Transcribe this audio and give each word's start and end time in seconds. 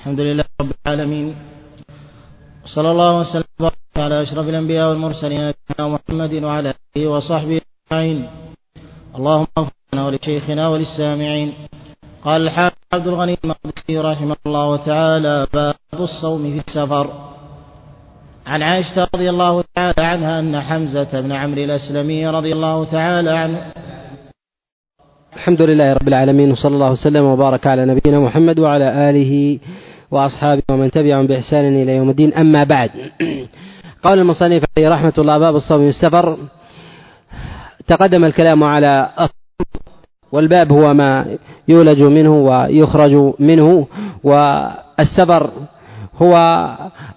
الحمد 0.00 0.20
لله 0.20 0.44
رب 0.60 0.72
العالمين. 0.86 1.34
صلى 2.64 2.90
الله 2.90 3.20
وسلم 3.20 3.44
وبارك 3.60 3.96
على 3.96 4.22
أشرف 4.22 4.48
الأنبياء 4.48 4.88
والمرسلين 4.88 5.40
نبينا 5.40 5.84
محمد 5.94 6.34
وعلى 6.44 6.74
آله 6.96 7.06
وصحبه 7.06 7.60
أجمعين. 7.92 8.18
اللهم 9.16 9.46
اغفر 9.58 9.72
لنا 9.92 10.06
ولشيخنا 10.06 10.68
وللسامعين. 10.68 11.52
قال 12.24 12.40
الحافظ 12.42 12.76
عبد 12.92 13.06
الغني 13.06 13.38
المقدسي 13.44 13.98
رحمه 13.98 14.36
الله 14.46 14.76
تعالى 14.76 15.46
باب 15.54 16.00
الصوم 16.00 16.42
في 16.52 16.58
السفر. 16.68 17.06
عن 18.46 18.62
عائشة 18.62 19.08
رضي 19.14 19.30
الله 19.30 19.64
تعالى 19.74 20.04
عنها 20.12 20.40
أن 20.40 20.60
حمزة 20.60 21.20
بن 21.20 21.32
عمرو 21.32 21.62
الأسلمي 21.64 22.26
رضي 22.26 22.52
الله 22.52 22.84
تعالى 22.84 23.30
عنه 23.30 23.72
الحمد 25.36 25.62
لله 25.62 25.92
رب 25.92 26.08
العالمين 26.08 26.52
وصلى 26.52 26.74
الله 26.74 26.92
وسلم 26.92 27.24
وبارك 27.24 27.66
على 27.66 27.82
نبينا 27.86 28.18
محمد 28.20 28.58
وعلى 28.58 29.10
آله 29.10 29.58
وأصحابه 30.10 30.62
ومن 30.70 30.90
تبعهم 30.90 31.26
بإحسان 31.26 31.82
إلى 31.82 31.96
يوم 31.96 32.10
الدين. 32.10 32.34
أما 32.34 32.64
بعد 32.64 32.90
قال 34.02 34.18
المصنف 34.18 34.64
عليه 34.76 34.88
رحمة 34.88 35.12
الله 35.18 35.38
باب 35.38 35.56
الصوم 35.56 35.88
السفر 35.88 36.36
تقدم 37.86 38.24
الكلام 38.24 38.64
على 38.64 39.08
والباب 40.32 40.72
هو 40.72 40.94
ما 40.94 41.26
يولج 41.68 42.02
منه 42.02 42.34
ويخرج 42.36 43.34
منه 43.38 43.86
والسفر 44.24 45.50
هو 46.22 46.34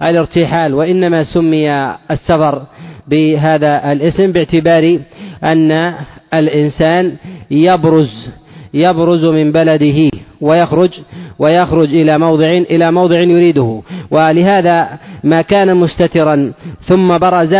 الارتحال. 0.01 0.73
وإنما 0.73 1.23
سمي 1.23 1.71
السفر 2.11 2.63
بهذا 3.07 3.91
الاسم 3.91 4.31
باعتبار 4.31 4.99
أن 5.43 5.93
الإنسان 6.33 7.15
يبرز 7.51 8.29
يبرز 8.73 9.25
من 9.25 9.51
بلده 9.51 10.09
ويخرج 10.41 10.99
ويخرج 11.39 11.89
إلى 11.95 12.17
موضع 12.17 12.45
إلى 12.45 12.91
موضع 12.91 13.19
يريده. 13.19 13.81
ولهذا 14.11 14.87
ما 15.23 15.41
كان 15.41 15.77
مستترا 15.77 16.53
ثم 16.87 17.17
برز 17.17 17.55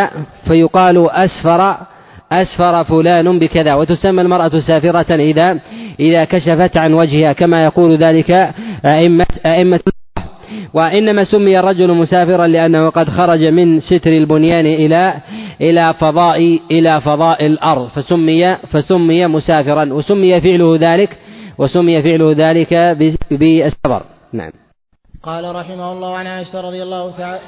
فيقال 0.48 1.10
أسفر 1.12 1.78
أسفر 2.32 2.84
فلان 2.84 3.40
بكذا. 3.40 3.74
وتسمى 3.74 4.22
المرأة 4.22 4.60
سافرة 4.60 5.16
إذا 5.16 5.60
إذا 6.00 6.24
كشفت 6.24 6.78
عن 6.78 6.94
وجهها. 6.94 7.34
كما 7.34 7.64
يقول 7.64 7.96
ذلك 7.96 8.32
أئمة 8.86 9.26
أئمة 9.46 9.80
وإنما 10.74 11.24
سمي 11.24 11.60
الرجل 11.60 11.92
مسافرا 11.94 12.48
لأنه 12.48 12.90
قد 12.90 13.10
خرج 13.10 13.44
من 13.44 13.80
ستر 13.80 14.12
البنيان 14.12 14.66
إلى 14.66 15.14
إلى 15.62 15.94
فضاء 15.94 16.60
إلى 16.72 17.02
فضاء 17.02 17.46
الأرض. 17.46 17.88
فسمي 17.88 18.56
فسمي 18.56 19.28
مسافرا 19.28 19.94
وسمي 19.94 20.42
فعله 20.42 20.78
ذلك 20.82 21.18
وسمي 21.58 22.02
فعله 22.02 22.34
ذلك 22.38 22.74
بالسفر 23.32 24.04
نعم. 24.34 24.52
قال 25.24 25.56
رحمه 25.56 25.92
الله 25.92 26.18
عن 26.18 26.28
عائشة 26.28 26.62
رضي 26.62 26.84
الله 26.84 27.12
تعالى 27.18 27.40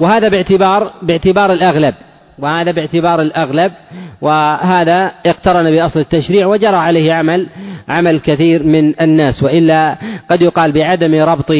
وهذا 0.00 0.28
باعتبار 0.28 0.92
باعتبار 1.02 1.52
الأغلب. 1.52 1.94
وهذا 2.42 2.70
باعتبار 2.70 3.20
الأغلب 3.20 3.72
وهذا 4.20 5.12
اقترن 5.26 5.70
بأصل 5.70 6.00
التشريع 6.00 6.46
وجرى 6.46 6.76
عليه 6.76 7.12
عمل 7.12 7.46
عمل 7.88 8.20
كثير 8.20 8.62
من 8.62 9.00
الناس 9.00 9.42
وإلا 9.42 9.96
قد 10.30 10.42
يقال 10.42 10.72
بعدم 10.72 11.14
ربط 11.14 11.50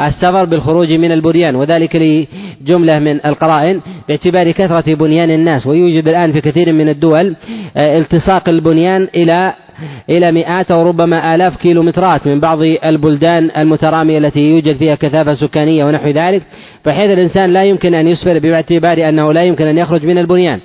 السفر 0.00 0.44
بالخروج 0.44 0.92
من 0.92 1.12
البنيان 1.12 1.56
وذلك 1.56 1.96
لجملة 1.96 2.98
من 2.98 3.26
القرائن 3.26 3.80
باعتبار 4.08 4.50
كثرة 4.50 4.94
بنيان 4.94 5.30
الناس 5.30 5.66
ويوجد 5.66 6.08
الآن 6.08 6.32
في 6.32 6.40
كثير 6.40 6.72
من 6.72 6.88
الدول 6.88 7.36
آه، 7.76 7.98
التصاق 7.98 8.48
البنيان 8.48 9.08
إلى 9.14 9.54
إلى 10.10 10.32
مئات 10.32 10.70
أو 10.70 10.88
ربما 10.88 11.34
آلاف 11.34 11.56
كيلومترات 11.56 12.26
من 12.26 12.40
بعض 12.40 12.58
البلدان 12.62 13.50
المترامية 13.56 14.18
التي 14.18 14.40
يوجد 14.40 14.76
فيها 14.76 14.94
كثافة 14.94 15.34
سكانية 15.34 15.84
ونحو 15.84 16.08
ذلك 16.08 16.42
بحيث 16.86 17.10
الإنسان 17.10 17.52
لا 17.52 17.64
يمكن 17.64 17.94
أن 17.94 18.08
يسفر 18.08 18.38
باعتبار 18.38 19.08
أنه 19.08 19.32
لا 19.32 19.42
يمكن 19.42 19.66
أن 19.66 19.78
يخرج 19.78 20.06
من 20.06 20.18
البنيان. 20.18 20.60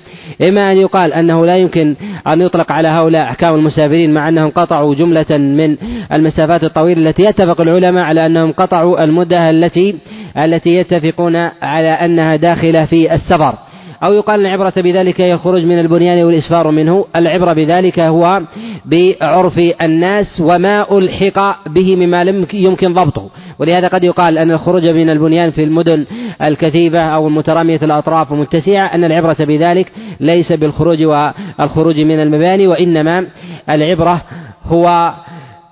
إما 0.48 0.72
أن 0.72 0.76
يقال 0.76 1.12
أنه 1.12 1.46
لا 1.46 1.56
يمكن 1.56 1.94
أن 2.26 2.40
يطلق 2.40 2.72
على 2.72 2.88
هؤلاء 2.88 3.22
أحكام 3.22 3.54
المسافرين 3.54 4.14
مع 4.14 4.28
أنهم 4.28 4.50
قطعوا 4.50 4.94
جملة 4.94 5.36
من 5.38 5.76
المسافات 6.12 6.64
الطويلة 6.64 7.08
التي 7.08 7.22
يتفق 7.22 7.60
العلماء 7.60 8.04
على 8.04 8.26
أنهم 8.26 8.52
قطعوا 8.52 9.04
المدة 9.04 9.50
التي 9.50 9.94
التي 10.38 10.70
يتفقون 10.70 11.36
على 11.62 11.88
أنها 11.88 12.36
داخلة 12.36 12.84
في 12.84 13.14
السفر. 13.14 13.54
أو 14.02 14.12
يقال 14.12 14.40
العبرة 14.40 14.72
بذلك 14.76 15.20
هي 15.20 15.38
من 15.44 15.78
البنيان 15.78 16.24
والإسفار 16.24 16.70
منه. 16.70 17.04
العبرة 17.16 17.52
بذلك 17.52 18.00
هو 18.00 18.40
بعرف 18.84 19.58
الناس 19.82 20.40
وما 20.40 20.98
ألحق 20.98 21.68
به 21.68 21.96
مما 21.96 22.24
لم 22.24 22.46
يمكن 22.52 22.92
ضبطه. 22.92 23.30
ولهذا 23.58 23.88
قد 23.88 24.04
يقال 24.04 24.38
أن 24.38 24.50
الخروج 24.50 24.86
من 24.86 25.10
البنيان 25.10 25.50
في 25.50 25.64
المدن 25.64 26.06
الكثيبة 26.42 27.00
أو 27.00 27.28
المترامية 27.28 27.80
الأطراف 27.82 28.32
ومتسعة 28.32 28.94
أن 28.94 29.04
العبرة 29.04 29.36
بذلك 29.40 29.92
ليس 30.20 30.52
بالخروج 30.52 31.02
والخروج 31.02 32.00
من 32.00 32.20
المباني 32.20 32.66
وإنما 32.66 33.26
العبرة 33.70 34.22
هو 34.64 35.14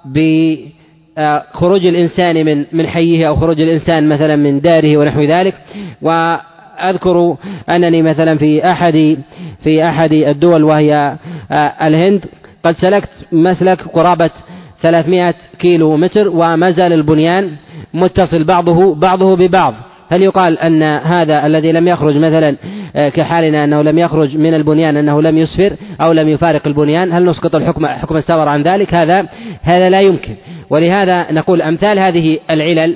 بخروج 0.05 1.87
الإنسان 1.87 2.45
من 2.45 2.65
من 2.73 2.87
حيه 2.87 3.29
أو 3.29 3.37
خروج 3.37 3.61
الإنسان 3.61 4.09
مثلا 4.09 4.37
من 4.37 4.61
داره 4.61 4.97
ونحو 4.97 5.23
ذلك. 5.23 5.55
و 6.03 6.37
أذكر 6.81 7.37
أنني 7.71 8.03
مثلا 8.03 8.39
في 8.39 8.71
أحد 8.71 9.17
في 9.63 9.89
أحد 9.89 10.13
الدول 10.13 10.65
وهي 10.65 11.17
آه، 11.51 11.87
الهند 11.87 12.25
قد 12.65 12.77
سلكت 12.77 13.11
مسلك 13.33 13.83
قرابة 13.83 14.31
300 14.83 15.35
كيلو 15.59 15.97
متر 15.97 16.29
وما 16.29 16.71
زال 16.71 16.93
البنيان 16.93 17.51
متصل 17.95 18.45
بعضه 18.45 18.95
بعضه 18.95 19.37
ببعض. 19.37 19.75
هل 20.11 20.23
يقال 20.23 20.59
أن 20.59 20.83
هذا 20.83 21.47
الذي 21.47 21.73
لم 21.73 21.89
يخرج 21.89 22.17
مثلا 22.17 22.57
آه، 22.97 23.09
كحالنا 23.09 23.65
أنه 23.65 23.83
لم 23.83 23.99
يخرج 23.99 24.37
من 24.37 24.55
البنيان 24.55 24.97
أنه 24.97 25.23
لم 25.23 25.39
يسفر 25.39 25.77
أو 26.01 26.13
لم 26.13 26.29
يفارق 26.29 26.67
البنيان 26.67 27.13
هل 27.13 27.25
نسقط 27.25 27.57
الحكم 27.57 27.87
حكم 27.87 28.17
السفر 28.17 28.49
عن 28.49 28.63
ذلك؟ 28.63 28.95
هذا 28.95 29.27
هذا 29.63 29.91
لا 29.91 30.01
يمكن. 30.01 30.35
ولهذا 30.71 31.33
نقول 31.33 31.63
أمثال 31.63 31.99
هذه 31.99 32.39
العلل 32.51 32.95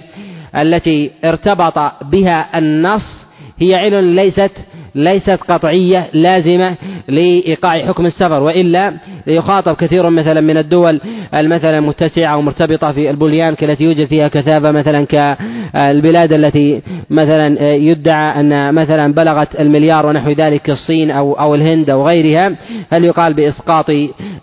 التي 0.56 1.10
ارتبط 1.24 1.78
بها 2.04 2.58
النص 2.58 3.21
هي 3.62 3.74
علل 3.74 4.04
ليست 4.04 4.50
ليست 4.94 5.38
قطعية 5.48 6.06
لازمة 6.12 6.74
لإيقاع 7.08 7.86
حكم 7.86 8.06
السفر 8.06 8.42
وإلا 8.42 8.92
يخاطب 9.26 9.76
كثير 9.76 10.10
مثلا 10.10 10.40
من 10.40 10.56
الدول 10.56 11.00
المثلا 11.34 11.80
متسعة 11.80 12.36
ومرتبطة 12.36 12.92
في 12.92 13.10
البليان 13.10 13.56
التي 13.62 13.84
يوجد 13.84 14.06
فيها 14.06 14.28
كثافة 14.28 14.70
مثلا 14.70 15.06
كالبلاد 15.06 16.32
التي 16.32 16.82
مثلا 17.10 17.74
يدعى 17.74 18.40
أن 18.40 18.74
مثلا 18.74 19.12
بلغت 19.14 19.60
المليار 19.60 20.06
ونحو 20.06 20.30
ذلك 20.30 20.70
الصين 20.70 21.10
أو 21.10 21.32
أو 21.32 21.54
الهند 21.54 21.90
أو 21.90 22.06
غيرها 22.06 22.52
هل 22.92 23.04
يقال 23.04 23.34
بإسقاط 23.34 23.90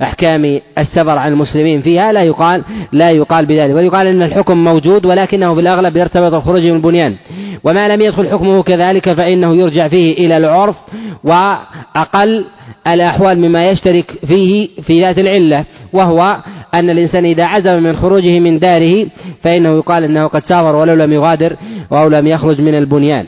أحكام 0.01 0.59
السفر 0.77 1.17
عن 1.17 1.31
المسلمين 1.31 1.81
فيها؟ 1.81 2.11
لا 2.11 2.23
يقال 2.23 2.63
لا 2.91 3.11
يقال 3.11 3.45
بذلك 3.45 3.73
بل 3.73 3.83
يقال 3.83 4.07
أن 4.07 4.21
الحكم 4.21 4.63
موجود 4.63 5.05
ولكنه 5.05 5.53
بالأغلب 5.53 5.97
يرتبط 5.97 6.33
الخروج 6.33 6.65
من 6.65 6.75
البنيان 6.75 7.15
وما 7.63 7.87
لم 7.87 8.01
يدخل 8.01 8.27
حكمه 8.27 8.63
كذلك 8.63 9.13
فإنه 9.13 9.55
يرجع 9.55 9.87
فيه 9.87 10.13
إلى 10.13 10.38
العرف 10.45 10.75
وأقل 11.23 12.45
الأحوال 12.87 13.39
مما 13.39 13.69
يشترك 13.69 14.11
فيه 14.27 14.69
في 14.81 15.01
ذات 15.01 15.19
العلة 15.19 15.65
وهو 15.93 16.37
أن 16.73 16.89
الإنسان 16.89 17.25
إذا 17.25 17.45
عزم 17.45 17.83
من 17.83 17.95
خروجه 17.95 18.39
من 18.39 18.59
داره 18.59 19.07
فإنه 19.43 19.77
يقال 19.77 20.03
أنه 20.03 20.27
قد 20.27 20.45
سافر 20.45 20.75
ولو 20.75 20.93
لم 20.93 21.13
يغادر 21.13 21.55
أو 21.91 22.07
لم 22.07 22.27
يخرج 22.27 22.61
من 22.61 22.75
البنيان. 22.75 23.25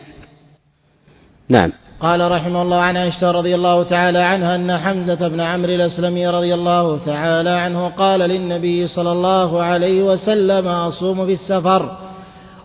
نعم. 1.49 1.71
قال 2.01 2.31
رحمه 2.31 2.61
الله 2.61 2.81
عن 2.81 2.97
عائشة 2.97 3.31
رضي 3.31 3.55
الله 3.55 3.83
تعالى 3.83 4.19
عنها 4.19 4.55
أن 4.55 4.77
حمزة 4.77 5.27
بن 5.27 5.39
عمرو 5.39 5.71
الأسلمي 5.71 6.27
رضي 6.27 6.53
الله 6.53 6.97
تعالى 7.05 7.49
عنه 7.49 7.87
قال 7.87 8.19
للنبي 8.19 8.87
صلى 8.87 9.11
الله 9.11 9.63
عليه 9.63 10.03
وسلم 10.03 10.67
أصوم 10.67 11.25
في 11.25 11.33
السفر. 11.33 12.10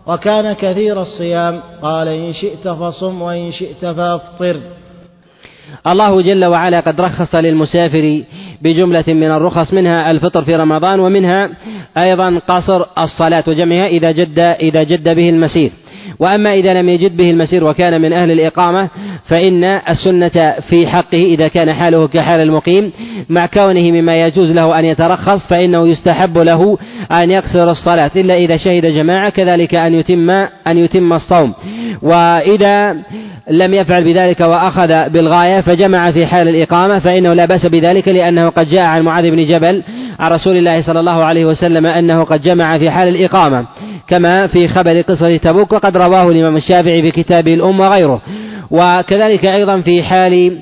وكان 0.07 0.53
كثير 0.53 1.03
الصيام. 1.03 1.61
قال 1.83 2.09
إن 2.09 2.33
شئت 2.33 2.69
فصم 2.69 3.23
وإن 3.23 3.53
شئت 3.53 3.87
فأفطر. 3.87 4.57
الله 5.87 6.23
جل 6.23 6.45
وعلا 6.45 6.81
قد 6.81 7.01
رخص 7.01 7.35
للمسافر 7.35 8.23
بجملة 8.63 9.05
من 9.09 9.31
الرخص 9.31 9.73
منها 9.73 10.11
الفطر 10.11 10.45
في 10.45 10.57
رمضان 10.57 11.01
ومنها 11.01 11.51
أيضا 11.99 12.41
قصر 12.49 12.85
الصلاة 12.99 13.45
وجمعها 13.49 13.87
إذا 13.87 14.11
جد 14.11 14.39
إذا 14.39 14.83
جد 14.83 15.09
به 15.09 15.29
المسير. 15.31 15.71
وأما 16.19 16.55
إذا 16.55 16.75
لم 16.75 16.89
يجد 16.89 17.17
به 17.17 17.31
المسير 17.31 17.65
وكان 17.65 18.01
من 18.01 18.13
أهل 18.13 18.31
الإقامة 18.31 18.89
فإن 19.29 19.65
السنة 19.65 20.55
في 20.69 20.87
حقه 20.87 21.23
إذا 21.25 21.49
كان 21.49 21.73
حاله 21.73 22.09
كحال 22.09 22.41
المقيم. 22.41 22.93
مع 23.29 23.47
كونه 23.47 23.91
مما 23.91 24.21
يجوز 24.21 24.53
له 24.53 24.79
أن 24.79 24.85
يترخص 24.85 25.49
فإنه 25.49 25.89
يستحب 25.89 26.39
له 26.39 26.79
أن 27.13 27.31
يقصر 27.31 27.71
الصلاة. 27.71 28.11
إلا 28.17 28.35
إذا 28.35 28.57
شهد 28.57 28.87
جماعة 28.87 29.29
كذلك 29.29 29.75
أن 29.75 29.95
يتم 29.95 30.31
أن 30.67 30.79
يتم 30.79 31.13
الصوم. 31.13 31.55
وإذا 32.03 32.97
لم 33.51 33.75
يفعل 33.75 34.05
بذلك 34.05 34.41
وأخذ 34.41 35.09
بالغاية 35.09 35.61
فجمع 35.61 36.11
في 36.11 36.27
حال 36.27 36.49
الإقامة 36.49 36.99
فإنه 36.99 37.33
لا 37.33 37.47
بأس 37.47 37.67
بذلك 37.67 38.09
لأنه 38.09 38.49
قد 38.49 38.69
جاء 38.69 38.83
عن 38.83 39.03
معاذ 39.03 39.31
بن 39.31 39.45
جبل 39.45 39.83
عن 40.19 40.33
رسول 40.33 40.57
الله 40.57 40.83
صلى 40.83 41.01
الله 41.01 41.25
عليه 41.25 41.45
وسلم 41.45 41.87
أنه 41.87 42.25
قد 42.25 42.43
جمع 42.43 42.79
في 42.79 42.91
حال 42.91 43.09
الإقامة. 43.09 43.67
كما 44.09 44.47
في 44.47 44.69
خبر 44.69 45.01
قصة 45.01 45.37
تبوك 45.37 45.73
وقد 45.73 45.97
رواه 45.97 46.31
الإمام 46.31 46.57
الشافعي 46.57 47.03
في 47.03 47.11
كتابه 47.11 47.55
الأم 47.55 47.81
وغيره. 47.81 48.21
وكذلك 48.71 49.45
أيضا 49.45 49.81
في 49.81 50.03
حال 50.03 50.59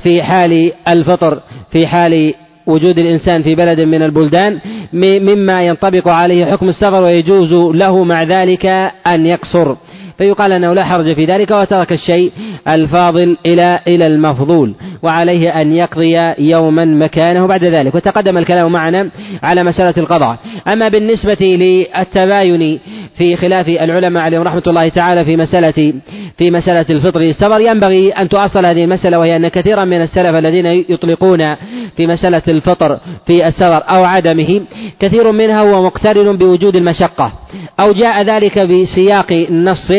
في 0.00 0.22
حال 0.22 0.72
الفطر 0.88 1.40
في 1.70 1.86
حال 1.86 2.34
وجود 2.66 2.98
الإنسان 2.98 3.42
في 3.42 3.54
بلد 3.54 3.80
من 3.80 4.02
البلدان 4.02 4.58
مما 4.92 5.62
ينطبق 5.62 6.08
عليه 6.08 6.44
حكم 6.44 6.68
السفر 6.68 7.02
ويجوز 7.02 7.52
له 7.52 8.04
مع 8.04 8.22
ذلك 8.22 8.66
أن 9.06 9.26
يقصر. 9.26 9.74
فيقال 10.18 10.52
أنه 10.52 10.72
لا 10.72 10.84
حرج 10.84 11.12
في 11.12 11.24
ذلك 11.24 11.50
وترك 11.50 11.92
الشيء 11.92 12.32
الفاضل 12.68 13.36
إلى 13.46 13.80
إلى 13.88 14.06
المفضول 14.06 14.74
وعليه 15.02 15.60
أن 15.60 15.72
يقضي 15.72 16.34
يوما 16.38 16.84
مكانه 16.84 17.46
بعد 17.46 17.64
ذلك 17.64 17.94
وتقدم 17.94 18.38
الكلام 18.38 18.72
معنا 18.72 19.10
على 19.42 19.64
مسألة 19.64 19.94
القضاء. 19.96 20.38
أما 20.68 20.88
بالنسبة 20.88 21.36
للتباين 21.40 22.80
في 23.18 23.36
خلاف 23.36 23.68
العلماء 23.68 24.22
عليهم 24.22 24.42
رحمة 24.42 24.62
الله 24.66 24.88
تعالى 24.88 25.24
في 25.24 25.36
مسألة 25.36 25.94
في 26.38 26.50
مسألة 26.50 26.86
الفطر. 26.90 27.20
للسفر 27.20 27.60
ينبغي 27.60 28.10
أن 28.10 28.28
تؤصل 28.28 28.66
هذه 28.66 28.84
المسألة 28.84 29.18
وهي 29.18 29.36
أن 29.36 29.48
كثيرا 29.48 29.84
من 29.84 30.02
السلف 30.02 30.34
الذين 30.34 30.66
يطلقون 30.66 31.54
في 31.96 32.06
مسألة 32.06 32.42
الفطر 32.48 32.98
في 33.26 33.46
السفر 33.46 33.82
أو 33.88 34.04
عدمه 34.04 34.60
كثير 35.00 35.32
منها 35.32 35.60
هو 35.62 35.84
مقترن 35.84 36.36
بوجود 36.36 36.76
المشقة 36.76 37.32
أو 37.80 37.92
جاء 37.92 38.22
ذلك 38.22 38.58
بسياق 38.58 39.32
نص 39.50 39.92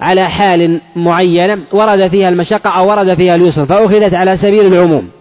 على 0.00 0.30
حال 0.30 0.80
معينة 0.96 1.58
ورد 1.72 2.08
فيها 2.08 2.28
المشقة 2.28 2.70
أو 2.70 2.90
ورد 2.90 3.14
فيها 3.14 3.34
اليسر 3.34 3.66
فأخذت 3.66 4.14
على 4.14 4.36
سبيل 4.36 4.66
العموم. 4.66 5.19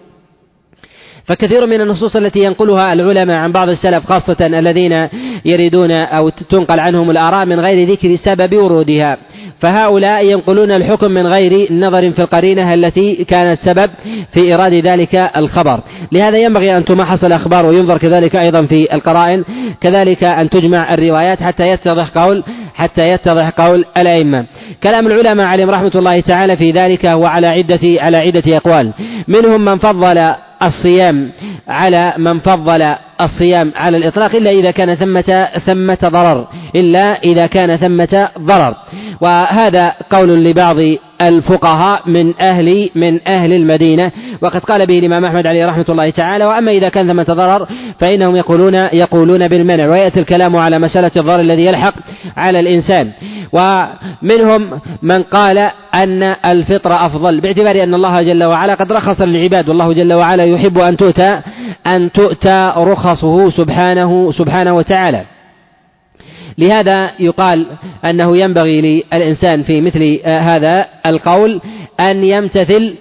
فكثير 1.30 1.66
من 1.66 1.82
النصوص 1.82 2.16
التي 2.16 2.40
ينقلها 2.40 2.94
العلماء 2.94 3.38
عن 3.38 3.52
بعض 3.52 3.70
السلف 3.70 4.06
خاصة 4.06 4.38
الذين 4.42 5.08
يريدون 5.46 5.92
أو 5.92 6.30
تنقل 6.30 6.80
عنهم 6.80 7.12
الآراء 7.12 7.46
من 7.46 7.60
غير 7.60 7.90
ذكر 7.90 8.16
سبب 8.16 8.56
ورودها. 8.56 9.18
فهؤلاء 9.60 10.26
ينقلون 10.26 10.72
الحكم 10.72 11.12
من 11.12 11.28
غير 11.28 11.74
نظر 11.74 12.12
في 12.12 12.22
القرينة 12.22 12.74
التي 12.74 13.26
كانت 13.26 13.60
سبب 13.60 13.90
في 14.34 14.40
إيراد 14.40 14.74
ذلك 14.74 15.16
الخبر. 15.38 15.80
لهذا 16.12 16.38
ينبغي 16.38 16.78
أن 16.78 16.86
تمحص 16.86 17.24
الأخبار 17.24 17.66
وينظر 17.66 17.98
كذلك 17.98 18.36
أيضا 18.36 18.66
في 18.66 18.94
القرائن. 18.94 19.44
كذلك 19.82 20.24
أن 20.24 20.50
تجمع 20.50 20.94
الروايات 20.94 21.44
حتى 21.44 21.64
يتضح 21.64 22.10
قول 22.18 22.44
حتى 22.76 23.10
يتضح 23.10 23.50
قول 23.50 23.86
الأئمة. 23.98 24.46
كلام 24.84 25.08
العلماء 25.08 25.46
عليهم 25.46 25.70
رحمة 25.70 25.92
الله 25.96 26.20
تعالى 26.20 26.58
في 26.58 26.72
ذلك 26.72 27.06
هو 27.06 27.26
على 27.26 27.48
عدة 27.48 27.80
على 27.84 28.18
عدة 28.18 28.58
أقوال. 28.58 28.92
منهم 29.28 29.66
من 29.66 29.78
فضل 29.78 30.34
الصيام 30.64 31.32
على 31.68 32.14
من 32.18 32.40
فضل 32.40 32.96
الصيام 33.22 33.72
على 33.76 33.98
الإطلاق 33.98 34.36
إلا 34.36 34.52
إذا 34.52 34.72
كان 34.72 34.96
ثمة 34.96 35.48
ثمة 35.66 35.98
ضرر 36.06 36.48
إلا 36.76 37.24
إذا 37.24 37.48
كان 37.48 37.76
ثمة 37.76 38.30
ضرر. 38.40 38.76
وهذا 39.22 39.94
قول 40.10 40.44
لبعض 40.44 40.76
الفقهاء 41.22 42.02
من 42.06 42.34
أهل 42.42 42.90
من 42.96 43.20
أهل 43.28 43.54
المدينة. 43.54 44.12
وقد 44.42 44.64
قال 44.64 44.86
به 44.86 45.00
الإمام 45.00 45.26
أحمد 45.26 45.48
عليه 45.48 45.66
رحمة 45.66 45.86
الله 45.90 46.10
تعالى 46.10 46.46
وأما 46.46 46.72
إذا 46.72 46.90
كان 46.90 47.08
ثمة 47.08 47.24
ضرر 47.24 47.68
فإنهم 48.00 48.36
يقولون 48.36 48.74
يقولون 48.76 49.48
بالمنع 49.48 49.90
ويأتي 49.90 50.20
الكلام 50.20 50.56
على 50.56 50.80
مسألة 50.80 51.12
الضرر 51.18 51.42
الذي 51.42 51.66
يلحق 51.66 51.94
على 52.38 52.60
الإنسان. 52.60 53.12
ومنهم 53.52 54.70
من 55.02 55.24
قال 55.24 55.70
أن 55.96 56.24
الفطر 56.24 57.06
أفضل 57.06 57.42
باعتبار 57.42 57.84
أن 57.84 57.94
الله 57.94 58.22
جل 58.22 58.44
وعلا 58.44 58.74
قد 58.74 58.92
رخص 58.92 59.22
للعباد 59.22 59.70
والله 59.70 59.94
جل 59.94 60.14
وعلا 60.14 60.44
يحب 60.44 60.78
أن 60.78 60.98
تؤتى 60.98 61.42
أن 61.88 62.12
تؤتى 62.12 62.74
رخصه 62.78 63.50
سبحانه 63.50 64.32
سبحانه 64.32 64.74
وتعالى. 64.74 65.24
لهذا 66.58 67.12
يقال 67.20 67.66
أنه 68.06 68.38
ينبغي 68.38 68.82
للإنسان 68.82 69.64
في 69.64 69.82
مثل 69.82 70.20
هذا 70.26 70.86
القول 71.06 71.62
أن 72.00 72.24
يمتثل 72.24 72.96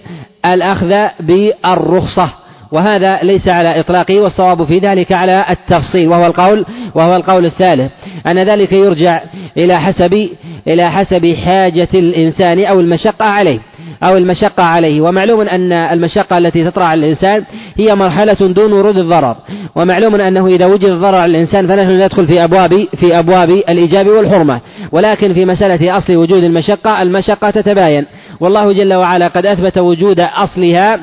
الأخذ 0.45 1.07
بالرخصة. 1.19 2.33
وهذا 2.71 3.19
ليس 3.23 3.47
على 3.47 3.79
إطلاقه 3.79 4.19
والصواب 4.19 4.63
في 4.63 4.79
ذلك 4.79 5.11
على 5.11 5.45
التفصيل 5.49 6.07
وهو 6.07 6.25
القول 6.25 6.65
وهو 6.95 7.15
القول 7.15 7.45
الثالث. 7.45 7.91
أن 8.27 8.39
ذلك 8.39 8.71
يرجع 8.71 9.21
إلى 9.57 9.81
حسب 9.81 10.29
إلى 10.67 10.91
حسب 10.91 11.35
حاجة 11.45 11.87
الإنسان 11.93 12.65
أو 12.65 12.79
المشقة 12.79 13.25
عليه. 13.25 13.59
أو 14.03 14.17
المشقة 14.17 14.63
عليه. 14.63 15.01
ومعلوم 15.01 15.41
أن 15.41 15.71
المشقة 15.71 16.37
التي 16.37 16.63
تطرأ 16.63 16.83
على 16.83 16.99
الإنسان 16.99 17.43
هي 17.77 17.95
مرحلة 17.95 18.33
دون 18.33 18.73
ورود 18.73 18.97
الضرر. 18.97 19.35
ومعلوم 19.75 20.15
أنه 20.15 20.47
إذا 20.47 20.65
وجد 20.65 20.85
الضرر 20.85 21.15
على 21.15 21.31
الإنسان 21.31 21.67
فنحن 21.67 21.91
ندخل 21.91 22.27
في 22.27 22.43
أبواب 22.43 22.87
في 22.95 23.19
أبواب 23.19 23.49
الإيجاب 23.49 24.07
والحرمة. 24.07 24.59
ولكن 24.91 25.33
في 25.33 25.45
مسألة 25.45 25.97
أصل 25.97 26.15
وجود 26.15 26.43
المشقة 26.43 27.01
المشقة 27.01 27.49
تتباين. 27.49 28.05
والله 28.39 28.71
جل 28.71 28.93
وعلا 28.93 29.27
قد 29.27 29.45
أثبت 29.45 29.77
وجود 29.77 30.19
أصلها 30.19 30.99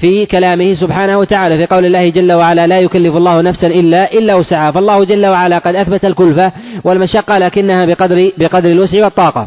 في 0.00 0.26
كلامه 0.26 0.74
سبحانه 0.74 1.18
وتعالى 1.18 1.58
في 1.58 1.66
قول 1.66 1.84
الله 1.86 2.08
جل 2.08 2.32
وعلا 2.32 2.66
لا 2.66 2.80
يكلف 2.80 3.16
الله 3.16 3.40
نفسا 3.40 3.66
إلا 3.66 4.12
إلا 4.12 4.34
وسعها. 4.34 4.70
فالله 4.70 5.04
جل 5.04 5.26
وعلا 5.26 5.58
قد 5.58 5.74
أثبت 5.76 6.04
الكلفة 6.04 6.52
والمشقة 6.84 7.38
لكنها 7.38 7.84
بقدر 7.84 8.30
بقدر 8.38 8.70
الوسع 8.70 9.04
والطاقة. 9.04 9.46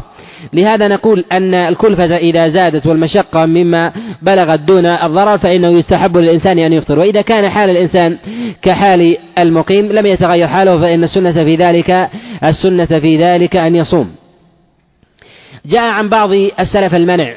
لهذا 0.52 0.88
نقول 0.88 1.24
أن 1.32 1.54
الكلفة 1.54 2.16
إذا 2.16 2.48
زادت 2.48 2.86
والمشقة 2.86 3.46
مما 3.46 3.92
بلغت 4.22 4.60
دون 4.60 4.86
الضرر 4.86 5.38
فإنه 5.38 5.68
يستحب 5.68 6.16
للإنسان 6.16 6.58
أن 6.58 6.72
يفطر. 6.72 6.98
وإذا 6.98 7.22
كان 7.22 7.48
حال 7.48 7.70
الإنسان 7.70 8.16
كحال 8.62 9.16
المقيم 9.38 9.92
لم 9.92 10.06
يتغير 10.06 10.48
حاله 10.48 10.80
فإن 10.80 11.04
السنة 11.04 11.32
في 11.32 11.56
ذلك 11.56 12.08
السنة 12.44 12.84
في 12.84 13.24
ذلك 13.24 13.56
أن 13.56 13.76
يصوم. 13.76 14.10
جاء 15.66 15.84
عن 15.84 16.08
بعض 16.08 16.30
السلف 16.60 16.94
المنع. 16.94 17.34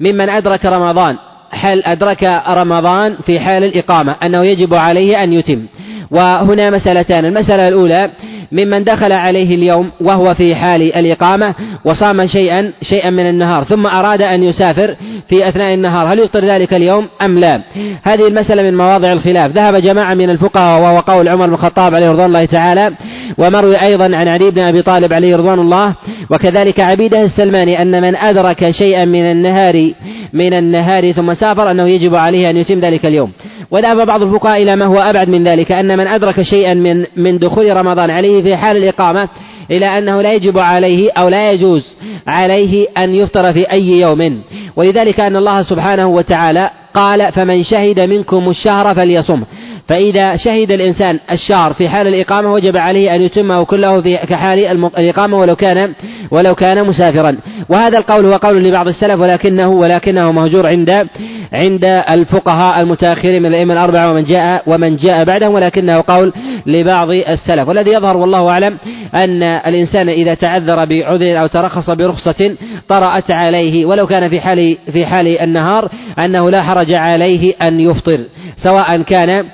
ممن 0.00 0.28
أدرك 0.28 0.66
رمضان 0.66 1.16
هل 1.50 1.82
أدرك 1.84 2.24
رمضان 2.48 3.16
في 3.26 3.40
حال 3.40 3.64
الإقامة؟ 3.64 4.16
أنه 4.22 4.44
يجب 4.44 4.74
عليه 4.74 5.22
أن 5.24 5.32
يتم. 5.32 5.66
وهنا 6.10 6.70
مسألتان. 6.70 7.24
المسألة 7.24 7.68
الأولى 7.68 8.10
ممن 8.52 8.84
دخل 8.84 9.12
عليه 9.12 9.54
اليوم 9.54 9.90
وهو 10.00 10.34
في 10.34 10.54
حال 10.54 10.82
الإقامة 10.82 11.54
وصام 11.84 12.26
شيئا 12.26 12.72
شيئا 12.82 13.10
من 13.10 13.28
النهار 13.30 13.64
ثم 13.64 13.86
أراد 13.86 14.22
أن 14.22 14.42
يسافر 14.42 14.94
في 15.28 15.48
أثناء 15.48 15.74
النهار. 15.74 16.12
هل 16.12 16.18
يفطر 16.18 16.44
ذلك 16.44 16.74
اليوم 16.74 17.06
أم 17.24 17.38
لا؟ 17.38 17.60
هذه 18.02 18.28
المسألة 18.28 18.62
من 18.62 18.76
مواضع 18.76 19.12
الخلاف. 19.12 19.52
ذهب 19.52 19.76
جماعة 19.76 20.14
من 20.14 20.30
الفقهاء 20.30 20.82
وهو 20.82 21.00
قول 21.00 21.28
عمر 21.28 21.46
بن 21.46 21.54
الخطاب 21.54 21.94
عليه 21.94 22.10
رضوان 22.10 22.26
الله 22.26 22.44
تعالى 22.44 22.92
ومروي 23.38 23.76
أيضا 23.76 24.04
عن 24.04 24.28
علي 24.28 24.50
بن 24.50 24.62
أبي 24.62 24.82
طالب 24.82 25.12
عليه 25.12 25.36
رضوان 25.36 25.58
الله 25.58 25.94
وكذلك 26.30 26.80
عبيده 26.80 27.22
السلماني 27.22 27.82
أن 27.82 28.02
من 28.02 28.16
أدرك 28.16 28.70
شيئا 28.70 29.04
من 29.04 29.22
النهار 29.22 29.92
من 30.32 30.54
النهار 30.54 31.12
ثم 31.12 31.34
سافر 31.34 31.70
أنه 31.70 31.88
يجب 31.88 32.14
عليه 32.14 32.50
أن 32.50 32.56
يتم 32.56 32.80
ذلك 32.80 33.06
اليوم. 33.06 33.32
وذهب 33.70 34.06
بعض 34.06 34.22
الفقهاء 34.22 34.62
إلى 34.62 34.76
ما 34.76 34.86
هو 34.86 34.98
أبعد 34.98 35.28
من 35.28 35.44
ذلك 35.44 35.72
أن 35.72 35.98
من 35.98 36.06
أدرك 36.06 36.42
شيئا 36.42 36.74
من 36.74 37.04
من 37.16 37.38
دخول 37.38 37.76
رمضان 37.76 38.10
عليه 38.10 38.42
في 38.42 38.56
حال 38.56 38.76
الإقامة 38.76 39.28
إلى 39.70 39.98
أنه 39.98 40.22
لا 40.22 40.32
يجب 40.32 40.58
عليه 40.58 41.10
أو 41.12 41.28
لا 41.28 41.52
يجوز 41.52 41.96
عليه 42.26 42.86
أن 42.98 43.14
يفطر 43.14 43.52
في 43.52 43.72
أي 43.72 44.00
يوم. 44.00 44.42
ولذلك 44.76 45.20
أن 45.20 45.36
الله 45.36 45.62
سبحانه 45.62 46.06
وتعالى 46.06 46.70
قال 46.94 47.32
فمن 47.32 47.64
شهد 47.64 48.00
منكم 48.00 48.48
الشهر 48.48 48.94
فليصم 48.94 49.42
فإذا 49.88 50.36
شهد 50.36 50.72
الإنسان 50.72 51.18
الشهر 51.32 51.72
في 51.72 51.88
حال 51.88 52.06
الإقامة 52.06 52.52
وجب 52.52 52.76
عليه 52.76 53.14
أن 53.14 53.22
يتمه 53.22 53.64
كله 53.64 54.02
في 54.02 54.16
كحال 54.16 54.58
الإقامة 54.98 55.38
ولو 55.38 55.56
كان 55.56 55.92
ولو 56.30 56.54
كان 56.54 56.86
مسافرا. 56.86 57.36
وهذا 57.68 57.98
القول 57.98 58.26
هو 58.26 58.36
قول 58.36 58.64
لبعض 58.64 58.88
السلف 58.88 59.20
ولكنه 59.20 59.68
ولكنه 59.68 60.32
مهجور 60.32 60.66
عند 60.66 61.06
عند 61.52 61.84
الفقهاء 61.84 62.80
المتأخرين 62.80 63.42
من 63.42 63.48
الأئمة 63.48 63.74
الأربعة 63.74 64.10
ومن 64.10 64.24
جاء 64.24 64.62
ومن 64.66 64.96
جاء 64.96 65.24
بعدهم 65.24 65.54
ولكنه 65.54 66.04
قول 66.08 66.32
لبعض 66.66 67.10
السلف. 67.10 67.68
والذي 67.68 67.90
يظهر 67.90 68.16
والله 68.16 68.48
أعلم 68.48 68.78
أن 69.14 69.42
الإنسان 69.42 70.08
إذا 70.08 70.34
تعذر 70.34 70.84
بعذر 70.84 71.40
أو 71.40 71.46
ترخص 71.46 71.90
برخصة 71.90 72.54
طرأت 72.88 73.30
عليه 73.30 73.86
ولو 73.86 74.06
كان 74.06 74.28
في 74.28 74.40
حال 74.40 74.76
في 74.92 75.06
حال 75.06 75.38
النهار 75.38 75.88
أنه 76.18 76.50
لا 76.50 76.62
حرج 76.62 76.92
عليه 76.92 77.54
أن 77.62 77.80
يفطر 77.80 78.20
سواء 78.56 79.02
كان 79.02 79.44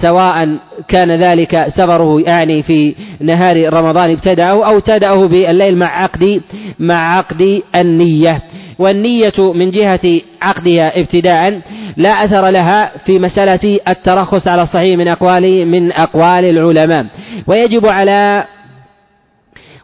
سواء 0.00 0.56
كان 0.88 1.10
ذلك 1.10 1.66
سفره 1.68 2.20
يعني 2.20 2.62
في 2.62 2.94
نهار 3.20 3.72
رمضان 3.72 4.10
ابتدأه 4.10 4.66
أو 4.66 4.76
ابتدأه 4.76 5.26
بالليل 5.26 5.76
مع 5.76 6.02
عقد 6.02 6.40
مع 6.78 7.16
عقد 7.16 7.62
النية. 7.74 8.42
والنية 8.78 9.52
من 9.54 9.70
جهة 9.70 10.20
عقدها 10.42 11.00
ابتداء 11.00 11.60
لا 11.96 12.24
أثر 12.24 12.48
لها 12.48 12.92
في 13.06 13.18
مسألة 13.18 13.80
الترخص 13.88 14.48
على 14.48 14.62
الصحيح 14.62 14.98
من 14.98 15.08
أقوال 15.08 15.66
من 15.66 15.92
أقوال 15.92 16.44
العلماء. 16.44 17.06
ويجب 17.46 17.86
على 17.86 18.44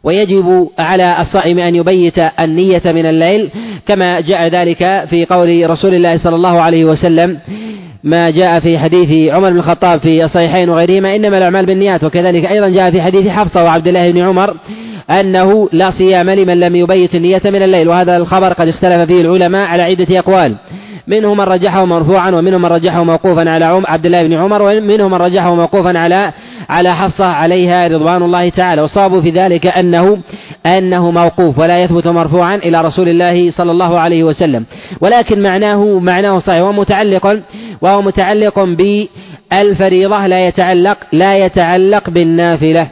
ويجب 0.05 0.69
على 0.79 1.21
الصائم 1.21 1.59
أن 1.59 1.75
يبيت 1.77 2.19
النية 2.41 2.83
من 2.87 3.07
الليل 3.07 3.51
كما 3.87 4.21
جاء 4.21 4.49
ذلك 4.49 5.05
في 5.11 5.25
قول 5.25 5.71
رسول 5.71 5.95
الله 5.95 6.17
صلى 6.17 6.37
الله 6.37 6.61
عليه 6.61 6.85
وسلم 6.85 7.39
ما 8.05 8.31
جاء 8.31 8.61
في 8.61 8.79
حديث 8.79 9.33
عمر 9.35 9.51
بن 9.51 9.57
الخطاب 9.57 10.01
في 10.01 10.25
الصحيحين 10.25 10.71
وغيرهما 10.71 11.17
إنما 11.17 11.39
الأعمال 11.39 11.67
بالنيات 11.67 12.05
وكذلك 12.05 12.45
أيضا 12.45 12.69
جاء 12.69 12.91
في 12.91 13.03
حديث 13.03 13.29
حفصة 13.29 13.65
وعبد 13.65 13.89
الله 13.89 14.11
بن 14.11 14.23
عمر 14.23 14.57
أنه 15.11 15.69
لا 15.73 15.91
صيام 15.91 16.31
لمن 16.31 16.61
لم 16.61 16.77
يبيت 16.77 17.15
النية 17.15 17.43
من 17.45 17.63
الليل 17.63 17.89
وهذا 17.89 18.17
الخبر 18.17 18.53
قد 18.53 18.69
اختلف 18.69 19.01
فيه 19.01 19.21
العلماء 19.21 19.69
على 19.69 19.83
عدة 19.83 20.19
أقوال. 20.19 20.57
منهم 21.07 21.37
من 21.37 21.45
رجحه 21.45 21.85
مرفوعا 21.85 22.31
ومنهم 22.31 22.63
من 22.63 22.69
رجحه 22.69 23.05
موقوفا 23.05 23.51
على 23.51 23.65
عم 23.65 23.83
عبد 23.87 24.07
الله 24.07 24.23
بن 24.23 24.33
عمر 24.33 24.63
ومنهم 24.63 25.11
من 25.11 25.19
رجحه 25.19 25.55
موقوفا 25.55 25.99
على 25.99 26.33
على 26.69 26.97
حفصة 26.97 27.25
عليها 27.25 27.89
رضوان 27.89 28.23
الله 28.23 28.49
تعالى. 28.49 28.83
والصواب 28.83 29.21
في 29.21 29.31
ذلك 29.31 29.67
أنه 29.67 30.19
أنه 30.67 31.11
موقوف 31.11 31.59
ولا 31.59 31.83
يثبت 31.83 32.07
مرفوعا 32.07 32.55
إلى 32.55 32.81
رسول 32.81 33.09
الله 33.09 33.51
صلى 33.51 33.71
الله 33.71 33.99
عليه 33.99 34.25
وسلم. 34.25 34.65
ولكن 35.01 35.43
معناه 35.43 35.99
معناه 35.99 36.39
صحيح. 36.39 36.63
ومتعلق 36.63 37.41
وهو 37.81 38.03
متعلق 38.03 38.59
بالفريضة 38.61 40.27
لا 40.27 40.47
يتعلق 40.47 40.99
لا 41.13 41.37
يتعلق 41.37 42.11
بالنافلة. 42.11 42.89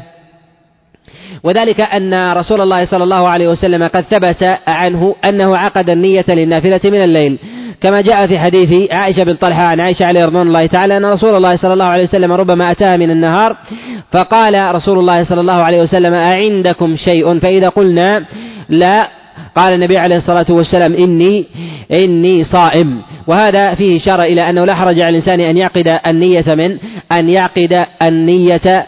وذلك 1.44 1.80
أن 1.80 2.32
رسول 2.32 2.60
الله 2.60 2.84
صلى 2.84 3.04
الله 3.04 3.28
عليه 3.28 3.48
وسلم 3.48 3.88
قد 3.88 4.00
ثبت 4.00 4.58
عنه 4.66 5.14
أنه 5.24 5.56
عقد 5.56 5.90
النية 5.90 6.24
للنافلة 6.28 6.80
من 6.84 7.04
الليل. 7.04 7.38
كما 7.80 8.00
جاء 8.00 8.26
في 8.26 8.38
حديث 8.38 8.92
عائشة 8.92 9.24
بن 9.24 9.34
طلحة 9.34 9.62
عن 9.62 9.80
عائشة 9.80 10.06
عليه 10.06 10.24
رضوان 10.24 10.46
الله 10.46 10.66
تعالى 10.66 10.96
أن 10.96 11.04
رسول 11.04 11.36
الله 11.36 11.56
صلى 11.56 11.72
الله 11.72 11.84
عليه 11.84 12.04
وسلم 12.04 12.32
ربما 12.32 12.70
أتاها 12.70 12.96
من 12.96 13.10
النهار 13.10 13.56
فقال 14.12 14.74
رسول 14.74 14.98
الله 14.98 15.24
صلى 15.24 15.40
الله 15.40 15.52
عليه 15.52 15.82
وسلم 15.82 16.14
أعندكم 16.14 16.96
شيء؟ 16.96 17.38
فإذا 17.38 17.68
قلنا 17.68 18.24
لا 18.68 19.08
قال 19.56 19.74
النبي 19.74 19.98
عليه 19.98 20.16
الصلاة 20.16 20.46
والسلام 20.50 20.94
إني 20.94 21.44
إني 21.92 22.44
صائم. 22.44 23.02
وهذا 23.26 23.74
فيه 23.74 23.96
إشارة 23.96 24.22
إلى 24.22 24.50
أنه 24.50 24.64
لا 24.64 24.74
حرج 24.74 25.00
على 25.00 25.08
الإنسان 25.08 25.40
أن 25.40 25.56
يعقد 25.56 25.98
النية 26.06 26.44
من 26.46 26.78
أن 27.12 27.28
يعقد 27.28 27.86
النية 28.02 28.86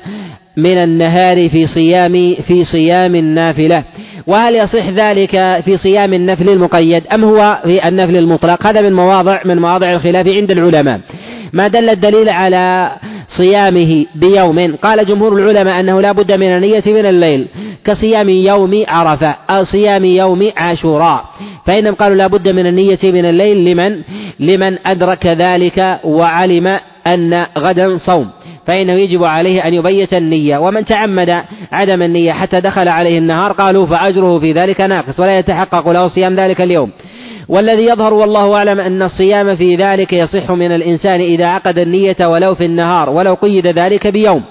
من 0.56 0.76
النهار 0.78 1.48
في 1.48 1.66
صيام 1.66 2.34
في 2.46 2.64
صيام 2.64 3.14
النافلة. 3.14 3.84
وهل 4.26 4.54
يصح 4.54 4.88
ذلك 4.88 5.30
في 5.64 5.76
صيام 5.76 6.12
النفل 6.12 6.48
المقيد 6.48 7.02
أم 7.06 7.24
هو 7.24 7.58
في 7.64 7.88
النفل 7.88 8.16
المطلق؟ 8.16 8.66
هذا 8.66 8.82
من 8.82 8.92
مواضع 8.92 9.40
من 9.44 9.58
مواضع 9.58 9.92
الخلاف 9.92 10.28
عند 10.28 10.50
العلماء. 10.50 11.00
ما 11.52 11.68
دل 11.68 11.90
الدليل 11.90 12.28
على 12.28 12.90
صيامه 13.28 14.06
بيوم؟ 14.14 14.76
قال 14.76 15.06
جمهور 15.06 15.38
العلماء 15.38 15.80
أنه 15.80 16.00
لا 16.00 16.12
بد 16.12 16.32
من 16.32 16.46
النية 16.46 16.82
من 16.86 17.06
الليل 17.06 17.46
كصيام 17.84 18.28
يوم 18.28 18.84
عرفة 18.88 19.36
أو 19.50 19.64
صيام 19.64 20.04
يوم 20.04 20.50
عاشوراء. 20.56 21.24
فإنهم 21.66 21.94
قالوا 21.94 22.16
لا 22.16 22.26
بد 22.26 22.48
من 22.48 22.66
النية 22.66 22.98
من 23.04 23.24
الليل 23.24 23.64
لمن 23.64 24.00
لمن 24.40 24.78
أدرك 24.86 25.26
ذلك 25.26 26.00
وعلم 26.04 26.78
أن 27.06 27.46
غدا 27.58 27.96
صوم. 27.96 28.30
فإنه 28.66 28.92
يجب 28.92 29.24
عليه 29.24 29.66
أن 29.66 29.74
يبيت 29.74 30.14
النية. 30.14 30.58
ومن 30.58 30.84
تعمد 30.84 31.42
عدم 31.72 32.02
النية 32.02 32.32
حتى 32.32 32.60
دخل 32.60 32.88
عليه 32.88 33.18
النهار 33.18 33.52
قالوا 33.52 33.86
فأجره 33.86 34.38
في 34.38 34.52
ذلك 34.52 34.80
ناقص 34.80 35.20
ولا 35.20 35.38
يتحقق 35.38 35.88
له 35.88 36.06
صيام 36.06 36.34
ذلك 36.34 36.60
اليوم. 36.60 36.90
والذي 37.48 37.82
يظهر 37.82 38.14
والله 38.14 38.54
أعلم 38.54 38.80
أن 38.80 39.02
الصيام 39.02 39.56
في 39.56 39.76
ذلك 39.76 40.12
يصح 40.12 40.50
من 40.50 40.72
الإنسان 40.72 41.20
إذا 41.20 41.46
عقد 41.46 41.78
النية 41.78 42.16
ولو 42.26 42.54
في 42.54 42.64
النهار 42.64 43.10
ولو 43.10 43.34
قيد 43.34 43.66
ذلك 43.66 44.06
بيوم. 44.06 44.42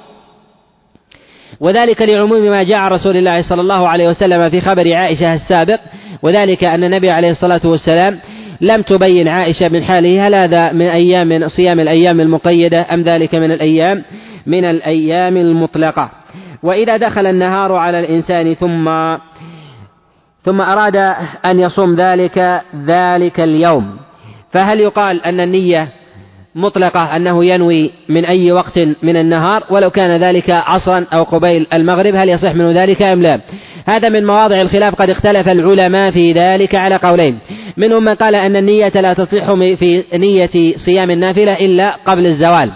وذلك 1.59 2.01
لعموم 2.01 2.41
ما 2.41 2.63
جاء 2.63 2.87
رسول 2.87 3.17
الله 3.17 3.41
صلى 3.41 3.61
الله 3.61 3.87
عليه 3.87 4.09
وسلم 4.09 4.49
في 4.49 4.61
خبر 4.61 4.93
عائشة 4.93 5.33
السابق 5.33 5.79
وذلك 6.21 6.63
أن 6.63 6.83
النبي 6.83 7.09
عليه 7.09 7.31
الصلاة 7.31 7.61
والسلام 7.65 8.19
لم 8.61 8.81
تبين 8.81 9.27
عائشة 9.27 9.69
من 9.69 9.83
حاله 9.83 10.27
هل 10.27 10.35
هذا 10.35 10.71
من 10.71 10.85
أيام 10.87 11.27
من 11.27 11.47
صيام 11.47 11.79
الأيام 11.79 12.21
المقيدة 12.21 12.85
أم 12.93 13.01
ذلك 13.01 13.35
من 13.35 13.51
الأيام 13.51 14.03
من 14.47 14.65
الأيام 14.65 15.37
المطلقة؟ 15.37 16.09
وإذا 16.63 16.97
دخل 16.97 17.25
النهار 17.25 17.73
على 17.73 17.99
الإنسان 17.99 18.53
ثم 18.53 18.89
ثم 20.39 20.61
أراد 20.61 20.95
أن 21.45 21.59
يصوم 21.59 21.95
ذلك 21.95 22.61
ذلك 22.85 23.39
اليوم 23.39 23.97
فهل 24.51 24.79
يقال 24.79 25.25
أن 25.25 25.39
النية 25.39 25.87
مطلقة 26.55 27.15
أنه 27.15 27.45
ينوي 27.45 27.91
من 28.09 28.25
أي 28.25 28.51
وقت 28.51 28.79
من 29.03 29.17
النهار 29.17 29.63
ولو 29.69 29.89
كان 29.89 30.23
ذلك 30.23 30.49
عصرا 30.49 31.05
أو 31.13 31.23
قبيل 31.23 31.67
المغرب 31.73 32.15
هل 32.15 32.29
يصح 32.29 32.55
منه 32.55 32.83
ذلك 32.83 33.01
أم 33.01 33.21
لا؟ 33.21 33.39
هذا 33.87 34.09
من 34.09 34.25
مواضع 34.25 34.61
الخلاف 34.61 34.95
قد 34.95 35.09
اختلف 35.09 35.49
العلماء 35.49 36.11
في 36.11 36.33
ذلك 36.33 36.75
على 36.75 36.95
قولين. 36.95 37.39
منهم 37.77 38.03
من 38.03 38.13
قال 38.13 38.35
أن 38.35 38.55
النية 38.55 38.91
لا 38.95 39.13
تصح 39.13 39.53
في 39.53 40.03
نية 40.13 40.77
صيام 40.85 41.11
النافلة 41.11 41.53
إلا 41.53 41.95
قبل 42.05 42.25
الزوال. 42.25 42.71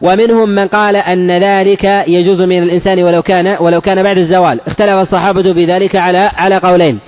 ومنهم 0.00 0.48
من 0.48 0.68
قال 0.68 0.96
أن 0.96 1.30
ذلك 1.30 1.84
يجوز 2.08 2.42
من 2.42 2.62
الإنسان 2.62 3.02
ولو 3.02 3.22
كان 3.22 3.56
ولو 3.60 3.80
كان 3.80 4.02
بعد 4.02 4.18
الزوال. 4.18 4.60
اختلف 4.66 4.92
الصحابة 4.92 5.52
بذلك 5.52 5.96
على 5.96 6.30
على 6.36 6.56
قولين. 6.56 6.98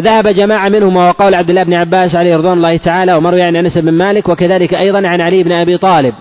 ذهب 0.00 0.28
جماعة 0.28 0.68
منهم 0.68 0.96
وهو 0.96 1.10
قول 1.10 1.34
عبد 1.34 1.50
الله 1.50 1.62
بن 1.62 1.74
عباس 1.74 2.14
عليه 2.14 2.36
رضوان 2.36 2.56
الله 2.56 2.76
تعالى 2.76 3.14
ومروي 3.14 3.42
عن 3.42 3.56
أنس 3.56 3.78
بن 3.78 3.92
مالك 3.92 4.28
وكذلك 4.28 4.74
أيضا 4.74 5.08
عن 5.08 5.20
علي 5.20 5.42
بن 5.42 5.52
أبي 5.52 5.78
طالب 5.78 6.14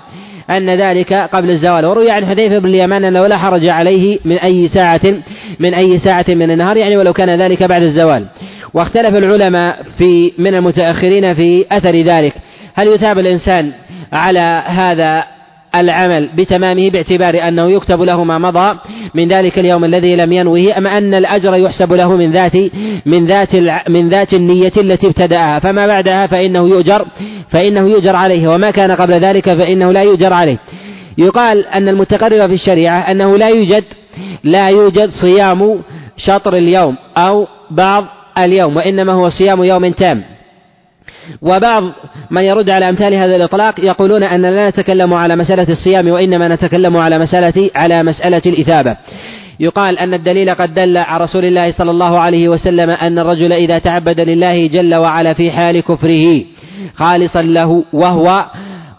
أن 0.50 0.70
ذلك 0.70 1.14
قبل 1.14 1.50
الزوال. 1.50 1.86
وروي 1.86 2.12
عن 2.12 2.26
حذيفة 2.26 2.60
بن 2.60 2.70
اليمان 2.70 3.04
أنه 3.04 3.28
لا 3.28 3.38
حرج 3.38 3.68
عليه 3.68 4.20
من 4.26 4.38
أي 4.38 4.68
ساعة 4.68 5.02
من 5.60 5.74
أي 5.74 6.00
ساعة 6.00 6.26
من 6.30 6.52
النهار 6.52 6.78
يعني 6.78 6.98
ولو 6.98 7.14
كان 7.14 7.42
ذلك 7.42 7.64
بعد 7.64 7.82
الزوال. 7.82 8.26
واختلف 8.74 9.16
العلماء 9.16 9.84
في 9.98 10.32
من 10.38 10.56
المتأخرين 10.56 11.34
في 11.34 11.66
أثر 11.72 11.96
ذلك. 11.96 12.34
هل 12.76 12.88
يثاب 12.88 13.20
الإنسان 13.20 13.72
على 14.14 14.64
هذا 14.66 15.24
العمل 15.76 16.30
بتمامه 16.38 16.90
باعتبار 16.90 17.48
أنه 17.48 17.72
يكتب 17.72 18.02
له 18.02 18.24
ما 18.24 18.38
مضى 18.38 18.80
من 19.14 19.28
ذلك 19.28 19.60
اليوم 19.60 19.86
الذي 19.86 20.16
لم 20.16 20.34
ينوه 20.34 20.78
أم 20.78 20.88
أن 20.88 21.14
الأجر 21.14 21.56
يحسب 21.56 21.94
له 21.94 22.16
من 22.16 22.32
ذات 22.32 22.56
من 23.06 23.26
ذات 23.26 23.56
من 23.90 24.10
ذات 24.10 24.34
النية 24.34 24.72
التي 24.78 25.08
ابتدأها؟ 25.08 25.60
فما 25.60 25.88
بعدها 25.88 26.28
فإنه 26.28 26.70
يؤجر 26.70 27.06
فإنه 27.50 27.88
يؤجر 27.88 28.16
عليه 28.16 28.48
وما 28.48 28.72
كان 28.72 28.92
قبل 28.92 29.14
ذلك 29.14 29.54
فإنه 29.54 29.92
لا 29.92 30.02
يؤجر 30.02 30.34
عليه. 30.34 30.58
يقال 31.18 31.68
أن 31.68 31.90
المتقرر 31.90 32.48
في 32.48 32.54
الشريعة 32.54 33.00
أنه 33.00 33.38
لا 33.38 33.50
يوجد 33.50 33.84
لا 34.44 34.68
يوجد 34.68 35.10
صيام 35.10 35.80
شطر 36.18 36.56
اليوم 36.56 36.96
أو 37.18 37.48
بعض 37.72 38.06
اليوم 38.38 38.78
وإنما 38.78 39.14
هو 39.14 39.30
صيام 39.30 39.64
يوم 39.64 39.88
تام. 39.88 40.24
وبعض 41.42 41.84
من 42.32 42.42
يرد 42.42 42.70
على 42.70 42.90
أمثال 42.90 43.14
هذا 43.14 43.36
الإطلاق 43.36 43.80
يقولون 43.80 44.24
أن 44.24 44.42
لا 44.42 44.70
نتكلم 44.70 45.14
على 45.14 45.36
مسألة 45.36 45.70
الصيام 45.70 46.08
وإنما 46.08 46.48
نتكلم 46.48 46.98
على 46.98 47.20
مسألة 47.20 47.70
على 47.76 48.04
مسألة 48.04 48.42
الإثابة. 48.46 48.98
يقال 49.60 50.00
أن 50.00 50.14
الدليل 50.14 50.56
قد 50.56 50.74
دل 50.74 50.98
على 50.98 51.24
رسول 51.24 51.46
الله 51.46 51.72
صلى 51.72 51.92
الله 51.92 52.20
عليه 52.20 52.50
وسلم 52.50 52.90
أن 52.90 53.20
الرجل 53.20 53.54
إذا 53.54 53.80
تعبد 53.80 54.20
لله 54.20 54.68
جل 54.68 54.96
وعلا 54.96 55.34
في 55.34 55.52
حال 55.52 55.80
كفره 55.80 56.44
خالصا 56.96 57.42
له 57.42 57.84
وهو 57.94 58.46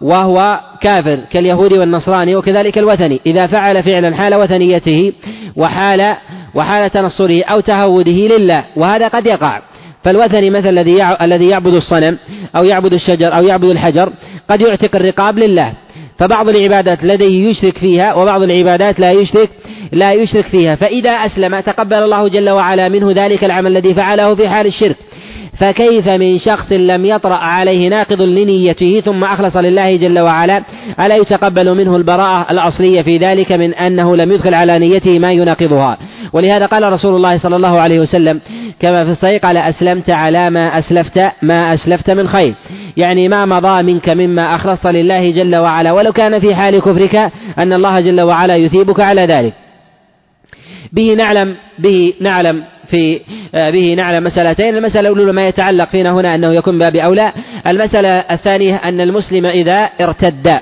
وهو 0.00 0.60
كافر 0.80 1.18
كاليهود 1.30 1.72
والنصراني 1.72 2.36
وكذلك 2.36 2.78
الوثني. 2.78 3.20
إذا 3.26 3.46
فعل 3.46 3.82
فعلا 3.82 4.16
حال 4.16 4.34
وثنيته 4.34 5.12
وحال 5.56 6.16
وحال 6.54 6.90
تنصره 6.90 7.44
أو 7.44 7.60
تهوده 7.60 8.36
لله 8.36 8.64
وهذا 8.76 9.08
قد 9.08 9.26
يقع. 9.26 9.60
فالوثني 10.04 10.50
مثل 10.50 10.68
الذي 10.68 11.04
الذي 11.20 11.48
يعبد 11.48 11.74
الصنم 11.74 12.18
أو 12.56 12.64
يعبد 12.64 12.92
الشجر 12.92 13.36
أو 13.36 13.42
يعبد 13.42 13.70
الحجر 13.70 14.12
قد 14.50 14.60
يعتق 14.60 14.96
الرقاب 14.96 15.38
لله. 15.38 15.72
فبعض 16.18 16.48
العبادات 16.48 17.04
لديه 17.04 17.50
يشرك 17.50 17.78
فيها 17.78 18.14
وبعض 18.14 18.42
العبادات 18.42 19.00
لا 19.00 19.12
يشرك 19.12 19.50
لا 19.92 20.12
يشرك 20.12 20.44
فيها. 20.44 20.74
فإذا 20.74 21.10
أسلم 21.10 21.60
تقبل 21.60 21.96
الله 21.96 22.28
جل 22.28 22.50
وعلا 22.50 22.88
منه 22.88 23.12
ذلك 23.12 23.44
العمل 23.44 23.76
الذي 23.76 23.94
فعله 23.94 24.34
في 24.34 24.48
حال 24.48 24.66
الشرك. 24.66 24.96
فكيف 25.58 26.08
من 26.08 26.38
شخص 26.38 26.72
لم 26.72 27.04
يطرأ 27.04 27.34
عليه 27.34 27.88
ناقض 27.88 28.22
لنيته 28.22 29.00
ثم 29.00 29.24
أخلص 29.24 29.56
لله 29.56 29.96
جل 29.96 30.18
وعلا؟ 30.18 30.62
ألا 31.00 31.16
يتقبل 31.16 31.74
منه 31.74 31.96
البراءة 31.96 32.52
الأصلية 32.52 33.02
في 33.02 33.16
ذلك 33.18 33.52
من 33.52 33.74
أنه 33.74 34.16
لم 34.16 34.32
يدخل 34.32 34.54
على 34.54 34.78
نيته 34.78 35.18
ما 35.18 35.32
يناقضها؟ 35.32 35.98
ولهذا 36.32 36.66
قال 36.66 36.92
رسول 36.92 37.16
الله 37.16 37.38
صلى 37.38 37.56
الله 37.56 37.80
عليه 37.80 38.00
وسلم 38.00 38.40
كما 38.80 39.04
في 39.04 39.10
الصحيح 39.10 39.42
قال 39.42 39.56
أسلمت 39.56 40.10
على 40.10 40.50
ما 40.50 40.78
أسلفت 40.78 41.20
ما 41.42 41.74
أسلفت 41.74 42.10
من 42.10 42.28
خير. 42.28 42.54
يعني 42.96 43.28
ما 43.28 43.44
مضى 43.44 43.82
منك 43.82 44.08
مما 44.08 44.54
أخلصت 44.54 44.86
لله 44.86 45.30
جل 45.30 45.56
وعلا 45.56 45.92
ولو 45.92 46.12
كان 46.12 46.38
في 46.38 46.54
حال 46.54 46.78
كفرك 46.78 47.32
أن 47.58 47.72
الله 47.72 48.00
جل 48.00 48.20
وعلا 48.20 48.56
يثيبك 48.56 49.00
على 49.00 49.26
ذلك. 49.26 49.52
به 50.92 51.14
نعلم 51.14 51.56
به 51.78 52.14
نعلم 52.20 52.62
في 52.90 53.20
آه، 53.54 53.70
به 53.70 53.94
نعلم 53.94 54.24
مسألتين. 54.24 54.76
المسألة 54.76 55.08
الأولى 55.08 55.32
ما 55.32 55.48
يتعلق 55.48 55.88
فينا 55.88 56.10
هنا 56.10 56.34
أنه 56.34 56.52
يكون 56.52 56.78
باب 56.78 56.96
أولى. 56.96 57.32
المسألة 57.66 58.08
الثانية 58.08 58.76
أن 58.76 59.00
المسلم 59.00 59.46
إذا 59.46 59.88
ارتد 60.00 60.60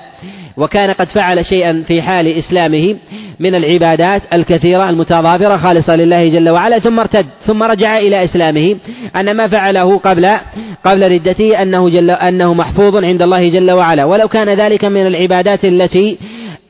وكان 0.56 0.90
قد 0.90 1.08
فعل 1.08 1.44
شيئا 1.44 1.84
في 1.88 2.02
حال 2.02 2.38
إسلامه 2.38 2.96
من 3.40 3.54
العبادات 3.54 4.22
الكثيرة 4.32 4.90
المتضافرة 4.90 5.56
خالصة 5.56 5.96
لله 5.96 6.28
جل 6.28 6.50
وعلا 6.50 6.78
ثم 6.78 7.00
ارتد 7.00 7.26
ثم 7.46 7.62
رجع 7.62 7.98
إلى 7.98 8.24
إسلامه. 8.24 8.76
أن 9.16 9.36
ما 9.36 9.48
فعله 9.48 9.98
قبل 9.98 10.36
قبل 10.84 11.12
ردته 11.12 11.62
أنه 11.62 11.88
جل 11.88 12.10
أنه 12.10 12.54
محفوظ 12.54 12.96
عند 12.96 13.22
الله 13.22 13.48
جل 13.48 13.70
وعلا. 13.70 14.04
ولو 14.04 14.28
كان 14.28 14.48
ذلك 14.48 14.84
من 14.84 15.06
العبادات 15.06 15.64
التي 15.64 16.18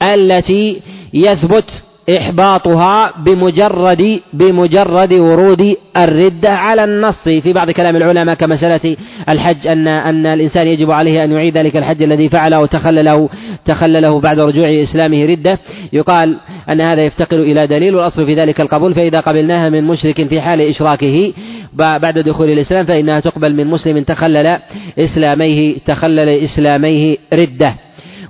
التي 0.02 0.80
يثبت 1.14 1.64
إحباطها 2.16 3.12
بمجرد 3.24 4.20
بمجرد 4.32 5.12
ورود 5.12 5.76
الردة 5.96 6.50
على 6.50 6.84
النص. 6.84 7.24
في 7.24 7.52
بعض 7.52 7.70
كلام 7.70 7.96
العلماء 7.96 8.34
كمسألة 8.34 8.96
الحج 9.28 9.66
أن 9.66 9.88
أن 9.88 10.26
الإنسان 10.26 10.66
يجب 10.66 10.90
عليه 10.90 11.24
أن 11.24 11.32
يعيد 11.32 11.58
ذلك 11.58 11.76
الحج 11.76 12.02
الذي 12.02 12.28
فعله 12.28 12.60
وتخلله 12.60 13.28
تخلله 13.64 14.20
بعد 14.20 14.40
رجوع 14.40 14.82
إسلامه 14.82 15.24
ردة. 15.24 15.58
يقال 15.92 16.36
أن 16.70 16.80
هذا 16.80 17.02
يفتقر 17.02 17.36
إلى 17.36 17.66
دليل 17.66 17.94
والأصل 17.94 18.26
في 18.26 18.34
ذلك 18.34 18.60
القبول. 18.60 18.94
فإذا 18.94 19.20
قبلناها 19.20 19.68
من 19.68 19.84
مشرك 19.84 20.28
في 20.28 20.40
حال 20.40 20.60
إشراكه 20.60 21.32
بعد 21.74 22.18
دخول 22.18 22.50
الإسلام 22.50 22.84
فإنها 22.84 23.20
تقبل 23.20 23.54
من 23.54 23.66
مسلم 23.66 24.02
تخلل 24.02 24.58
إسلاميه 24.98 25.76
تخلل 25.86 26.28
إسلاميه 26.28 27.16
ردة. 27.32 27.74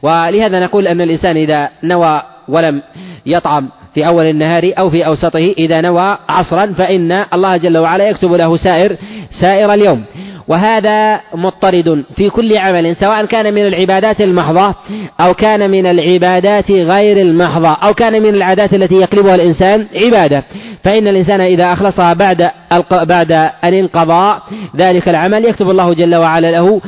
ولهذا 0.02 0.60
نقول 0.60 0.86
أن 0.86 1.00
الإنسان 1.00 1.36
إذا 1.36 1.68
نوى 1.82 2.22
ولم 2.50 2.82
يطعم 3.26 3.68
في 3.94 4.06
أول 4.06 4.24
النهار 4.24 4.72
أو 4.78 4.90
في 4.90 5.06
أوسطه 5.06 5.54
إذا 5.58 5.80
نوى 5.80 6.18
عصرا 6.28 6.66
فإن 6.66 7.24
الله 7.34 7.56
جل 7.56 7.78
وعلا 7.78 8.08
يكتب 8.08 8.32
له 8.32 8.56
سائر 8.56 8.96
سائر 9.40 9.74
اليوم. 9.74 10.04
وهذا 10.48 11.20
مضطرد 11.34 12.04
في 12.16 12.30
كل 12.30 12.56
عمل 12.56 12.96
سواء 12.96 13.24
كان 13.24 13.54
من 13.54 13.66
العبادات 13.66 14.20
المحضة 14.20 14.74
أو 15.20 15.34
كان 15.34 15.70
من 15.70 15.86
العبادات 15.86 16.70
غير 16.70 17.16
المحضة 17.16 17.68
أو 17.68 17.94
كان 17.94 18.22
من 18.22 18.34
العادات 18.34 18.74
التي 18.74 18.94
يقلبها 18.94 19.34
الإنسان 19.34 19.86
عبادة. 19.94 20.44
فإن 20.84 21.08
الإنسان 21.08 21.40
إذا 21.40 21.72
أخلصها 21.72 22.12
بعد 22.12 22.50
بعد 22.90 23.32
أن 23.64 23.74
انقضى 23.74 24.40
ذلك 24.76 25.08
العمل 25.08 25.44
يكتب 25.44 25.70
الله 25.70 25.94
جل 25.94 26.16
وعلا 26.16 26.50
له 26.50 26.80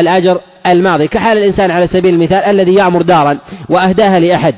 الأجر 0.00 0.40
الماضي. 0.66 1.08
كحال 1.08 1.38
الإنسان 1.38 1.70
على 1.70 1.86
سبيل 1.86 2.14
المثال 2.14 2.38
الذي 2.38 2.74
يعمر 2.74 3.02
دارا 3.02 3.38
وأهداها 3.68 4.20
لأحد. 4.20 4.54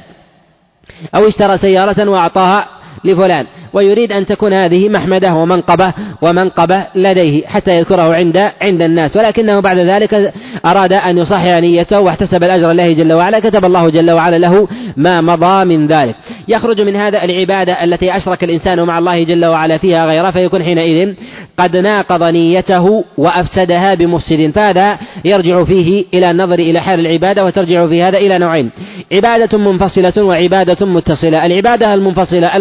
أو 1.15 1.29
اشترى 1.29 1.59
سيارة 1.59 2.11
وأعطاها 2.11 2.69
لفلان. 3.05 3.47
ويريد 3.73 4.13
أن 4.13 4.27
تكون 4.27 4.53
هذه 4.53 4.89
محمدة 4.89 5.35
ومنقبة 5.35 5.93
ومنقبة 6.23 6.85
لديه 6.95 7.47
حتى 7.47 7.71
يذكره 7.71 8.15
عند 8.15 8.51
عند 8.63 8.83
الناس 8.83 9.17
ولكنه 9.17 9.61
بعد 9.61 9.79
ذلك 9.79 10.33
أراد 10.65 10.93
أن 10.93 11.19
يصحح 11.19 11.45
نيته 11.45 12.01
واحتسب 12.01 12.45
الأجر 12.45 12.71
الله 12.71 12.93
جل 12.93 13.13
وعلا 13.13 13.39
كتب 13.41 13.65
الله 13.65 13.91
جل 13.91 14.11
وعلا 14.11 14.39
له 14.39 14.69
ما 14.97 15.21
مضى 15.21 15.65
من 15.65 15.87
ذلك. 15.87 16.15
يخرج 16.49 16.81
من 16.81 16.97
هذا 16.97 17.25
العبادة 17.25 17.85
التي 17.85 18.17
أشرك 18.17 18.45
الإنسان 18.45 18.83
مع 18.83 18.99
الله 18.99 19.23
جل 19.23 19.47
وعلا 19.47 19.79
فيها 19.79 20.07
غيره 20.07 20.31
فيكون 20.31 20.63
حينئذ 20.63 21.15
قد 21.59 21.77
ناقض 21.77 22.23
نيته 22.23 23.05
وأفسدها 23.19 23.95
بمفسد 23.95 24.51
فهذا 24.55 24.99
يرجع 25.25 25.65
فيه 25.65 26.05
إلى 26.15 26.31
النظر 26.31 26.59
إلى 26.59 26.81
حال 26.81 27.01
العبادة 27.01 27.45
وترجع 27.45 27.87
في 27.87 28.03
هذا 28.03 28.19
إلى 28.19 28.39
نوعين 28.39 28.71
عبادة 29.13 29.59
منفصلة 29.59 30.25
وعبادة 30.25 30.87
متصلة. 30.87 31.47
العبادة 31.47 31.95
المنفصلة 31.95 32.57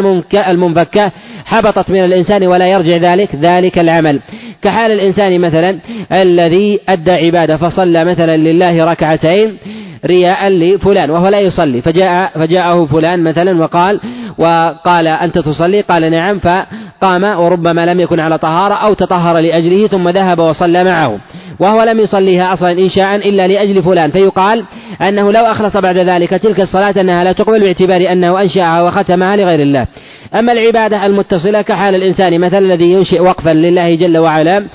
المنفكة 0.47 1.00
حبطت 1.45 1.89
من 1.91 2.03
الإنسان 2.03 2.47
ولا 2.47 2.67
يرجع 2.67 2.97
ذلك 2.97 3.35
ذلك 3.35 3.79
العمل. 3.79 4.19
كحال 4.61 4.91
الإنسان 4.91 5.41
مثلا 5.41 5.77
الذي 6.11 6.79
أدى 6.89 7.11
عبادة 7.11 7.57
فصلى 7.57 8.05
مثلا 8.05 8.37
لله 8.37 8.85
ركعتين 8.85 9.57
رياء 10.05 10.49
لفلان 10.49 11.09
وهو 11.09 11.27
لا 11.27 11.39
يصلي 11.39 11.81
فجاء 11.81 12.31
فجاءه 12.35 12.85
فلان 12.85 13.23
مثلا 13.23 13.61
وقال 13.61 13.99
وقال 14.37 15.07
أنت 15.07 15.37
تصلي؟ 15.37 15.81
قال 15.81 16.11
نعم 16.11 16.39
فقام 16.39 17.23
وربما 17.23 17.85
لم 17.85 17.99
يكن 17.99 18.19
على 18.19 18.37
طهارة 18.37 18.73
أو 18.73 18.93
تطهر 18.93 19.39
لأجله 19.39 19.87
ثم 19.87 20.09
ذهب 20.09 20.39
وصلى 20.39 20.83
معه. 20.83 21.19
وهو 21.59 21.83
لم 21.83 21.99
يصليها 21.99 22.53
أصلا 22.53 22.71
إنشاء 22.71 23.15
إلا 23.15 23.47
لأجل 23.47 23.83
فلان. 23.83 24.11
فيقال 24.11 24.63
أنه 25.01 25.31
لو 25.31 25.45
أخلص 25.45 25.77
بعد 25.77 25.97
ذلك 25.97 26.29
تلك 26.29 26.59
الصلاة 26.59 27.01
أنها 27.01 27.23
لا 27.23 27.31
تقبل 27.31 27.59
باعتبار 27.59 28.11
أنه 28.11 28.41
أنشأها 28.41 28.81
وختمها 28.81 29.35
لغير 29.35 29.59
الله. 29.59 29.87
أما 30.35 30.51
العبادة 30.51 31.05
المتصلة 31.05 31.61
كحال 31.61 31.95
الإنسان 31.95 32.39
مثلا 32.39 32.59
الذي 32.59 32.91
ينشئ 32.91 33.21
وقفا 33.21 33.49
لله 33.49 33.95
جل 33.95 34.17
وعلا 34.17 34.65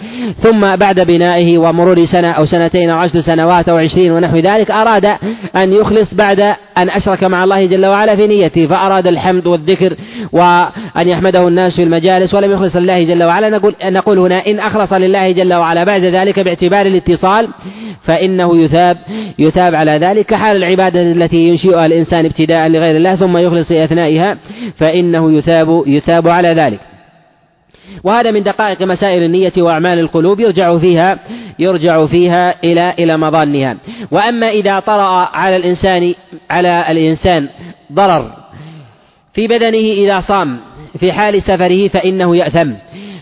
ثم 0.42 0.76
بعد 0.76 1.00
بنائه 1.00 1.58
ومرور 1.58 2.06
سنة 2.06 2.30
أو 2.30 2.45
سنتين 2.45 2.90
أو 2.90 2.99
عشر 2.99 3.21
سنوات 3.21 3.69
أو 3.69 3.76
عشرين 3.76 4.12
ونحو 4.12 4.36
ذلك 4.36 4.71
أراد 4.71 5.04
أن 5.56 5.73
يخلص 5.73 6.14
بعد 6.14 6.40
أن 6.78 6.90
أشرك 6.90 7.25
مع 7.25 7.45
الله 7.45 7.66
جل 7.66 7.86
وعلا 7.86 8.16
في 8.16 8.26
نيته 8.26 8.66
فأراد 8.66 9.06
الحمد 9.06 9.47
والذكر 9.47 9.97
وأن 10.32 11.08
يحمده 11.08 11.49
الناس 11.49 11.76
في 11.76 11.82
المجالس 11.82 12.34
ولم 12.34 12.52
يخلص 12.52 12.76
لله 12.76 13.04
جل 13.04 13.25
وعلا. 13.25 13.50
نقول 13.50 13.75
نقول 13.84 14.19
هنا 14.19 14.47
إن 14.47 14.58
أخلص 14.58 14.92
لله 14.92 15.30
جل 15.30 15.54
وعلا 15.54 15.84
بعد 15.84 16.04
ذلك 16.04 16.40
باعتبار 16.40 16.86
الاتصال 16.86 17.49
فإنه 18.06 18.58
يثاب 18.58 18.99
يثاب 19.38 19.75
على 19.75 19.90
ذلك 19.90 20.26
كحال 20.26 20.56
العبادة 20.56 21.02
التي 21.02 21.36
ينشئها 21.36 21.86
الإنسان 21.86 22.25
ابتداء 22.25 22.69
لغير 22.69 22.97
الله 22.97 23.16
ثم 23.16 23.36
يخلص 23.36 23.73
أثنائها 23.73 24.36
فإنه 24.78 25.32
يثاب 25.32 25.82
يثاب 25.86 26.28
على 26.28 26.49
ذلك. 26.49 26.80
وهذا 28.04 28.30
من 28.30 28.42
دقائق 28.42 28.82
مسائل 28.82 29.23
النية 29.23 29.52
وأعمال 29.58 29.99
القلوب 29.99 30.40
يرجع 30.40 30.78
فيها 30.78 31.19
يرجع 31.58 32.06
فيها 32.06 32.54
إلى 32.64 32.95
إلى 32.99 33.16
مظانها. 33.16 33.76
وأما 34.10 34.50
إذا 34.50 34.80
طرأ 34.80 35.28
على 35.36 35.56
الإنسان 35.56 36.14
على 36.50 36.86
الإنسان 36.90 37.49
ضرر 37.92 38.30
في 39.34 39.47
بدنه 39.47 39.92
إذا 39.92 40.21
صام 40.21 40.58
في 40.99 41.12
حال 41.12 41.42
سفره 41.42 41.88
فإنه 41.88 42.36
يأثم. 42.36 42.71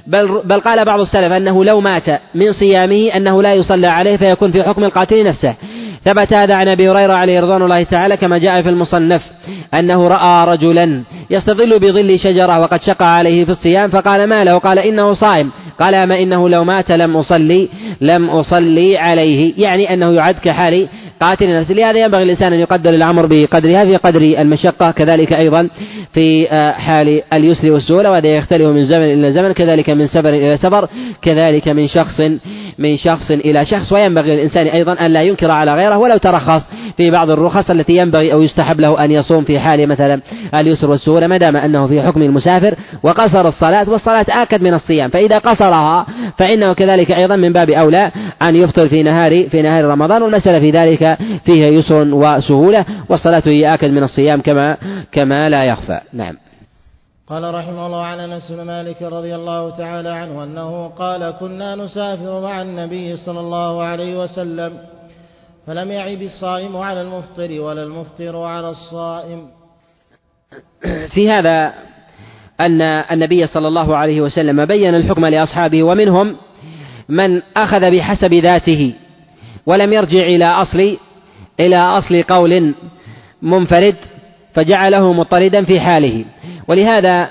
بل, 0.07 0.40
بل 0.45 0.61
قال 0.61 0.85
بعض 0.85 1.01
السلف 1.01 1.33
أنه 1.33 1.64
لو 1.64 1.81
مات 1.81 2.21
من 2.35 2.53
صيامه 2.53 3.11
أنه 3.17 3.43
لا 3.43 3.55
يصلى 3.55 3.87
عليه 3.87 4.17
فيكون 4.17 4.51
في 4.51 4.62
حكم 4.62 4.85
القاتل 4.85 5.25
نفسه. 5.25 5.55
ثبت 6.05 6.33
هذا 6.33 6.55
عن 6.55 6.69
أبي 6.69 6.90
هريرة 6.90 7.12
عليه 7.12 7.40
رضوان 7.40 7.62
الله 7.62 7.83
تعالى 7.83 8.17
كما 8.17 8.38
جاء 8.38 8.62
في 8.62 8.69
المصنف 8.69 9.23
أنه 9.79 10.09
رأى 10.09 10.53
رجلا 10.53 11.03
يستظل 11.31 11.79
بظل 11.79 12.19
شجرة 12.19 12.61
وقد 12.61 12.83
شقى 12.83 13.17
عليه 13.17 13.45
في 13.45 13.51
الصيام 13.51 13.90
فقال 13.90 14.27
ما 14.27 14.45
له؟ 14.45 14.59
قال 14.59 14.79
إنه 14.79 15.14
صائم. 15.14 15.51
قال 15.81 15.95
أما 15.95 16.19
إنه 16.19 16.49
لو 16.49 16.64
مات 16.64 16.90
لم 16.90 17.17
أصلي 17.17 17.69
لم 18.01 18.31
أصلي 18.31 18.99
عليه. 18.99 19.53
يعني 19.59 19.95
أنه 19.95 20.12
يعد 20.12 20.35
كحال 20.35 20.88
قاتل 21.20 21.44
النفس 21.44 21.70
لهذا 21.70 21.98
ينبغي 21.98 22.22
الإنسان 22.22 22.53
أن 22.53 22.61
يقدر 22.61 22.90
الأمر 22.90 23.27
بقدرها 23.27 23.85
في 23.85 23.96
قدر 23.96 24.20
المشقة 24.20 24.90
كذلك 24.90 25.33
أيضا 25.33 25.68
في 26.12 26.50
آه، 26.50 26.72
حال 26.72 27.22
اليسر 27.33 27.70
والسهولة 27.70 28.11
وهذا 28.11 28.29
يختلف 28.29 28.62
من 28.62 28.85
زمن 28.85 29.05
إلى 29.05 29.33
زمن 29.33 29.53
كذلك 29.53 29.90
من 29.90 30.07
سفر 30.07 30.29
إلى 30.29 30.57
سفر 30.57 30.88
كذلك 31.22 31.68
من 31.68 31.88
شخص 31.88 32.20
من 32.79 32.96
شخص 32.96 33.31
إلى 33.31 33.64
شخص. 33.64 33.92
وينبغي 33.92 34.37
للإنسان 34.37 34.66
أيضا 34.66 34.92
أن 34.92 35.11
لا 35.11 35.22
ينكر 35.22 35.50
على 35.50 35.74
غيره 35.74 35.98
ولو 35.98 36.16
ترخص 36.16 36.62
في 36.96 37.11
بعض 37.11 37.30
الرخص 37.30 37.70
التي 37.70 37.96
ينبغي 37.96 38.33
أو 38.33 38.42
يستحب 38.42 38.80
له 38.80 39.04
أن 39.04 39.11
يصوم 39.11 39.44
في 39.44 39.59
حال 39.59 39.87
مثلا 39.87 40.20
اليسر 40.54 40.90
والسهولة 40.90 41.26
ما 41.26 41.37
دام 41.37 41.57
أنه 41.57 41.87
في 41.87 42.02
حكم 42.02 42.22
المسافر 42.22 42.74
وقصر 43.02 43.48
الصلاة 43.48 43.90
والصلاة 43.90 44.26
آكد 44.28 44.62
من 44.62 44.74
الصيام. 44.74 45.11
فإذا 45.11 45.38
قصرها 45.38 46.07
فإنه 46.38 46.72
كذلك 46.72 47.12
أيضا 47.12 47.37
من 47.37 47.52
باب 47.52 47.70
أولى 47.70 48.11
أن 48.42 48.57
يفطر 48.57 48.88
في 48.88 49.02
نهار 49.02 49.48
في 49.48 49.62
نهار 49.62 49.85
رمضان 49.85 50.22
والمسألة 50.22 50.61
في 50.61 50.70
ذلك 50.70 51.18
فيها 51.44 51.68
يسر 51.68 52.14
وسهولة 52.14 52.85
والصلاة 53.09 53.42
هي 53.46 53.74
آكد 53.74 53.90
من 53.90 54.02
الصيام 54.02 54.40
كما 54.40 54.76
كما 55.12 55.48
لا 55.48 55.64
يخفى. 55.64 56.00
نعم. 56.12 56.35
قال 57.28 57.54
رحمه 57.54 57.87
الله 57.87 58.02
عن 58.04 58.20
أنس 58.20 58.52
بن 58.52 58.62
مالك 58.62 59.02
رضي 59.02 59.35
الله 59.35 59.70
تعالى 59.70 60.09
عنه 60.09 60.44
أنه 60.44 60.88
قال 60.88 61.35
كنا 61.40 61.76
نسافر 61.76 62.40
مع 62.40 62.62
النبي 62.62 63.16
صلى 63.16 63.40
الله 63.40 63.83
عليه 63.83 64.22
وسلم 64.22 64.72
فلم 65.66 65.90
يعب 65.90 66.22
الصائم 66.22 66.77
على 66.77 67.03
المفطر 67.03 67.61
ولا 67.61 67.83
المفطر 67.83 68.37
على 68.37 68.70
الصائم. 68.70 69.48
في 71.14 71.31
هذا 71.31 71.72
أن 72.61 72.83
النبي 72.83 73.46
صلى 73.46 73.68
الله 73.68 73.96
عليه 73.96 74.20
وسلم 74.20 74.64
بين 74.64 74.94
الحكم 74.94 75.27
لأصحابه 75.27 75.83
ومنهم 75.83 76.37
من 77.09 77.42
أخذ 77.57 77.90
بحسب 77.90 78.35
ذاته 78.35 78.94
ولم 79.66 79.92
يرجع 79.92 80.22
إلى 80.27 80.44
أصل 80.44 80.96
إلى 81.61 81.77
أصل 81.77 82.22
قول 82.22 82.74
منفرد 83.42 83.96
فجعله 84.55 85.12
مضطردا 85.12 85.64
في 85.64 85.81
حاله. 85.81 86.24
ولهذا 86.68 87.29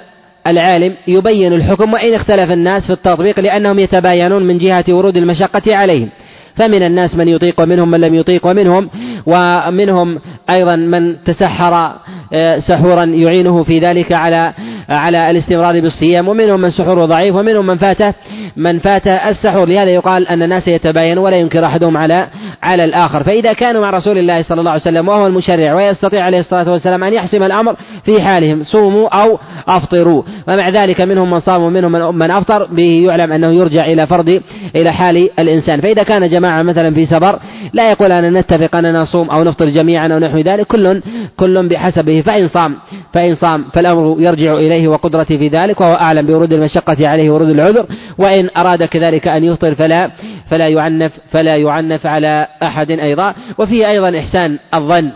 العالم 0.48 0.96
يبين 1.08 1.54
الحكم 1.54 1.94
وإن 1.94 2.14
اختلف 2.14 2.52
الناس 2.52 2.86
في 2.86 2.94
التطبيق 2.94 3.40
لأنهم 3.40 3.80
يتباينون 3.80 4.44
من 4.44 4.58
جهة 4.58 4.86
ورود 4.90 5.18
المشقة 5.18 5.76
عليهم 5.76 6.10
فمن 6.56 6.84
الناس 6.84 7.16
من 7.16 7.28
يطيق 7.28 7.62
ومنهم 7.62 7.92
من 7.92 8.02
لم 8.02 8.16
يطيق 8.16 8.48
ومنهم 8.48 8.90
ومنهم 9.26 10.20
أيضا 10.50 10.76
من 10.76 11.24
تسحر 11.24 11.96
آه، 12.34 12.60
سحورا 12.60 13.04
يعينه 13.04 13.64
في 13.64 13.80
ذلك 13.80 14.12
على 14.12 14.54
على 14.90 15.32
الاستمرار 15.32 15.80
بالصيام 15.80 16.28
ومنهم 16.28 16.62
من 16.62 16.72
سحوره 16.72 17.06
ضعيف 17.06 17.36
ومنهم 17.36 17.68
من 17.68 17.76
فاته. 17.78 18.14
من 18.58 18.80
فات 18.80 19.08
السحور. 19.08 19.68
لهذا 19.68 19.90
يقال 19.90 20.28
أن 20.28 20.44
الناس 20.44 20.68
يتباينون 20.68 21.26
ولا 21.26 21.36
ينكر 21.36 21.66
أحدهم 21.66 21.98
على 21.98 22.28
على 22.64 22.84
الآخر. 22.86 23.24
فإذا 23.24 23.54
كانوا 23.54 23.82
مع 23.82 23.90
رسول 23.90 24.18
الله 24.18 24.42
صلى 24.42 24.60
الله 24.60 24.72
عليه 24.72 24.82
وسلم 24.82 25.08
وهو 25.10 25.28
المشرع 25.28 25.74
ويستطيع 25.74 26.24
عليه 26.24 26.40
الصلاة 26.40 26.72
والسلام 26.72 27.04
أن 27.04 27.14
يحسم 27.14 27.44
الأمر 27.44 27.76
في 28.06 28.22
حالهم 28.22 28.64
صوموا 28.64 29.10
أو 29.10 29.40
أفطروا. 29.68 30.24
ومع 30.48 30.70
ذلك 30.70 31.02
منهم 31.02 31.32
من 31.32 31.40
صام 31.40 31.62
ومنهم 31.62 32.16
من 32.16 32.32
أفطر. 32.32 32.68
به 32.72 33.06
يعلم 33.08 33.32
أنه 33.32 33.52
يرجع 33.52 33.86
إلى 33.86 34.08
فرض 34.08 34.42
إلى 34.76 34.94
حال 34.94 35.30
الإنسان. 35.40 35.82
فإذا 35.82 36.04
كان 36.04 36.30
جماعة 36.30 36.62
مثلا 36.62 36.94
في 36.94 37.06
سفر 37.06 37.40
لا 37.74 37.92
يقول 37.92 38.12
أن 38.12 38.34
نتفق 38.34 38.76
أننا 38.76 39.02
نصوم 39.02 39.30
أو 39.30 39.44
نفطر 39.44 39.66
جميعا 39.66 40.08
أو 40.08 40.20
نحو 40.20 40.38
ذلك. 40.38 40.68
كل 40.68 41.02
كل 41.38 41.68
بحسبه. 41.68 42.22
فإن 42.22 42.48
صام 42.48 42.76
فإن 43.14 43.36
صام 43.36 43.66
فالأمر 43.74 44.16
يرجع 44.20 44.54
إليه 44.54 44.88
وقدرته 44.88 45.38
في 45.38 45.48
ذلك 45.48 45.82
وهو 45.82 45.94
أعلم 45.94 46.26
بورود 46.26 46.54
المشقة 46.54 47.08
عليه 47.08 47.32
ورود 47.32 47.50
العذر. 47.50 47.86
وإن 48.18 48.43
أراد 48.58 48.84
كذلك 48.84 49.28
أن 49.28 49.44
يفطر 49.44 49.76
فلا 49.76 50.12
فلا 50.50 50.68
يعنف 50.68 51.14
فلا 51.32 51.56
يعنف 51.56 52.06
على 52.06 52.48
أحد 52.64 52.92
أيضا. 52.92 53.34
وفيه 53.58 53.90
أيضا 53.90 54.20
إحسان 54.20 54.58
الظن 54.74 55.12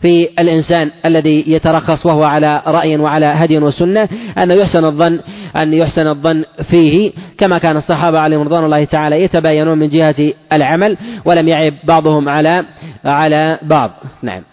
في 0.00 0.28
الإنسان 0.38 0.90
الذي 1.06 1.44
يترخص 1.46 2.06
وهو 2.06 2.24
على 2.24 2.62
رأي 2.66 2.96
وعلى 2.96 3.26
هدي 3.26 3.58
وسنة 3.58 4.08
أنه 4.38 4.54
يحسن 4.54 4.84
الظن 4.84 5.20
أن 5.56 5.74
يحسن 5.74 6.06
الظن 6.06 6.44
فيه. 6.70 7.12
كما 7.38 7.58
كان 7.58 7.76
الصحابة 7.76 8.18
عليهم 8.18 8.42
رضوان 8.42 8.64
الله 8.64 8.84
تعالى 8.84 9.22
يتباينون 9.22 9.78
من 9.78 9.88
جهة 9.88 10.32
العمل 10.52 10.96
ولم 11.24 11.48
يعب 11.48 11.74
بعضهم 11.84 12.28
على 12.28 12.64
على 13.04 13.58
بعض. 13.62 13.90
نعم. 14.22 14.51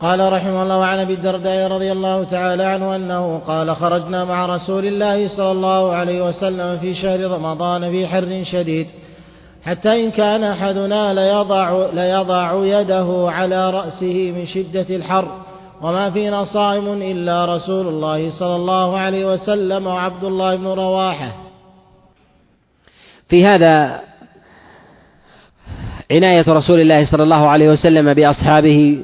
قال 0.00 0.32
رحمه 0.32 0.62
الله 0.62 0.84
عن 0.84 0.98
أبي 0.98 1.14
الدرداء 1.14 1.70
رضي 1.70 1.92
الله 1.92 2.24
تعالى 2.24 2.62
عنه 2.62 2.96
أنه 2.96 3.38
قال 3.38 3.76
خرجنا 3.76 4.24
مع 4.24 4.46
رسول 4.46 4.86
الله 4.86 5.28
صلى 5.28 5.50
الله 5.50 5.92
عليه 5.92 6.28
وسلم 6.28 6.78
في 6.78 6.94
شهر 6.94 7.30
رمضان 7.30 7.90
في 7.90 8.06
حر 8.06 8.44
شديد 8.44 8.86
حتى 9.64 10.04
إن 10.04 10.10
كان 10.10 10.44
أحدنا 10.44 11.14
ليضع, 11.14 11.86
ليضع 11.92 12.52
يده 12.64 13.26
على 13.28 13.70
رأسه 13.70 14.32
من 14.36 14.46
شدة 14.46 14.96
الحر 14.96 15.28
وما 15.82 16.10
فينا 16.10 16.44
صائم 16.44 17.02
إلا 17.02 17.56
رسول 17.56 17.88
الله 17.88 18.30
صلى 18.30 18.56
الله 18.56 18.98
عليه 18.98 19.32
وسلم 19.32 19.86
وعبد 19.86 20.24
الله 20.24 20.56
بن 20.56 20.66
رواحة. 20.66 21.32
في 23.28 23.46
هذا 23.46 24.00
عناية 26.10 26.44
رسول 26.48 26.80
الله 26.80 27.04
صلى 27.04 27.22
الله 27.22 27.48
عليه 27.48 27.68
وسلم 27.68 28.14
بأصحابه 28.14 28.98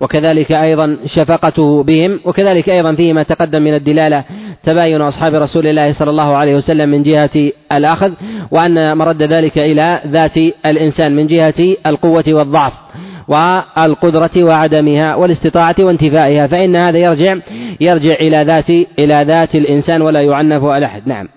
وكذلك 0.00 0.52
أيضا 0.52 0.96
شفقته 1.06 1.82
بهم 1.82 2.20
وكذلك 2.24 2.68
أيضا 2.68 2.94
فيه 2.94 3.12
ما 3.12 3.22
تقدم 3.22 3.62
من 3.62 3.74
الدلالة 3.74 4.24
تباين 4.62 5.00
أصحاب 5.00 5.34
رسول 5.34 5.66
الله 5.66 5.92
صلى 5.92 6.10
الله 6.10 6.36
عليه 6.36 6.56
وسلم 6.56 6.88
من 6.88 7.02
جهة 7.02 7.52
الأخذ 7.72 8.12
وأن 8.50 8.96
مرد 8.96 9.22
ذلك 9.22 9.58
إلى 9.58 10.00
ذات 10.06 10.36
الإنسان 10.66 11.16
من 11.16 11.26
جهة 11.26 11.76
القوة 11.86 12.24
والضعف 12.28 12.72
والقدرة 13.28 14.44
وعدمها 14.44 15.14
والاستطاعة 15.14 15.74
وانتفائها 15.78 16.46
فإن 16.46 16.76
هذا 16.76 16.98
يرجع 16.98 17.36
يرجع 17.80 18.14
إلى 18.14 18.42
ذات 18.42 18.70
إلى 18.98 19.24
ذات 19.26 19.54
الإنسان 19.54 20.02
ولا 20.02 20.22
يعنف 20.22 20.64
على 20.64 20.86
أحد. 20.86 21.08
نعم. 21.08 21.28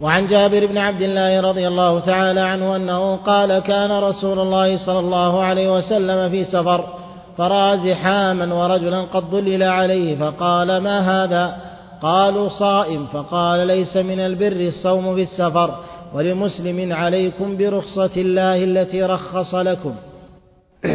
وعن 0.00 0.26
جابر 0.26 0.66
بن 0.66 0.78
عبد 0.78 1.02
الله 1.02 1.40
رضي 1.40 1.68
الله 1.68 2.00
تعالى 2.00 2.40
عنه 2.40 2.76
أنه 2.76 3.16
قال 3.16 3.58
كان 3.58 3.90
رسول 3.90 4.38
الله 4.38 4.76
صلى 4.76 4.98
الله 4.98 5.42
عليه 5.42 5.76
وسلم 5.76 6.30
في 6.30 6.44
سفر 6.44 7.01
فرأى 7.38 7.78
زحاما 7.78 8.54
ورجلا 8.54 9.00
قد 9.00 9.22
ظلل 9.22 9.62
عليه 9.62 10.16
فقال 10.16 10.76
ما 10.76 11.24
هذا؟ 11.24 11.56
قالوا 12.02 12.48
صائم. 12.48 13.06
فقال 13.06 13.66
ليس 13.66 13.96
من 13.96 14.20
البر 14.20 14.60
الصوم 14.60 15.14
في 15.14 15.22
السفر 15.22 15.74
ولمسلم 16.14 16.92
عليكم 16.92 17.56
برخصة 17.56 18.10
الله 18.16 18.64
التي 18.64 19.02
رخص 19.02 19.54
لكم. 19.54 19.94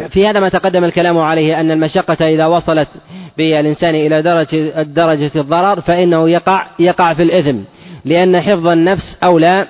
في 0.08 0.26
هذا 0.26 0.40
ما 0.40 0.48
تقدم 0.48 0.84
الكلام 0.84 1.18
عليه 1.18 1.60
أن 1.60 1.70
المشقة 1.70 2.26
إذا 2.26 2.46
وصلت 2.46 2.88
بالإنسان 3.36 3.94
إلى 3.94 4.22
درجة 4.22 4.82
درجة 4.82 5.30
الضرر 5.36 5.80
فإنه 5.80 6.30
يقع 6.30 6.66
يقع 6.78 7.14
في 7.14 7.22
الإثم 7.22 7.58
لأن 8.04 8.40
حفظ 8.40 8.66
النفس 8.66 9.18
أولى 9.24 9.66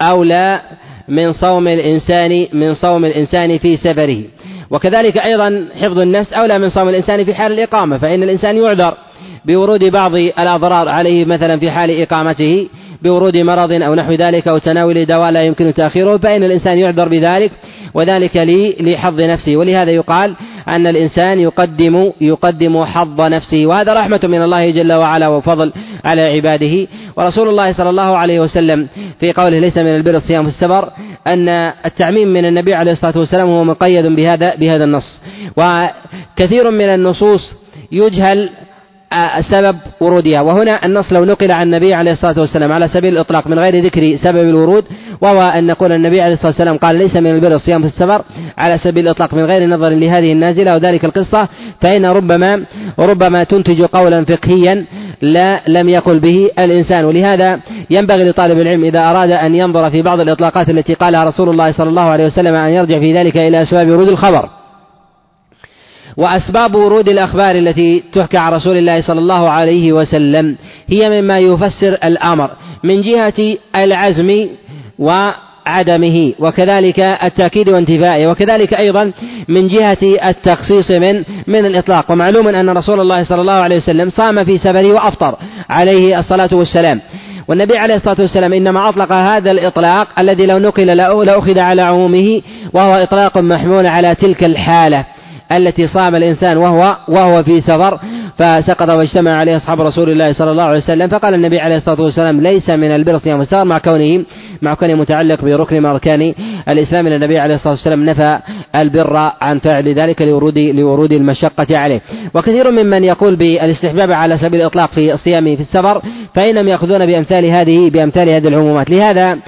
أولى 0.00 0.60
من 1.08 1.32
صوم 1.32 1.68
الإنسان 1.68 2.46
من 2.52 2.74
صوم 2.74 3.04
الإنسان 3.04 3.58
في 3.58 3.76
سفره. 3.76 4.22
وكذلك 4.70 5.18
أيضا 5.18 5.68
حفظ 5.80 5.98
النفس 5.98 6.32
أولى 6.32 6.58
من 6.58 6.68
صوم 6.68 6.88
الإنسان 6.88 7.24
في 7.24 7.34
حال 7.34 7.52
الإقامة 7.52 7.98
فإن 7.98 8.22
الإنسان 8.22 8.56
يعذر 8.56 8.94
بورود 9.44 9.84
بعض 9.84 10.14
الأضرار 10.14 10.88
عليه 10.88 11.24
مثلا 11.24 11.58
في 11.58 11.70
حال 11.70 12.02
إقامته 12.02 12.68
بورود 13.02 13.36
مرض 13.36 13.72
أو 13.72 13.94
نحو 13.94 14.12
ذلك 14.12 14.48
أو 14.48 14.58
تناول 14.58 15.06
دواء 15.06 15.30
لا 15.30 15.42
يمكن 15.42 15.74
تأخيره 15.74 16.16
فإن 16.16 16.44
الإنسان 16.44 16.78
يعذر 16.78 17.08
بذلك 17.08 17.52
وذلك 17.94 18.36
لحظ 18.80 19.20
نفسه. 19.20 19.56
ولهذا 19.56 19.90
يقال 19.90 20.34
أن 20.68 20.86
الإنسان 20.86 21.40
يقدم 21.40 22.12
يقدم 22.20 22.84
حظ 22.84 23.20
نفسه 23.20 23.66
وهذا 23.66 23.94
رحمة 23.94 24.20
من 24.24 24.42
الله 24.42 24.70
جل 24.70 24.92
وعلا 24.92 25.28
وفضل 25.28 25.72
على 26.04 26.22
عباده. 26.22 26.86
ورسول 27.16 27.48
الله 27.48 27.72
صلى 27.72 27.90
الله 27.90 28.16
عليه 28.16 28.40
وسلم 28.40 28.88
في 29.20 29.32
قوله 29.32 29.58
ليس 29.58 29.78
من 29.78 29.96
البر 29.96 30.16
الصيام 30.16 30.42
في 30.42 30.48
السفر. 30.48 30.90
أن 31.26 31.48
التعميم 31.86 32.28
من 32.28 32.44
النبي 32.44 32.74
عليه 32.74 32.92
الصلاة 32.92 33.18
والسلام 33.18 33.48
هو 33.48 33.64
مقيد 33.64 34.06
بهذا 34.06 34.54
بهذا 34.54 34.84
النص. 34.84 35.20
وكثير 35.56 36.70
من 36.70 36.88
النصوص 36.88 37.54
يجهل 37.92 38.50
سبب 39.40 39.76
ورودها. 40.00 40.40
وهنا 40.40 40.86
النص 40.86 41.12
لو 41.12 41.24
نقل 41.24 41.50
عن 41.52 41.66
النبي 41.66 41.94
عليه 41.94 42.12
الصلاة 42.12 42.40
والسلام 42.40 42.72
على 42.72 42.88
سبيل 42.88 43.12
الإطلاق 43.12 43.46
من 43.46 43.58
غير 43.58 43.84
ذكر 43.84 44.16
سبب 44.16 44.48
الورود 44.48 44.84
وهو 45.20 45.40
أن 45.40 45.66
نقول 45.66 45.92
النبي 45.92 46.20
عليه 46.20 46.34
الصلاة 46.34 46.48
والسلام 46.48 46.76
قال 46.76 46.96
ليس 46.96 47.16
من 47.16 47.26
البر 47.26 47.54
الصيام 47.54 47.80
في 47.80 47.86
السفر 47.86 48.22
على 48.58 48.78
سبيل 48.78 49.04
الإطلاق 49.04 49.34
من 49.34 49.44
غير 49.44 49.68
نظر 49.68 49.88
لهذه 49.88 50.32
النازلة 50.32 50.74
وذلك 50.74 51.04
القصة 51.04 51.48
فإن 51.80 52.06
ربما 52.06 52.64
ربما 52.98 53.44
تنتج 53.44 53.82
قولا 53.82 54.24
فقهيا 54.24 54.84
لا 55.22 55.60
لم 55.68 55.88
يقل 55.88 56.18
به 56.18 56.50
الإنسان. 56.58 57.04
ولهذا 57.04 57.60
ينبغي 57.90 58.30
لطالب 58.30 58.60
العلم 58.60 58.84
إذا 58.84 59.00
أراد 59.00 59.30
أن 59.30 59.54
ينظر 59.54 59.90
في 59.90 60.02
بعض 60.02 60.20
الإطلاقات 60.20 60.70
التي 60.70 60.94
قالها 60.94 61.24
رسول 61.24 61.48
الله 61.48 61.72
صلى 61.72 61.88
الله 61.88 62.02
عليه 62.02 62.26
وسلم 62.26 62.54
أن 62.54 62.70
يرجع 62.70 62.98
في 62.98 63.14
ذلك 63.14 63.36
إلى 63.36 63.62
أسباب 63.62 63.88
ورود 63.88 64.08
الخبر. 64.08 64.57
وأسباب 66.18 66.74
ورود 66.74 67.08
الأخبار 67.08 67.54
التي 67.56 68.04
تحكى 68.12 68.36
عن 68.36 68.52
رسول 68.52 68.76
الله 68.76 69.00
صلى 69.00 69.20
الله 69.20 69.50
عليه 69.50 69.92
وسلم 69.92 70.56
هي 70.88 71.20
مما 71.20 71.38
يفسر 71.38 71.98
الأمر 72.04 72.50
من 72.84 73.02
جهة 73.02 73.56
العزم 73.76 74.48
وعدمه 74.98 76.32
وكذلك 76.38 77.00
التأكيد 77.00 77.68
وانتفائه 77.68 78.26
وكذلك 78.26 78.74
أيضا 78.74 79.12
من 79.48 79.68
جهة 79.68 79.98
التخصيص 80.02 80.90
من 80.90 81.24
من 81.46 81.66
الإطلاق. 81.66 82.10
ومعلوم 82.10 82.48
أن 82.48 82.70
رسول 82.70 83.00
الله 83.00 83.22
صلى 83.22 83.40
الله 83.40 83.52
عليه 83.52 83.76
وسلم 83.76 84.10
صام 84.10 84.44
في 84.44 84.58
سفره 84.58 84.92
وأفطر 84.92 85.34
عليه 85.70 86.18
الصلاة 86.18 86.50
والسلام. 86.52 87.00
والنبي 87.48 87.78
عليه 87.78 87.94
الصلاة 87.94 88.16
والسلام 88.20 88.52
إنما 88.52 88.88
أطلق 88.88 89.12
هذا 89.12 89.50
الإطلاق 89.50 90.08
الذي 90.18 90.46
لو 90.46 90.58
نقل 90.58 90.86
لأخذ 90.86 91.58
على 91.58 91.82
عمومه 91.82 92.42
وهو 92.72 92.94
إطلاق 92.94 93.38
محمول 93.38 93.86
على 93.86 94.14
تلك 94.14 94.44
الحالة. 94.44 95.04
التي 95.52 95.86
صام 95.86 96.16
الإنسان 96.16 96.56
وهو 96.56 96.96
وهو 97.08 97.42
في 97.42 97.60
سفر 97.60 97.98
فسقط 98.38 98.88
واجتمع 98.88 99.30
عليه 99.30 99.56
أصحاب 99.56 99.80
رسول 99.80 100.10
الله 100.10 100.32
صلى 100.32 100.50
الله 100.50 100.62
عليه 100.62 100.78
وسلم 100.78 101.08
فقال 101.08 101.34
النبي 101.34 101.60
عليه 101.60 101.76
الصلاة 101.76 102.02
والسلام 102.02 102.40
ليس 102.40 102.70
من 102.70 102.90
البر 102.90 103.18
صيام 103.18 103.40
السفر. 103.40 103.64
مع 103.64 103.78
كونه 103.78 104.24
مع 104.62 104.74
كونه 104.74 104.94
متعلق 104.94 105.44
بركن 105.44 105.76
من 105.82 105.86
أركان 105.86 106.34
الإسلام 106.68 107.06
أن 107.06 107.12
النبي 107.12 107.38
عليه 107.38 107.54
الصلاة 107.54 107.74
والسلام 107.74 108.04
نفى 108.04 108.38
البر 108.76 109.16
عن 109.40 109.58
فعل 109.58 109.88
ذلك 109.88 110.22
لورود 110.22 110.58
لورود 110.58 111.12
المشقة 111.12 111.78
عليه. 111.78 112.00
وكثير 112.34 112.70
ممن 112.70 113.04
يقول 113.04 113.36
بالاستحباب 113.36 114.12
على 114.12 114.38
سبيل 114.38 114.60
الإطلاق 114.60 114.90
في 114.90 115.12
الصيام 115.12 115.56
في 115.56 115.62
السفر 115.62 116.02
فإنهم 116.34 116.68
يأخذون 116.68 117.06
بأمثال 117.06 117.44
هذه 117.44 117.90
بأمثال 117.90 118.28
هذه 118.28 118.48
العمومات. 118.48 118.90
لهذا 118.90 119.38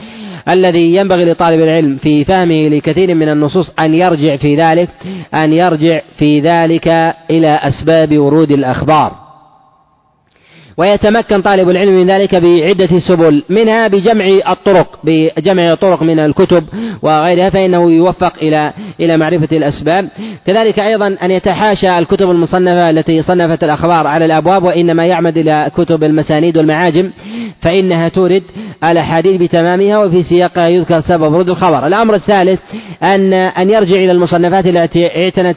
الذي 0.49 0.95
ينبغي 0.95 1.25
لطالب 1.25 1.61
العلم 1.61 1.97
في 1.97 2.25
فهمه 2.25 2.69
لكثير 2.69 3.15
من 3.15 3.29
النصوص 3.29 3.73
أن 3.81 3.95
يرجع 3.95 4.37
في 4.37 4.57
ذلك 4.57 4.89
أن 5.35 5.53
يرجع 5.53 6.01
في 6.19 6.41
ذلك 6.41 6.89
إلى 7.31 7.61
أسباب 7.63 8.19
ورود 8.19 8.51
الأخبار. 8.51 9.13
ويتمكن 10.77 11.43
طالب 11.43 11.71
العلم 11.71 11.93
من 11.93 12.11
ذلك 12.11 12.35
بعدة 12.35 12.99
سبل 12.99 13.43
منها 13.49 13.89
بجمع 13.89 14.25
الطرق 14.49 14.99
بجمع 15.05 15.73
الطرق 15.73 16.03
من 16.03 16.19
الكتب 16.19 16.65
وغيرها 17.03 17.51
فإنه 17.51 17.91
يوفق 17.91 18.33
إلى 18.43 18.73
إلى 19.01 19.17
معرفة 19.17 19.57
الأسباب. 19.57 20.09
كذلك 20.47 20.79
أيضا 20.79 21.17
أن 21.23 21.31
يتحاشى 21.31 21.99
الكتب 21.99 22.31
المصنفة 22.31 22.91
التي 22.91 23.23
صنفت 23.23 23.65
الأخبار 23.65 24.07
على 24.07 24.25
الأبواب 24.25 24.63
وإنما 24.63 25.07
يعمد 25.07 25.39
إلى 25.39 25.71
كتب 25.77 26.05
المسانيد 26.05 26.57
والمعاجم 26.57 27.11
فإنها 27.63 28.09
تورد 28.09 28.43
الأحاديث 28.85 29.41
بتمامها 29.41 29.99
وفي 29.99 30.23
سياقها 30.23 30.69
يذكر 30.69 31.01
سبب 31.01 31.33
ورود 31.33 31.49
الخبر. 31.49 31.87
الأمر 31.87 32.15
الثالث 32.15 32.61
أن 33.03 33.33
أن 33.33 33.71
يرجع 33.71 33.97
إلى 33.97 34.13
المصنفات 34.13 34.67
التي 34.67 35.25
اعتنت 35.25 35.57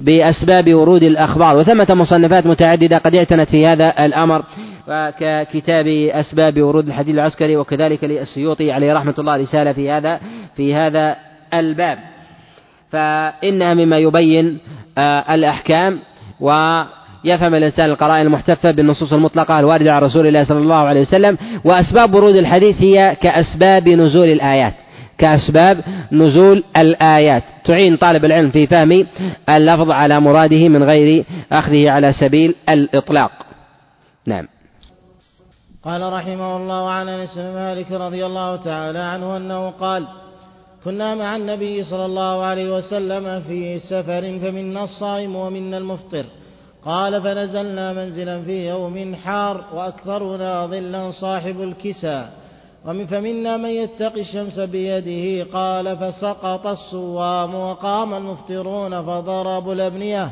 بأسباب 0.00 0.74
ورود 0.74 1.02
الأخبار 1.02 1.56
وثمة 1.56 1.86
مصنفات 1.90 2.46
متعددة 2.46 2.98
قد 2.98 3.14
اعتنت 3.14 3.50
في 3.50 3.66
هذا 3.66 4.04
الأمر 4.04 4.42
ككتاب 5.20 5.86
أسباب 6.10 6.62
ورود 6.62 6.86
الحديث 6.86 7.14
العسكري 7.14 7.56
وكذلك 7.56 8.04
للسيوطي 8.04 8.72
عليه 8.72 8.94
رحمة 8.94 9.14
الله 9.18 9.36
رسالة 9.36 9.72
في 9.72 9.90
هذا 9.90 10.20
في 10.56 10.74
هذا 10.74 11.16
الباب. 11.54 11.98
فإنها 12.92 13.74
مما 13.74 13.98
يبين 13.98 14.58
آه، 14.98 15.34
الأحكام 15.34 15.98
ويفهم 17.24 17.54
الإنسان 17.54 17.90
القرائن 17.90 18.26
المحتفة 18.26 18.70
بالنصوص 18.70 19.12
المطلقة 19.12 19.60
الواردة 19.60 19.92
عن 19.92 20.02
رسول 20.02 20.26
الله 20.26 20.44
صلى 20.44 20.58
الله 20.58 20.76
عليه 20.76 21.00
وسلم 21.00 21.38
وأسباب 21.64 22.14
ورود 22.14 22.36
الحديث 22.36 22.82
هي 22.82 23.16
كأسباب 23.20 23.88
نزول 23.88 24.28
الآيات. 24.28 24.74
كأسباب 25.18 25.80
نزول 26.12 26.64
الآيات. 26.76 27.42
تعين 27.64 27.96
طالب 27.96 28.24
العلم 28.24 28.50
في 28.50 28.66
فهم 28.66 29.06
اللفظ 29.48 29.90
على 29.90 30.20
مراده 30.20 30.68
من 30.68 30.82
غير 30.82 31.24
أخذه 31.52 31.90
على 31.90 32.12
سبيل 32.12 32.54
الإطلاق. 32.68 33.30
نعم. 34.26 34.48
قال 35.84 36.12
رحمه 36.12 36.56
الله 36.56 36.90
عن 36.90 37.08
أنس 37.08 37.34
بن 37.38 37.54
مالك 37.54 37.92
رضي 37.92 38.26
الله 38.26 38.56
تعالى 38.56 38.98
عنه 38.98 39.36
أنه 39.36 39.70
قال 39.70 40.06
كنا 40.84 41.14
مع 41.14 41.36
النبي 41.36 41.84
صلى 41.84 42.06
الله 42.06 42.44
عليه 42.44 42.76
وسلم 42.76 43.42
في 43.48 43.78
سفر 43.78 44.38
فمنا 44.42 44.84
الصائم 44.84 45.36
ومنا 45.36 45.78
المفطر. 45.78 46.24
قال 46.86 47.22
فنزلنا 47.22 47.92
منزلا 47.92 48.42
في 48.42 48.68
يوم 48.68 49.14
حار 49.14 49.64
وأكثرنا 49.74 50.66
ظلا 50.66 51.10
صاحب 51.10 51.62
الكسى. 51.62 52.28
ومن 52.86 53.06
فمنا 53.06 53.56
من 53.56 53.68
يتقي 53.68 54.20
الشمس 54.20 54.58
بيده. 54.60 55.50
قال 55.52 55.96
فسقط 55.96 56.66
الصوام 56.66 57.54
وقام 57.54 58.14
المفطرون 58.14 59.02
فضربوا 59.02 59.74
الأبنية 59.74 60.30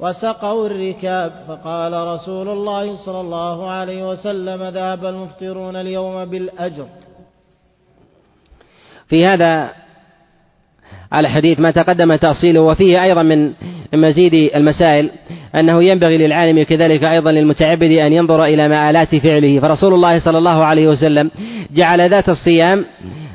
وسقوا 0.00 0.66
الركاب. 0.66 1.32
فقال 1.48 1.92
رسول 2.14 2.48
الله 2.48 2.96
صلى 2.96 3.20
الله 3.20 3.70
عليه 3.70 4.10
وسلم 4.10 4.62
ذهب 4.62 5.04
المفطرون 5.04 5.76
اليوم 5.76 6.24
بالأجر. 6.24 6.86
في 9.08 9.26
هذا 9.26 9.70
على 11.12 11.28
حديث 11.28 11.60
ما 11.60 11.70
تقدم 11.70 12.16
تأصيله. 12.16 12.60
وفيه 12.60 13.02
أيضا 13.02 13.22
من 13.22 13.52
مزيد 13.94 14.34
المسائل. 14.34 15.10
أنه 15.54 15.84
ينبغي 15.84 16.18
للعالم 16.18 16.62
كذلك 16.62 17.04
أيضا 17.04 17.32
للمتعبد 17.32 17.90
أن 17.92 18.12
ينظر 18.12 18.44
إلى 18.44 18.68
مآلات 18.68 19.16
فعله. 19.16 19.60
فرسول 19.60 19.94
الله 19.94 20.18
صلى 20.18 20.38
الله 20.38 20.64
عليه 20.64 20.88
وسلم 20.88 21.30
جعل 21.74 22.10
ذات 22.10 22.28
الصيام 22.28 22.84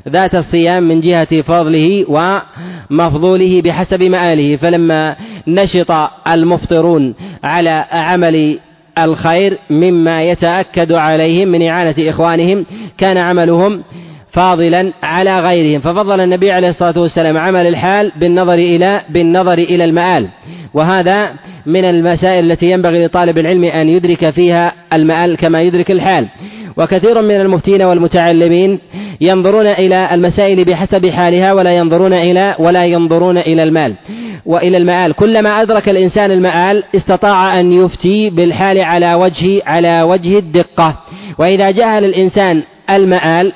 ذات 0.08 0.34
الصيام 0.34 0.82
من 0.82 1.00
جهة 1.00 1.42
فضله 1.42 2.04
ومفضوله 2.08 3.62
بحسب 3.62 4.02
مآله. 4.02 4.56
فلما 4.56 5.16
نشط 5.46 5.92
المفطرون 6.28 7.14
على 7.44 7.84
عمل 7.92 8.58
الخير 8.98 9.58
مما 9.70 10.22
يتأكد 10.22 10.92
عليهم 10.92 11.48
من 11.48 11.68
إعانة 11.68 11.94
إخوانهم 11.98 12.66
كان 12.98 13.16
عملهم 13.16 13.82
فاضلا 14.34 14.92
على 15.02 15.40
غيرهم. 15.40 15.80
ففضل 15.80 16.20
النبي 16.20 16.52
عليه 16.52 16.68
الصلاة 16.68 17.00
والسلام 17.00 17.38
عمل 17.38 17.66
الحال 17.66 18.12
بالنظر 18.16 18.54
إلى 18.54 19.00
بالنظر 19.10 19.58
إلى 19.58 19.84
المآل. 19.84 20.28
وهذا 20.74 21.30
من 21.66 21.84
المسائل 21.84 22.50
التي 22.52 22.70
ينبغي 22.70 23.06
لطالب 23.06 23.38
العلم 23.38 23.64
أن 23.64 23.88
يدرك 23.88 24.30
فيها 24.30 24.72
المآل 24.92 25.36
كما 25.36 25.62
يدرك 25.62 25.90
الحال. 25.90 26.28
وكثير 26.76 27.22
من 27.22 27.40
المفتين 27.40 27.82
والمتعلمين 27.82 28.78
ينظرون 29.20 29.66
إلى 29.66 30.14
المسائل 30.14 30.64
بحسب 30.64 31.06
حالها 31.06 31.52
ولا 31.52 31.70
ينظرون 31.70 32.12
إلى 32.12 32.54
ولا 32.58 32.84
ينظرون 32.84 33.38
إلى 33.38 33.62
المآل 33.62 33.94
وإلى 34.46 34.76
المآل. 34.76 35.12
كلما 35.12 35.62
أدرك 35.62 35.88
الإنسان 35.88 36.30
المآل 36.30 36.84
استطاع 36.96 37.60
أن 37.60 37.72
يفتي 37.72 38.30
بالحال 38.30 38.80
على 38.80 39.14
وجه 39.14 39.62
على 39.66 40.02
وجه 40.02 40.38
الدقة. 40.38 40.96
وإذا 41.38 41.70
جهل 41.70 42.04
الإنسان 42.04 42.62
المآل 42.90 43.52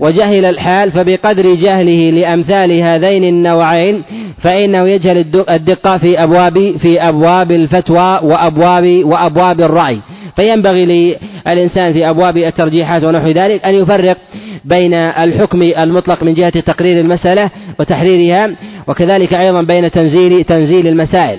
وجهل 0.00 0.44
الحال 0.44 0.92
فبقدر 0.92 1.54
جهله 1.54 2.10
لأمثال 2.10 2.80
هذين 2.82 3.24
النوعين 3.24 4.02
فإنه 4.42 4.88
يجهل 4.88 5.24
الدقة 5.50 5.98
في 5.98 6.22
أبواب 6.22 6.76
في 6.78 7.00
أبواب 7.00 7.52
الفتوى 7.52 8.20
وأبواب 8.22 9.04
وأبواب 9.04 9.60
الرأي. 9.60 10.00
فينبغي 10.36 11.16
للإنسان 11.46 11.92
في 11.92 12.10
أبواب 12.10 12.36
الترجيحات 12.36 13.04
ونحو 13.04 13.28
ذلك 13.28 13.64
أن 13.64 13.74
يفرق 13.74 14.16
بين 14.64 14.94
الحكم 14.94 15.62
المطلق 15.62 16.22
من 16.22 16.34
جهة 16.34 16.60
تقرير 16.60 17.00
المسألة 17.00 17.50
وتحريرها 17.80 18.50
وكذلك 18.86 19.34
أيضا 19.34 19.62
بين 19.62 19.90
تنزيل 19.90 20.44
تنزيل 20.44 20.86
المسائل. 20.86 21.38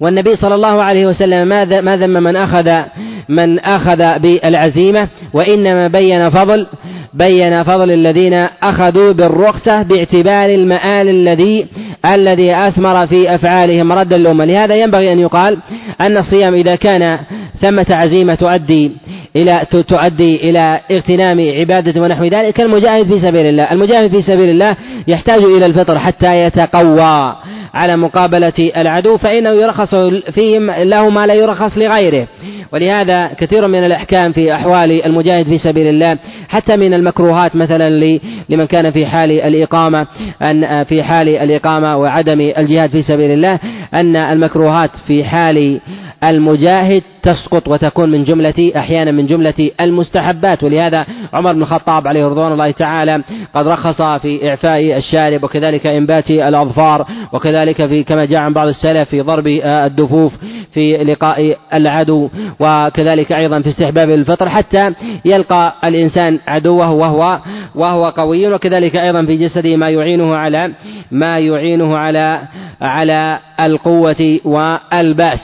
والنبي 0.00 0.36
صلى 0.36 0.54
الله 0.54 0.82
عليه 0.82 1.06
وسلم 1.06 1.48
ما 1.48 1.96
ذم 1.96 2.10
من 2.10 2.36
أخذ 2.36 2.82
من 3.28 3.58
أخذ 3.58 4.18
بالعزيمة 4.18 5.08
وإنما 5.32 5.88
بين 5.88 6.30
فضل 6.30 6.66
بين 7.14 7.62
فضل 7.62 7.90
الذين 7.90 8.34
أخذوا 8.62 9.12
بالرخصة 9.12 9.82
باعتبار 9.82 10.50
المآل 10.50 11.08
الذي 11.08 11.66
الذي 12.06 12.54
أثمر 12.54 13.06
في 13.06 13.34
أفعالهم 13.34 13.92
رد 13.92 14.12
الأمة. 14.12 14.44
لهذا 14.44 14.74
ينبغي 14.74 15.12
أن 15.12 15.18
يقال 15.18 15.58
أن 16.00 16.16
الصيام 16.16 16.54
إذا 16.54 16.76
كان 16.76 17.18
ثمة 17.60 17.86
عزيمة 17.90 18.34
تؤدي 18.34 18.92
إلى 19.36 19.66
تؤدي 19.88 20.50
إلى 20.50 20.80
اغتنام 20.90 21.40
عبادة 21.40 22.02
ونحو 22.02 22.24
ذلك 22.24 22.54
كالمجاهد 22.54 23.06
في 23.06 23.18
سبيل 23.18 23.46
الله، 23.46 23.72
المجاهد 23.72 24.10
في 24.10 24.22
سبيل 24.22 24.48
الله 24.48 24.76
يحتاج 25.08 25.42
إلى 25.42 25.66
الفطر 25.66 25.98
حتى 25.98 26.40
يتقوى. 26.40 27.36
على 27.74 27.96
مقابلة 27.96 28.72
العدو 28.76 29.16
فإنه 29.16 29.50
يرخص 29.50 29.94
فيهم 30.30 30.70
له 30.70 31.10
ما 31.10 31.26
لا 31.26 31.34
يرخص 31.34 31.78
لغيره، 31.78 32.26
ولهذا 32.72 33.30
كثير 33.38 33.68
من 33.68 33.84
الأحكام 33.84 34.32
في 34.32 34.54
أحوال 34.54 35.06
المجاهد 35.06 35.46
في 35.46 35.58
سبيل 35.58 35.86
الله 35.86 36.18
حتى 36.48 36.76
من 36.76 36.94
المكروهات 36.94 37.56
مثلا 37.56 38.18
لمن 38.48 38.66
كان 38.66 38.90
في 38.90 39.06
حال 39.06 39.30
الإقامة 39.30 40.06
أن 40.42 40.84
في 40.84 41.02
حال 41.02 41.28
الإقامة 41.28 41.96
وعدم 41.96 42.40
الجهاد 42.40 42.90
في 42.90 43.02
سبيل 43.02 43.30
الله 43.30 43.58
أن 43.94 44.16
المكروهات 44.16 44.90
في 45.06 45.24
حال 45.24 45.80
المجاهد 46.24 47.02
تسقط 47.22 47.68
وتكون 47.68 48.10
من 48.10 48.24
جملة 48.24 48.72
أحيانا 48.76 49.10
من 49.10 49.26
جملة 49.26 49.70
المستحبات 49.80 50.64
ولهذا 50.64 51.06
عمر 51.32 51.52
بن 51.52 51.62
الخطاب 51.62 52.08
عليه 52.08 52.26
رضوان 52.26 52.52
الله 52.52 52.70
تعالى 52.70 53.22
قد 53.54 53.66
رخص 53.66 54.02
في 54.02 54.48
إعفاء 54.48 54.96
الشارب 54.96 55.44
وكذلك 55.44 55.86
إنبات 55.86 56.30
الأظفار 56.30 57.06
وكذلك 57.32 57.86
في 57.86 58.04
كما 58.04 58.24
جاء 58.24 58.40
عن 58.40 58.52
بعض 58.52 58.68
السلف 58.68 59.08
في 59.08 59.20
ضرب 59.20 59.46
الدفوف 59.64 60.32
في 60.72 60.96
لقاء 60.96 61.56
العدو 61.74 62.28
وكذلك 62.60 63.32
أيضا 63.32 63.60
في 63.60 63.68
استحباب 63.68 64.10
الفطر 64.10 64.48
حتى 64.48 64.90
يلقى 65.24 65.74
الإنسان 65.84 66.38
عدوه 66.48 66.90
وهو 66.90 67.38
وهو 67.74 68.08
قوي 68.08 68.48
وكذلك 68.54 68.96
أيضا 68.96 69.26
في 69.26 69.36
جسده 69.36 69.76
ما 69.76 69.90
يعينه 69.90 70.36
على 70.36 70.72
ما 71.10 71.38
يعينه 71.38 71.96
على 71.96 72.42
على 72.80 73.38
القوة 73.60 74.40
والبأس. 74.44 75.40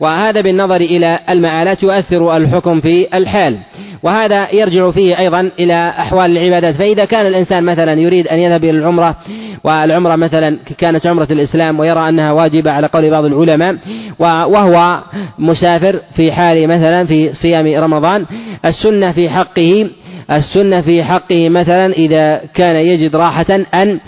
وهذا 0.00 0.25
بالنظر 0.32 0.76
إلى 0.76 1.18
المآلات 1.28 1.82
يؤثر 1.82 2.36
الحكم 2.36 2.80
في 2.80 3.06
الحال. 3.14 3.58
وهذا 4.02 4.54
يرجع 4.54 4.90
فيه 4.90 5.18
أيضا 5.18 5.50
إلى 5.60 5.94
أحوال 5.98 6.36
العبادات. 6.38 6.74
فإذا 6.74 7.04
كان 7.04 7.26
الإنسان 7.26 7.64
مثلا 7.64 8.00
يريد 8.00 8.28
أن 8.28 8.38
يذهب 8.38 8.64
إلى 8.64 8.78
العمرة 8.78 9.16
والعمرة 9.64 10.16
مثلا 10.16 10.58
كانت 10.78 11.06
عمرة 11.06 11.28
الإسلام 11.30 11.80
ويرى 11.80 12.08
أنها 12.08 12.32
واجبة 12.32 12.70
على 12.70 12.86
قول 12.86 13.10
بعض 13.10 13.24
العلماء 13.24 13.76
وهو 14.18 15.02
مسافر 15.38 16.00
في 16.16 16.32
حال 16.32 16.68
مثلا 16.68 17.04
في 17.04 17.34
صيام 17.34 17.82
رمضان 17.84 18.26
السنة 18.64 19.12
في 19.12 19.30
حقه 19.30 19.88
السنة 20.30 20.80
في 20.80 21.04
حقه 21.04 21.48
مثلا 21.48 21.92
إذا 21.92 22.40
كان 22.54 22.76
يجد 22.76 23.16
راحة 23.16 23.46
أن 23.74 23.98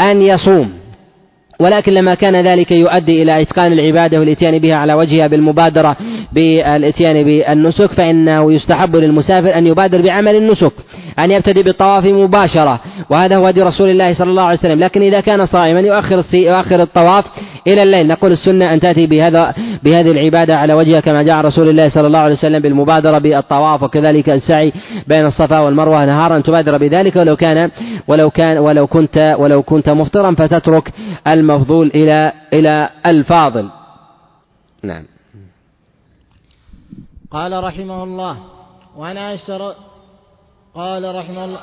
أن 0.00 0.22
يصوم. 0.22 0.79
ولكن 1.60 1.92
لما 1.92 2.14
كان 2.14 2.36
ذلك 2.46 2.70
يؤدي 2.72 3.22
إلى 3.22 3.42
إتقان 3.42 3.72
العبادة 3.72 4.18
والإتيان 4.20 4.58
بها 4.58 4.74
على 4.76 4.94
وجهها 4.94 5.26
بالمبادرة 5.26 5.96
بالإتيان 6.32 7.24
بالنسك 7.24 7.92
فإنه 7.92 8.52
يستحب 8.52 8.96
للمسافر 8.96 9.58
أن 9.58 9.66
يبادر 9.66 10.00
بعمل 10.02 10.36
النسك. 10.36 10.72
أن 11.24 11.30
يبتدئ 11.30 11.62
بالطواف 11.62 12.04
مباشرة. 12.04 12.80
وهذا 13.10 13.36
هو 13.36 13.46
هدي 13.46 13.62
رسول 13.62 13.90
الله 13.90 14.12
صلى 14.12 14.30
الله 14.30 14.42
عليه 14.42 14.58
وسلم. 14.58 14.80
لكن 14.80 15.02
إذا 15.02 15.20
كان 15.20 15.46
صائما 15.46 15.80
يؤخر 15.80 16.24
يؤخر 16.34 16.82
الطواف 16.82 17.24
إلى 17.66 17.82
الليل. 17.82 18.06
نقول 18.06 18.32
السنة 18.32 18.74
أن 18.74 18.80
تأتي 18.80 19.06
بهذا 19.06 19.54
بهذه 19.82 20.10
العبادة 20.10 20.56
على 20.56 20.74
وجهها 20.74 21.00
كما 21.00 21.22
جاء 21.22 21.40
رسول 21.40 21.68
الله 21.68 21.88
صلى 21.88 22.06
الله 22.06 22.18
عليه 22.18 22.34
وسلم 22.34 22.62
بالمبادرة 22.62 23.18
بالطواف. 23.18 23.82
وكذلك 23.82 24.30
السعي 24.30 24.72
بين 25.06 25.26
الصفا 25.26 25.58
والمروة 25.58 26.04
نهارا. 26.04 26.40
تبادر 26.40 26.78
بذلك 26.78 27.16
ولو 27.16 27.36
كان 27.36 27.70
ولو 28.08 28.30
كان 28.30 28.58
ولو 28.58 28.86
كنت 28.86 29.36
ولو 29.38 29.62
كنت 29.62 29.88
مفطرا 29.88 30.34
فتترك 30.34 30.92
المفضول 31.26 31.90
إلى 31.94 32.32
إلى 32.52 32.88
الفاضل. 33.06 33.68
نعم. 34.82 35.02
قال 37.30 37.64
رحمه 37.64 38.04
الله 38.04 38.36
وعن 38.98 39.16
عائشة 39.16 39.74
قال 40.74 41.14
رحمه 41.14 41.44
الله. 41.44 41.58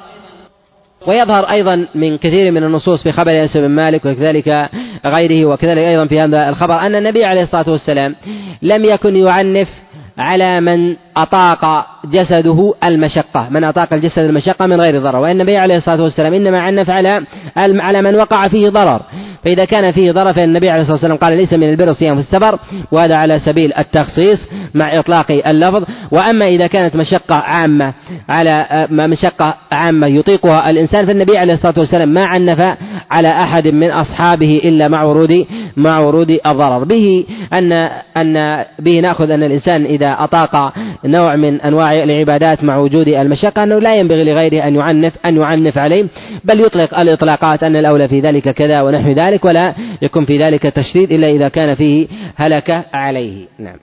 ويظهر 1.08 1.50
أيضا 1.50 1.88
من 1.96 2.18
كثير 2.18 2.52
من 2.52 2.64
النصوص 2.64 3.04
في 3.04 3.12
خبر 3.12 3.32
أنس 3.42 3.58
بن 3.58 3.68
مالك 3.68 4.06
وكذلك 4.06 4.70
غيره 5.06 5.46
وكذلك 5.46 5.78
أيضا 5.78 6.06
في 6.06 6.20
هذا 6.20 6.50
الخبر 6.50 6.80
أن 6.80 6.96
النبي 6.96 7.26
عليه 7.26 7.44
الصلاة 7.44 7.70
والسلام 7.70 8.16
لم 8.62 8.86
يكن 8.86 9.16
يعنف 9.16 9.70
على 10.18 10.62
من 10.62 10.96
أطاق 11.18 11.86
جسده 12.06 12.74
المشقة. 12.84 13.50
من 13.50 13.64
أطاق 13.64 13.94
الجسد 13.94 14.20
المشقة 14.20 14.66
من 14.66 14.82
غير 14.82 15.02
ضرر. 15.02 15.16
وإن 15.16 15.32
النبي 15.32 15.58
عليه 15.58 15.78
الصلاة 15.78 16.04
والسلام 16.04 16.34
إنما 16.34 16.62
عنف 16.62 16.90
على 16.90 17.26
على 17.58 18.02
من 18.02 18.16
وقع 18.16 18.48
فيه 18.48 18.70
ضرر. 18.70 19.02
فإذا 19.44 19.66
كان 19.66 19.92
فيه 19.92 20.12
ضرر 20.12 20.34
فإن 20.34 20.44
النبي 20.44 20.70
عليه 20.70 20.82
الصلاة 20.82 20.96
والسلام 20.96 21.18
قال 21.18 21.38
ليس 21.38 21.54
من 21.54 21.70
البر 21.70 21.94
صيام 21.94 22.16
في 22.16 22.22
السفر. 22.22 22.60
وهذا 22.92 23.16
على 23.16 23.40
سبيل 23.40 23.74
التخصيص 23.74 24.48
مع 24.74 25.00
إطلاق 25.00 25.32
اللفظ. 25.48 25.84
وأما 26.12 26.48
إذا 26.48 26.68
كانت 26.68 26.96
مشقة 26.96 27.36
عامة 27.36 27.94
على 28.30 28.88
مشقة 28.92 29.56
عامة 29.72 30.08
يطيقها 30.08 30.70
الإنسان 30.70 31.06
فالنبي 31.06 31.38
عليه 31.38 31.54
الصلاة 31.54 31.74
والسلام 31.78 32.10
ما 32.10 32.26
عنف 32.26 32.78
على 33.12 33.28
أحد 33.28 33.68
من 33.68 33.92
أصحابه 33.92 34.62
إلا 34.64 34.88
مع 34.88 35.04
ورود 35.04 35.46
مع 35.78 36.00
ورود 36.00 36.40
الضرر. 36.46 36.84
به 36.84 37.26
أن 37.54 37.72
أن 38.18 38.66
به 38.80 39.00
نأخذ 39.00 39.32
أن 39.32 39.44
الإنسان 39.44 39.86
إذا 39.86 40.16
أطاق 40.20 40.74
نوع 41.06 41.36
من 41.36 41.62
أنواع 41.62 42.04
العبادات 42.04 42.64
مع 42.64 42.78
وجود 42.78 43.08
المشقة 43.08 43.64
أنه 43.64 43.80
لا 43.80 43.96
ينبغي 43.96 44.24
لغيره 44.24 44.68
أن 44.68 44.76
يعنف 44.76 45.14
أن 45.26 45.38
يعنف 45.38 45.78
عليه 45.78 46.06
بل 46.44 46.62
يطلق 46.62 47.00
الإطلاقات 47.00 47.64
أن 47.64 47.76
الأولى 47.76 48.08
في 48.08 48.20
ذلك 48.20 48.50
كذا 48.50 48.82
ونحو 48.82 49.12
ذلك. 49.12 49.27
ولا 49.46 49.76
يكون 50.02 50.26
في 50.26 50.44
ذلك 50.44 50.64
تشديد 50.64 51.12
إلا 51.12 51.28
إذا 51.28 51.50
كان 51.50 51.76
فيه 51.76 52.08
هلكة 52.36 52.86
عليه. 52.94 53.48
نعم. 53.60 53.78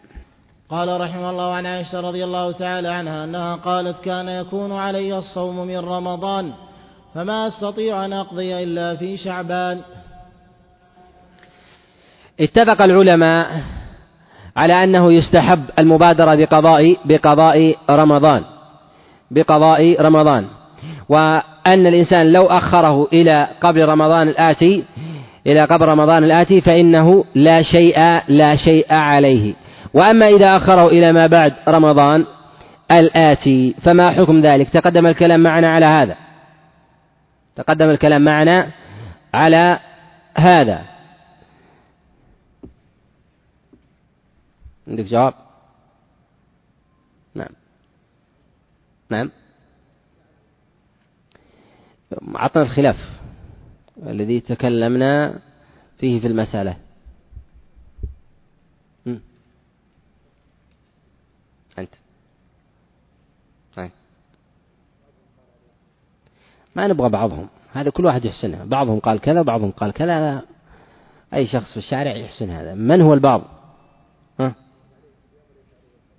قال 0.70 1.00
رحمه 1.00 1.30
الله 1.30 1.52
عن 1.54 1.66
عائشة 1.66 2.00
رضي 2.00 2.24
الله 2.24 2.52
تعالى 2.52 2.88
عنها 2.88 3.24
أنها 3.24 3.56
قالت 3.56 4.04
كان 4.04 4.28
يكون 4.28 4.72
علي 4.72 5.18
الصوم 5.18 5.66
من 5.66 5.78
رمضان 5.78 6.52
فما 7.14 7.46
أستطيع 7.46 8.04
أن 8.04 8.12
أقضي 8.12 8.62
إلا 8.62 8.96
في 8.96 9.16
شعبان. 9.16 9.80
اتفق 12.40 12.82
العلماء 12.82 13.46
على 14.56 14.84
أنه 14.84 15.12
يستحب 15.12 15.64
المبادرة 15.78 16.34
بقضاء 16.34 16.96
بقضاء 17.04 17.76
رمضان. 17.90 18.42
بقضاء 19.30 20.02
رمضان. 20.02 20.46
وأن 21.08 21.86
الإنسان 21.86 22.32
لو 22.32 22.46
أخره 22.46 23.08
إلى 23.12 23.48
قبل 23.60 23.88
رمضان 23.88 24.28
الآتي 24.28 24.84
إلى 25.46 25.64
قبل 25.64 25.88
رمضان 25.88 26.24
الآتي 26.24 26.60
فإنه 26.60 27.24
لا 27.34 27.62
شيء 27.62 27.98
لا 28.28 28.56
شيء 28.56 28.94
عليه. 28.94 29.54
وأما 29.94 30.28
إذا 30.28 30.56
أخره 30.56 30.88
إلى 30.88 31.12
ما 31.12 31.26
بعد 31.26 31.54
رمضان 31.68 32.26
الآتي 32.92 33.74
فما 33.82 34.10
حكم 34.10 34.40
ذلك؟ 34.40 34.68
تقدم 34.68 35.06
الكلام 35.06 35.40
معنا 35.40 35.68
على 35.68 35.86
هذا. 35.86 36.16
تقدم 37.56 37.90
الكلام 37.90 38.22
معنا 38.22 38.70
على 39.34 39.78
هذا. 40.36 40.82
عندك 44.88 45.04
جواب؟ 45.04 45.34
نعم. 47.34 47.48
نعم. 49.10 49.30
عطنا 52.34 52.62
الخلاف. 52.62 53.23
الذي 54.10 54.40
تكلمنا 54.40 55.38
فيه 55.98 56.20
في 56.20 56.26
المسألة. 56.26 56.76
أنت. 61.78 61.94
طيب. 63.76 63.90
ما 66.74 66.86
نبغى 66.86 67.08
بعضهم. 67.08 67.48
هذا 67.72 67.90
كل 67.90 68.04
واحد 68.04 68.24
يحسنها. 68.24 68.64
بعضهم 68.64 69.00
قال 69.00 69.20
كذا 69.20 69.40
وبعضهم 69.40 69.70
قال 69.70 69.92
كذا. 69.92 70.42
أي 71.34 71.46
شخص 71.46 71.72
في 71.72 71.76
الشارع 71.76 72.16
يحسن 72.16 72.50
هذا. 72.50 72.74
من 72.74 73.00
هو 73.00 73.14
البعض؟ 73.14 73.42
ها؟ 74.40 74.54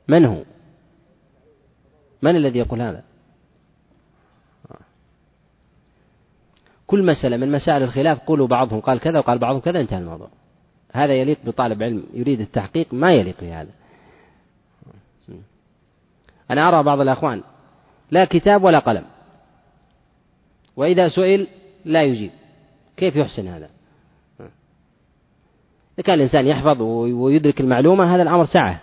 من 0.07 0.25
هو؟ 0.25 0.43
من 2.21 2.35
الذي 2.35 2.59
يقول 2.59 2.81
هذا؟ 2.81 3.03
كل 6.95 7.05
مسألة 7.05 7.37
من 7.37 7.51
مسائل 7.51 7.83
الخلاف 7.83 8.19
قولوا 8.19 8.47
بعضهم 8.47 8.79
قال 8.79 8.99
كذا 8.99 9.19
وقال 9.19 9.37
بعضهم 9.37 9.59
كذا 9.59 9.81
انتهى 9.81 9.99
الموضوع. 9.99 10.29
هذا 10.91 11.13
يليق 11.13 11.37
بطالب 11.45 11.83
علم 11.83 12.03
يريد 12.13 12.39
التحقيق 12.39 12.93
ما 12.93 13.13
يليق 13.13 13.35
بهذا 13.41 13.69
أنا 16.51 16.67
أرى 16.67 16.83
بعض 16.83 16.99
الأخوان 16.99 17.41
لا 18.11 18.25
كتاب 18.25 18.63
ولا 18.63 18.79
قلم. 18.79 19.03
وإذا 20.75 21.07
سئل 21.07 21.47
لا 21.85 22.03
يجيب. 22.03 22.31
كيف 22.97 23.15
يحسن 23.15 23.47
هذا؟ 23.47 23.69
إذا 25.95 26.03
كان 26.03 26.15
الإنسان 26.15 26.47
يحفظ 26.47 26.81
ويدرك 26.81 27.61
المعلومة 27.61 28.15
هذا 28.15 28.23
الأمر 28.23 28.45
سعة. 28.45 28.81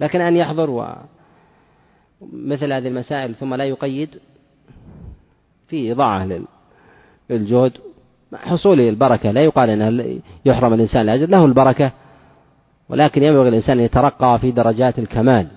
لكن 0.00 0.20
أن 0.20 0.36
يحضر 0.36 0.70
و 0.70 0.96
مثل 2.32 2.72
هذه 2.72 2.88
المسائل 2.88 3.34
ثم 3.34 3.54
لا 3.54 3.64
يقيد 3.64 4.20
في 5.68 5.92
إضاعة 5.92 6.24
للجهد 7.30 7.72
حصول 8.34 8.80
البركة. 8.80 9.30
لا 9.30 9.40
يقال 9.40 9.70
أنه 9.70 10.20
يحرم 10.44 10.74
الإنسان 10.74 11.02
الأجر 11.02 11.28
له 11.28 11.44
البركة 11.44 11.92
ولكن 12.88 13.22
ينبغي 13.22 13.48
الإنسان 13.48 13.78
أن 13.78 13.84
يترقى 13.84 14.38
في 14.38 14.50
درجات 14.50 14.98
الكمال. 14.98 15.48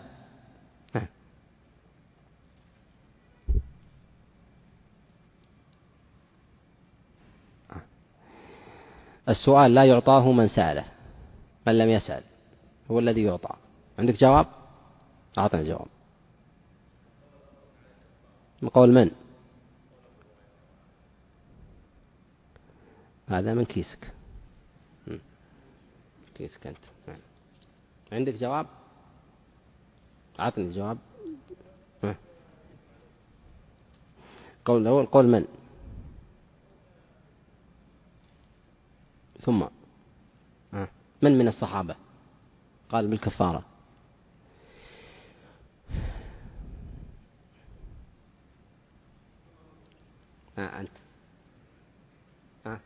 السؤال 9.30 9.74
لا 9.74 9.84
يعطاه 9.84 10.32
من 10.32 10.48
سأله 10.48 10.84
من 11.68 11.78
لم 11.78 11.90
يسأل 11.90 12.24
هو 12.92 13.00
الذي 13.00 13.24
يعطى. 13.24 13.56
عندك 14.00 14.20
جواب؟ 14.20 14.46
أعطنا 15.38 15.64
جواب. 15.64 15.88
قول 18.74 18.92
من؟ 18.92 19.12
هذا 23.32 23.54
من 23.54 23.66
كيسك. 23.66 24.12
كيسك 26.36 26.68
أنت. 26.68 26.78
نعم. 27.08 27.20
عندك 28.12 28.34
جواب؟ 28.34 28.68
أعطني 30.40 30.64
الجواب. 30.64 30.98
قول 34.66 34.82
الأول 34.82 35.06
قول 35.06 35.28
من؟ 35.28 35.46
ثم. 39.42 39.66
من 41.22 41.38
من 41.38 41.48
الصحابة؟ 41.48 41.96
قال 42.90 43.08
بالكفارة. 43.08 43.66
آه 50.58 50.80
أنت 50.80 50.92
آه. 52.66 52.80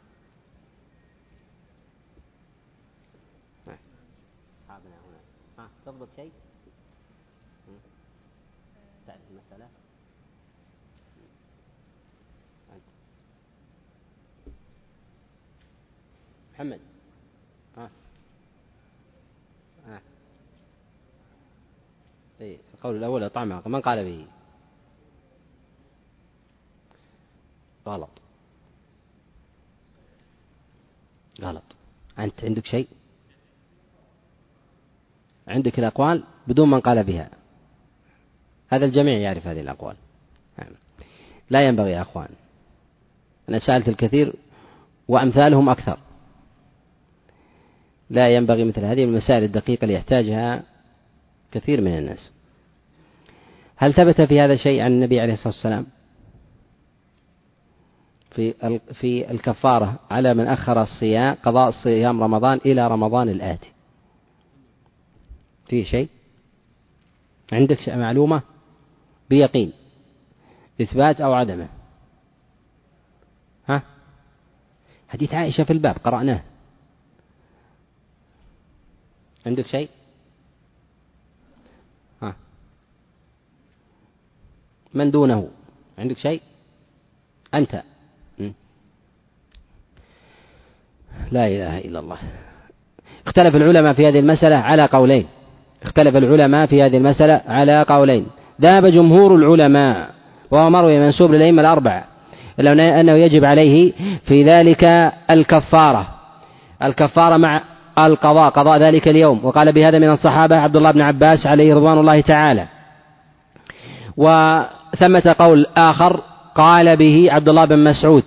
أصحابنا 4.75 4.95
هنا 4.95 5.19
آه. 5.65 5.69
تضبط 5.85 6.07
شيء؟ 6.15 6.31
تعرف 9.07 9.21
المسألة؟ 9.31 9.67
محمد. 16.53 16.79
ها 17.77 17.89
آه. 19.87 20.01
إيه 22.41 22.57
القول 22.73 22.95
الأول 22.95 23.29
طعمها 23.29 23.61
من 23.65 23.81
قال 23.81 24.03
به؟ 24.03 24.27
غلط. 27.87 28.09
غلط. 31.41 31.63
أنت 32.19 32.43
عندك 32.43 32.65
شيء؟ 32.65 32.87
عندك 35.47 35.79
الأقوال 35.79 36.23
بدون 36.47 36.69
من 36.71 36.79
قال 36.79 37.03
بها. 37.03 37.29
هذا 38.69 38.85
الجميع 38.85 39.17
يعرف 39.17 39.47
هذه 39.47 39.61
الأقوال. 39.61 39.95
لا 41.49 41.67
ينبغي 41.67 41.91
يا 41.91 42.01
أخوان. 42.01 42.27
أنا 43.49 43.59
سألت 43.59 43.87
الكثير 43.87 44.33
وأمثالهم 45.07 45.69
أكثر. 45.69 45.97
لا 48.09 48.35
ينبغي 48.35 48.63
مثل 48.63 48.85
هذه 48.85 49.03
المسائل 49.03 49.43
الدقيقة 49.43 49.83
اللي 49.83 49.93
يحتاجها 49.93 50.63
كثير 51.51 51.81
من 51.81 51.97
الناس. 51.97 52.31
هل 53.75 53.93
ثبت 53.93 54.21
في 54.21 54.41
هذا 54.41 54.55
شيء 54.55 54.81
عن 54.81 54.91
النبي 54.91 55.19
عليه 55.19 55.33
الصلاة 55.33 55.53
والسلام؟ 55.53 55.85
في 58.31 58.79
في 58.93 59.31
الكفارة 59.31 59.99
على 60.09 60.33
من 60.33 60.47
أخر 60.47 60.81
الصيام 60.81 61.35
قضاء 61.43 61.71
صيام 61.71 62.23
رمضان 62.23 62.59
إلى 62.65 62.87
رمضان 62.87 63.29
الآتي. 63.29 63.74
في 65.67 65.85
شيء؟ 65.85 66.09
عندك 67.51 67.89
معلومة 67.89 68.41
بيقين 69.29 69.73
إثبات 70.81 71.21
أو 71.21 71.33
عدمه. 71.33 71.69
ها؟ 73.69 73.81
حديث 75.09 75.33
عائشة 75.33 75.63
في 75.63 75.73
الباب 75.73 75.97
قرأناه. 76.03 76.43
عندك 79.45 79.67
شيء؟ 79.67 79.89
ها؟ 82.21 82.35
من 84.93 85.11
دونه؟ 85.11 85.49
عندك 85.97 86.17
شيء؟ 86.17 86.41
أنت. 87.53 87.83
لا 91.31 91.47
إله 91.47 91.77
إلا 91.77 91.99
الله. 91.99 92.17
اختلف 93.27 93.55
العلماء 93.55 93.93
في 93.93 94.07
هذه 94.07 94.19
المسألة 94.19 94.55
على 94.55 94.85
قولين. 94.85 95.27
اختلف 95.85 96.15
العلماء 96.15 96.65
في 96.65 96.83
هذه 96.83 96.97
المسألة 96.97 97.41
على 97.47 97.85
قولين. 97.89 98.25
ذهب 98.61 98.85
جمهور 98.85 99.35
العلماء 99.35 100.09
وهو 100.51 100.69
مروي 100.69 100.99
منسوب 100.99 101.31
للأئمة 101.31 101.61
الأربعة 101.61 102.03
أنه 102.59 103.13
يجب 103.13 103.45
عليه 103.45 103.93
في 104.25 104.43
ذلك 104.43 105.11
الكفارة. 105.29 106.07
الكفارة 106.83 107.37
مع 107.37 107.61
القضاء 107.99 108.49
قضاء 108.49 108.79
ذلك 108.79 109.07
اليوم. 109.07 109.45
وقال 109.45 109.71
بهذا 109.71 109.99
من 109.99 110.09
الصحابة 110.09 110.55
عبد 110.55 110.75
الله 110.75 110.91
بن 110.91 111.01
عباس 111.01 111.47
عليه 111.47 111.75
رضوان 111.75 111.97
الله 111.97 112.21
تعالى. 112.21 112.65
وثمة 114.17 115.35
قول 115.39 115.65
آخر 115.77 116.21
قال 116.55 116.97
به 116.97 117.27
عبد 117.31 117.49
الله 117.49 117.65
بن 117.65 117.83
مسعود 117.83 118.23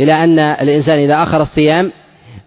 إلى 0.00 0.24
أن 0.24 0.38
الإنسان 0.38 0.98
إذا 0.98 1.22
أخر 1.22 1.42
الصيام 1.42 1.92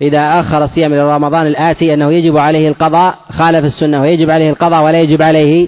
إذا 0.01 0.39
أخر 0.39 0.63
الصيام 0.63 0.93
إلى 0.93 1.15
رمضان 1.15 1.47
الآتي 1.47 1.93
أنه 1.93 2.11
يجب 2.11 2.37
عليه 2.37 2.69
القضاء 2.69 3.15
خالف 3.29 3.65
السنة 3.65 4.01
ويجب 4.01 4.29
عليه 4.29 4.49
القضاء 4.49 4.83
ولا 4.83 5.01
يجب 5.01 5.21
عليه 5.21 5.67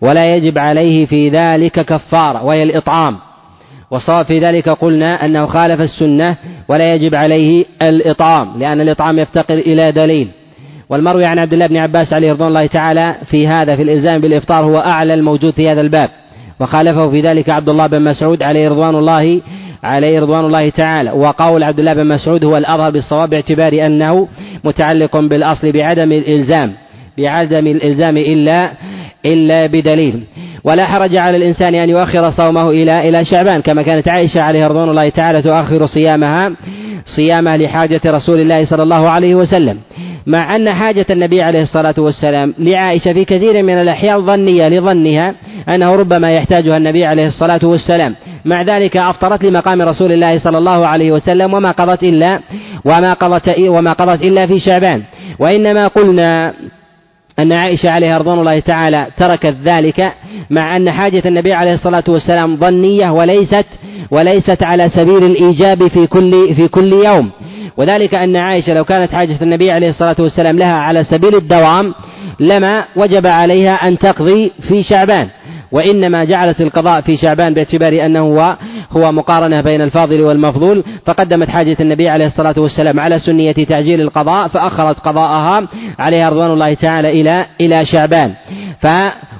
ولا 0.00 0.36
يجب 0.36 0.58
عليه 0.58 1.06
في 1.06 1.28
ذلك 1.28 1.80
كفارة 1.80 2.44
وهي 2.44 2.62
الإطعام. 2.62 3.16
والصواب 3.90 4.26
في 4.26 4.40
ذلك 4.40 4.68
قلنا 4.68 5.24
أنه 5.24 5.46
خالف 5.46 5.80
السنة 5.80 6.36
ولا 6.68 6.94
يجب 6.94 7.14
عليه 7.14 7.64
الإطعام 7.82 8.58
لأن 8.58 8.80
الإطعام 8.80 9.18
يفتقر 9.18 9.54
إلى 9.54 9.92
دليل. 9.92 10.28
والمروي 10.90 11.24
عن 11.24 11.38
عبد 11.38 11.52
الله 11.52 11.66
بن 11.66 11.76
عباس 11.76 12.12
عليه 12.12 12.32
رضوان 12.32 12.48
الله 12.48 12.66
تعالى 12.66 13.14
في 13.30 13.48
هذا 13.48 13.76
في 13.76 13.82
الإلزام 13.82 14.20
بالإفطار 14.20 14.64
هو 14.64 14.78
أعلى 14.78 15.14
الموجود 15.14 15.54
في 15.54 15.70
هذا 15.70 15.80
الباب. 15.80 16.10
وخالفه 16.60 17.10
في 17.10 17.20
ذلك 17.20 17.50
عبد 17.50 17.68
الله 17.68 17.86
بن 17.86 18.02
مسعود 18.02 18.42
عليه 18.42 18.68
رضوان 18.68 18.94
الله 18.94 19.40
عليه 19.82 20.20
رضوان 20.20 20.44
الله 20.44 20.68
تعالى. 20.68 21.10
وقول 21.10 21.62
عبد 21.62 21.78
الله 21.78 21.94
بن 21.94 22.06
مسعود 22.06 22.44
هو 22.44 22.56
الأظهر 22.56 22.90
بالصواب 22.90 23.30
باعتبار 23.30 23.86
أنه 23.86 24.28
متعلق 24.64 25.16
بالأصل 25.16 25.72
بعدم 25.72 26.12
الإلزام 26.12 26.72
بعدم 27.18 27.66
الإلزام 27.66 28.16
إلا 28.16 28.70
إلا 29.26 29.66
بدليل. 29.66 30.22
ولا 30.64 30.86
حرج 30.86 31.16
على 31.16 31.36
الإنسان 31.36 31.74
أن 31.74 31.90
يؤخر 31.90 32.30
صومه 32.30 32.70
إلى 32.70 33.08
إلى 33.08 33.24
شعبان 33.24 33.60
كما 33.62 33.82
كانت 33.82 34.08
عائشة 34.08 34.40
عليه 34.40 34.66
رضوان 34.66 34.88
الله 34.88 35.08
تعالى 35.08 35.42
تؤخر 35.42 35.86
صيامها 35.86 36.52
صيامها 37.06 37.56
لحاجة 37.56 38.00
رسول 38.06 38.40
الله 38.40 38.64
صلى 38.64 38.82
الله 38.82 39.10
عليه 39.10 39.34
وسلم. 39.34 39.78
مع 40.26 40.56
أن 40.56 40.72
حاجة 40.72 41.06
النبي 41.10 41.42
عليه 41.42 41.62
الصلاة 41.62 41.94
والسلام 41.98 42.54
لعائشة 42.58 43.12
في 43.12 43.24
كثير 43.24 43.62
من 43.62 43.74
الأحيان 43.74 44.26
ظنية 44.26 44.68
لظنها 44.68 45.34
أنه 45.68 45.94
ربما 45.94 46.32
يحتاجها 46.32 46.76
النبي 46.76 47.04
عليه 47.04 47.26
الصلاة 47.26 47.60
والسلام. 47.62 48.14
مع 48.44 48.62
ذلك 48.62 48.96
أفطرت 48.96 49.44
لمقام 49.44 49.82
رسول 49.82 50.12
الله 50.12 50.38
صلى 50.38 50.58
الله 50.58 50.86
عليه 50.86 51.12
وسلم 51.12 51.54
وما 51.54 51.70
قضت 51.70 52.02
إلا 52.02 52.40
وما 52.84 53.12
قضت 53.12 53.54
وما 53.58 53.92
قضت 53.92 54.22
إلا 54.22 54.46
في 54.46 54.60
شعبان. 54.60 55.02
وإنما 55.38 55.86
قلنا 55.86 56.54
أن 57.38 57.52
عائشة 57.52 57.90
عليها 57.90 58.18
رضوان 58.18 58.38
الله 58.38 58.58
تعالى 58.58 59.06
تركت 59.16 59.54
ذلك 59.64 60.12
مع 60.50 60.76
أن 60.76 60.90
حاجة 60.90 61.22
النبي 61.26 61.52
عليه 61.52 61.74
الصلاة 61.74 62.04
والسلام 62.08 62.56
ظنية 62.56 63.10
وليست 63.10 63.66
وليست 64.10 64.62
على 64.62 64.88
سبيل 64.88 65.24
الإيجاب 65.24 65.88
في 65.88 66.06
كل 66.06 66.54
في 66.54 66.68
كل 66.68 66.92
يوم. 66.92 67.30
وذلك 67.76 68.14
أن 68.14 68.36
عائشة 68.36 68.74
لو 68.74 68.84
كانت 68.84 69.12
حاجة 69.12 69.38
النبي 69.42 69.70
عليه 69.70 69.88
الصلاة 69.88 70.16
والسلام 70.18 70.58
لها 70.58 70.74
على 70.74 71.04
سبيل 71.04 71.34
الدوام 71.34 71.94
لما 72.40 72.84
وجب 72.96 73.26
عليها 73.26 73.88
أن 73.88 73.98
تقضي 73.98 74.52
في 74.68 74.82
شعبان. 74.82 75.28
وإنما 75.72 76.24
جعلت 76.24 76.60
القضاء 76.60 77.00
في 77.00 77.16
شعبان 77.16 77.54
باعتبار 77.54 78.06
أنه 78.06 78.20
هو, 78.20 78.56
هو 78.92 79.12
مقارنة 79.12 79.60
بين 79.60 79.80
الفاضل 79.80 80.20
والمفضول 80.20 80.84
فقدمت 81.06 81.48
حاجة 81.48 81.76
النبي 81.80 82.08
عليه 82.08 82.26
الصلاة 82.26 82.54
والسلام 82.58 83.00
على 83.00 83.18
سنية 83.18 83.52
تعجيل 83.52 84.00
القضاء 84.00 84.48
فأخرت 84.48 84.98
قضاءها 84.98 85.68
عليها 85.98 86.30
رضوان 86.30 86.50
الله 86.50 86.74
تعالى 86.74 87.20
إلى 87.20 87.46
إلى 87.60 87.86
شعبان. 87.86 88.32
ف 88.80 88.86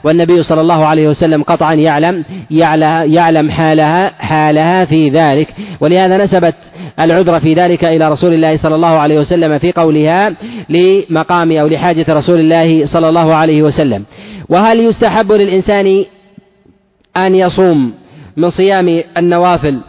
والنبي 0.05 0.43
صلى 0.43 0.61
الله 0.61 0.87
عليه 0.87 1.09
وسلم 1.09 1.43
قطعا 1.43 1.75
يعلم 1.75 2.25
يعلم 2.51 3.51
حالها 3.51 4.13
حالها 4.19 4.85
في 4.85 5.09
ذلك. 5.09 5.49
ولهذا 5.81 6.25
نسبت 6.25 6.55
العذر 7.01 7.41
في 7.41 7.55
ذلك 7.55 7.85
إلى 7.85 8.09
رسول 8.09 8.35
الله 8.35 8.57
صلى 8.57 8.75
الله 8.75 8.99
عليه 8.99 9.19
وسلم 9.19 9.59
في 9.59 9.73
قولها 9.73 10.33
لمقام 10.69 11.53
أو 11.53 11.67
لحاجة 11.67 12.07
رسول 12.09 12.41
الله 12.41 12.87
صلى 12.87 13.09
الله 13.09 13.35
عليه 13.35 13.63
وسلم. 13.63 14.05
وهل 14.49 14.81
يستحب 14.81 15.33
للإنسان 15.33 16.05
أن 17.17 17.35
يصوم 17.35 17.93
من 18.37 18.51
صيام 18.51 19.03
النوافل 19.17 19.81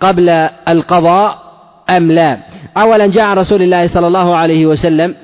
قبل 0.00 0.28
القضاء 0.68 1.38
أم 1.90 2.12
لا. 2.12 2.38
أولا 2.76 3.06
جاء 3.06 3.24
عن 3.24 3.36
رسول 3.36 3.62
الله 3.62 3.86
صلى 3.86 4.06
الله 4.06 4.36
عليه 4.36 4.66
وسلم 4.66 5.14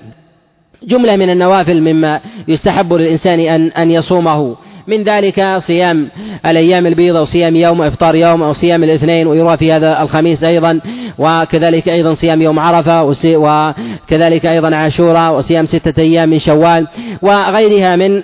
جملة 0.83 1.17
من 1.17 1.31
النوافل 1.31 1.81
مما 1.81 2.21
يستحب 2.49 2.93
للإنسان 2.93 3.41
أن 3.41 3.67
أن 3.69 3.91
يصومه. 3.91 4.57
من 4.87 5.03
ذلك 5.05 5.57
صيام 5.59 6.09
الأيام 6.47 6.87
البيضة 6.87 7.21
وصيام 7.23 7.57
يوم 7.57 7.83
إفطار 7.83 8.15
يوم 8.15 8.43
أو 8.43 8.53
صيام 8.53 8.85
الاثنين 8.85 9.27
ويروى 9.27 9.57
في 9.57 9.73
هذا 9.73 10.03
الخميس 10.03 10.43
أيضا 10.45 10.81
وكذلك 11.19 11.89
أيضا 11.89 12.15
صيام 12.15 12.43
يوم 12.43 12.59
عرفة 12.59 13.05
وكذلك 13.25 14.47
أيضا 14.47 14.77
عاشوراء 14.77 15.39
وصيام 15.39 15.67
ستة 15.67 16.01
أيام 16.03 16.29
من 16.29 16.39
شوال 16.39 16.87
وغيرها 17.23 17.97
من 17.97 18.23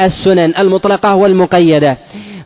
السنن 0.00 0.54
المطلقة 0.58 1.14
والمقيدة. 1.14 1.96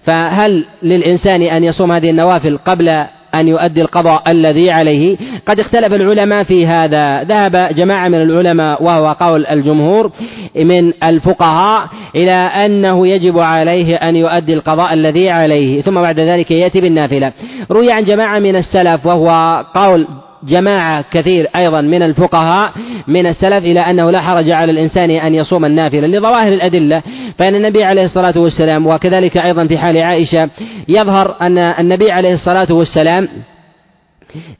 فهل 0.05 0.65
للإنسان 0.83 1.43
أن 1.43 1.65
يصوم 1.65 1.93
هذه 1.93 2.11
النوافل 2.11 2.59
قبل 2.59 2.89
أن 3.35 3.49
يؤدي 3.49 3.83
القضاء 3.83 4.31
الذي 4.31 4.71
عليه؟ 4.71 5.17
قد 5.47 5.61
اختلف 5.61 5.93
العلماء 5.93 6.43
في 6.45 6.67
هذا. 6.67 7.23
ذهب 7.23 7.75
جماعة 7.75 8.09
من 8.09 8.23
العلماء 8.23 8.83
وهو 8.83 9.17
قول 9.21 9.47
الجمهور 9.47 10.13
من 10.57 10.93
الفقهاء 11.05 11.89
إلى 12.17 12.33
أنه 12.33 13.07
يجب 13.07 13.39
عليه 13.39 13.97
أن 13.97 14.17
يؤدي 14.17 14.55
القضاء 14.55 14.93
الذي 14.93 15.31
عليه 15.31 15.83
ثم 15.83 15.95
بعد 15.95 16.21
ذلك 16.21 16.51
يأتي 16.51 16.81
بالنافلة. 16.81 17.33
روي 17.71 17.93
عن 17.93 18.05
جماعة 18.05 18.39
من 18.39 18.57
السلف 18.57 19.07
وهو 19.07 19.65
قول 19.75 20.07
جماعة 20.49 21.05
كثير 21.11 21.49
أيضا 21.57 21.81
من 21.81 22.03
الفقهاء 22.03 22.73
من 23.09 23.27
السلف 23.27 23.65
إلى 23.65 23.81
أنه 23.81 24.11
لا 24.11 24.21
حرج 24.21 24.51
على 24.51 24.73
الإنسان 24.73 25.11
أن 25.11 25.35
يصوم 25.35 25.65
النافلة 25.65 26.07
لظواهر 26.07 26.53
الأدلة. 26.53 27.03
فإن 27.39 27.55
النبي 27.55 27.85
عليه 27.85 28.05
الصلاة 28.05 28.35
والسلام 28.37 28.87
وكذلك 28.87 29.37
أيضا 29.37 29.67
في 29.67 29.79
حال 29.79 30.03
عائشة 30.03 30.51
يظهر 30.89 31.37
أن 31.43 31.59
النبي 31.59 32.11
عليه 32.13 32.35
الصلاة 32.35 32.67
والسلام 32.71 33.29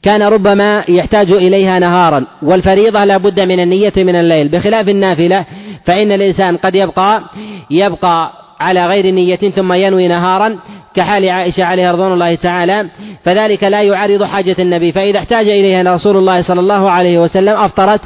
كان 0.03 0.23
ربما 0.23 0.83
يحتاج 0.87 1.31
إليها 1.31 1.79
نهارا 1.79 2.25
والفريضة 2.41 3.03
لا 3.05 3.17
بد 3.17 3.39
من 3.39 3.59
النية 3.59 3.93
من 3.97 4.15
الليل. 4.15 4.49
بخلاف 4.49 4.89
النافلة 4.89 5.45
فإن 5.85 6.11
الإنسان 6.11 6.57
قد 6.57 6.75
يبقى 6.75 7.23
يبقى 7.71 8.31
على 8.59 8.85
غير 8.87 9.11
نية 9.11 9.35
ثم 9.35 9.73
ينوي 9.73 10.07
نهارا 10.07 10.57
كحال 10.95 11.29
عائشة 11.29 11.63
عليها 11.63 11.91
رضوان 11.91 12.13
الله 12.13 12.35
تعالى 12.35 12.85
فذلك 13.25 13.63
لا 13.63 13.81
يعارض 13.81 14.23
حاجة 14.23 14.55
النبي. 14.59 14.91
فإذا 14.91 15.19
احتاج 15.19 15.49
إليها 15.49 15.95
رسول 15.95 16.17
الله 16.17 16.41
صلى 16.41 16.59
الله 16.59 16.91
عليه 16.91 17.19
وسلم 17.19 17.57
أفطرت 17.57 18.01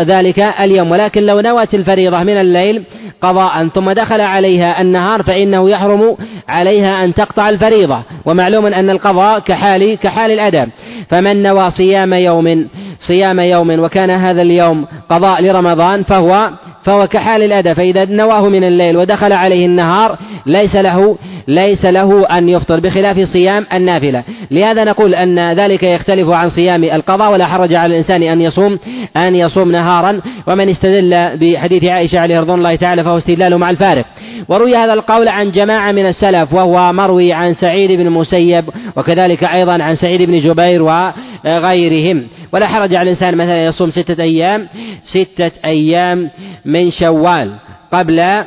ذلك 0.00 0.38
اليوم. 0.38 0.90
ولكن 0.90 1.22
لو 1.26 1.40
نوت 1.40 1.74
الفريضة 1.74 2.18
من 2.18 2.40
الليل 2.40 2.82
قضاء 3.22 3.68
ثم 3.68 3.90
دخل 3.90 4.20
عليها 4.20 4.80
النهار 4.80 5.22
فإنه 5.22 5.70
يحرم 5.70 6.16
عليها 6.48 7.04
أن 7.04 7.14
تقطع 7.14 7.48
الفريضة. 7.48 8.02
ومعلوم 8.24 8.66
أن 8.66 8.90
القضاء 8.90 9.38
كحال 9.38 9.98
كحال 9.98 10.30
الأدب 10.30 10.68
فمن 11.10 11.42
نوى 11.42 11.70
صيام 11.70 12.14
يوم 12.14 12.68
صيام 13.00 13.40
يوم 13.40 13.80
وكان 13.80 14.10
هذا 14.10 14.42
اليوم 14.42 14.86
قضاء 15.10 15.42
لرمضان 15.42 16.02
فهو 16.02 16.50
فهو 16.84 17.06
كحال 17.06 17.42
الأدى 17.42 17.74
فإذا 17.74 18.04
نواه 18.04 18.48
من 18.48 18.64
الليل 18.64 18.96
ودخل 18.96 19.32
عليه 19.32 19.66
النهار 19.66 20.18
ليس 20.46 20.76
له 20.76 21.16
ليس 21.48 21.84
له 21.84 22.17
أن 22.24 22.48
يفطر 22.48 22.80
بخلاف 22.80 23.20
صيام 23.20 23.66
النافلة. 23.72 24.24
لهذا 24.50 24.84
نقول 24.84 25.14
أن 25.14 25.52
ذلك 25.52 25.82
يختلف 25.82 26.28
عن 26.28 26.50
صيام 26.50 26.84
القضاء 26.84 27.32
ولا 27.32 27.46
حرج 27.46 27.74
على 27.74 27.92
الإنسان 27.92 28.22
أن 28.22 28.40
يصوم 28.40 28.78
أن 29.16 29.34
يصوم 29.34 29.72
نهارا. 29.72 30.20
ومن 30.46 30.68
استدل 30.68 31.36
بحديث 31.36 31.84
عائشة 31.84 32.18
عليه 32.20 32.40
رضوان 32.40 32.58
الله 32.58 32.76
تعالى 32.76 33.04
فهو 33.04 33.18
استدلال 33.18 33.58
مع 33.58 33.70
الفارق. 33.70 34.04
وروي 34.48 34.76
هذا 34.76 34.92
القول 34.92 35.28
عن 35.28 35.50
جماعة 35.50 35.92
من 35.92 36.06
السلف 36.06 36.54
وهو 36.54 36.92
مروي 36.92 37.32
عن 37.32 37.54
سعيد 37.54 37.92
بن 37.92 38.06
المسيب 38.06 38.64
وكذلك 38.96 39.44
أيضا 39.44 39.82
عن 39.82 39.96
سعيد 39.96 40.22
بن 40.22 40.38
جبير 40.38 40.82
وغيرهم. 40.82 42.26
ولا 42.52 42.66
حرج 42.66 42.94
على 42.94 43.02
الإنسان 43.02 43.36
مثلا 43.36 43.64
يصوم 43.64 43.90
ستة 43.90 44.22
أيام 44.22 44.68
ستة 45.04 45.50
أيام 45.64 46.30
من 46.64 46.90
شوال 46.90 47.52
قبل 47.92 48.42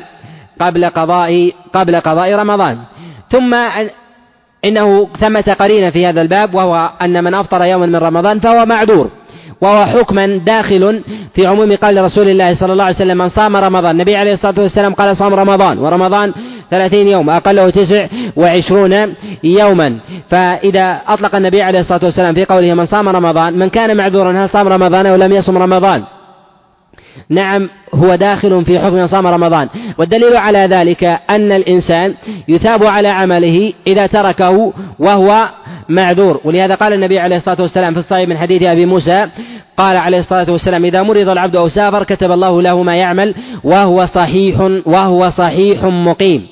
قبل 0.60 0.84
قضاء 0.84 1.52
قبل 1.72 1.96
قضاء 1.96 2.34
رمضان. 2.34 2.78
ثم 3.32 3.54
إنه 4.64 5.08
ثمة 5.20 5.56
قرينة 5.60 5.90
في 5.90 6.06
هذا 6.06 6.22
الباب 6.22 6.54
وهو 6.54 6.90
أن 7.02 7.24
من 7.24 7.34
أفطر 7.34 7.64
يوما 7.64 7.86
من 7.86 7.96
رمضان 7.96 8.40
فهو 8.40 8.66
معذور 8.66 9.10
وهو 9.60 9.86
حكما 9.86 10.26
داخل 10.26 11.00
في 11.34 11.46
عموم 11.46 11.76
قال 11.76 12.04
رسول 12.04 12.28
الله 12.28 12.54
صلى 12.54 12.72
الله 12.72 12.84
عليه 12.84 12.94
وسلم 12.94 13.18
من 13.18 13.28
صام 13.28 13.56
رمضان. 13.56 13.90
النبي 13.90 14.16
عليه 14.16 14.32
الصلاة 14.32 14.60
والسلام 14.60 14.94
قال 14.94 15.16
صام 15.16 15.34
رمضان. 15.34 15.78
ورمضان 15.78 16.32
ثلاثين 16.70 17.08
يوم 17.08 17.30
أقله 17.30 17.70
تسع 17.70 18.06
وعشرون 18.36 19.14
يوما. 19.44 19.98
فإذا 20.30 21.00
أطلق 21.08 21.34
النبي 21.34 21.62
عليه 21.62 21.80
الصلاة 21.80 22.04
والسلام 22.04 22.34
في 22.34 22.44
قوله 22.44 22.74
من 22.74 22.86
صام 22.86 23.08
رمضان 23.08 23.58
من 23.58 23.68
كان 23.68 23.96
معذورا 23.96 24.44
هل 24.44 24.48
صام 24.48 24.68
رمضان 24.68 25.06
أو 25.06 25.16
لم 25.16 25.32
يصم 25.32 25.58
رمضان؟ 25.58 26.04
نعم 27.30 27.68
هو 27.94 28.14
داخل 28.14 28.64
في 28.64 28.78
حكم 28.78 29.06
صام 29.06 29.26
رمضان. 29.26 29.68
والدليل 29.98 30.36
على 30.36 30.58
ذلك 30.58 31.04
أن 31.30 31.52
الإنسان 31.52 32.14
يثاب 32.48 32.84
على 32.84 33.08
عمله 33.08 33.72
إذا 33.86 34.06
تركه 34.06 34.72
وهو 34.98 35.48
معذور. 35.88 36.40
ولهذا 36.44 36.74
قال 36.74 36.92
النبي 36.92 37.18
عليه 37.18 37.36
الصلاة 37.36 37.60
والسلام 37.60 37.92
في 37.92 37.98
الصحيح 37.98 38.28
من 38.28 38.36
حديث 38.36 38.62
أبي 38.62 38.86
موسى 38.86 39.26
قال 39.76 39.96
عليه 39.96 40.18
الصلاة 40.18 40.50
والسلام 40.50 40.84
إذا 40.84 41.02
مرض 41.02 41.28
العبد 41.28 41.56
أو 41.56 41.68
سافر 41.68 42.04
كتب 42.04 42.30
الله 42.30 42.62
له 42.62 42.82
ما 42.82 42.96
يعمل 42.96 43.34
وهو 43.64 44.06
صحيح 44.06 44.60
وهو 44.86 45.30
صحيح 45.30 45.84
مقيم. 45.84 46.46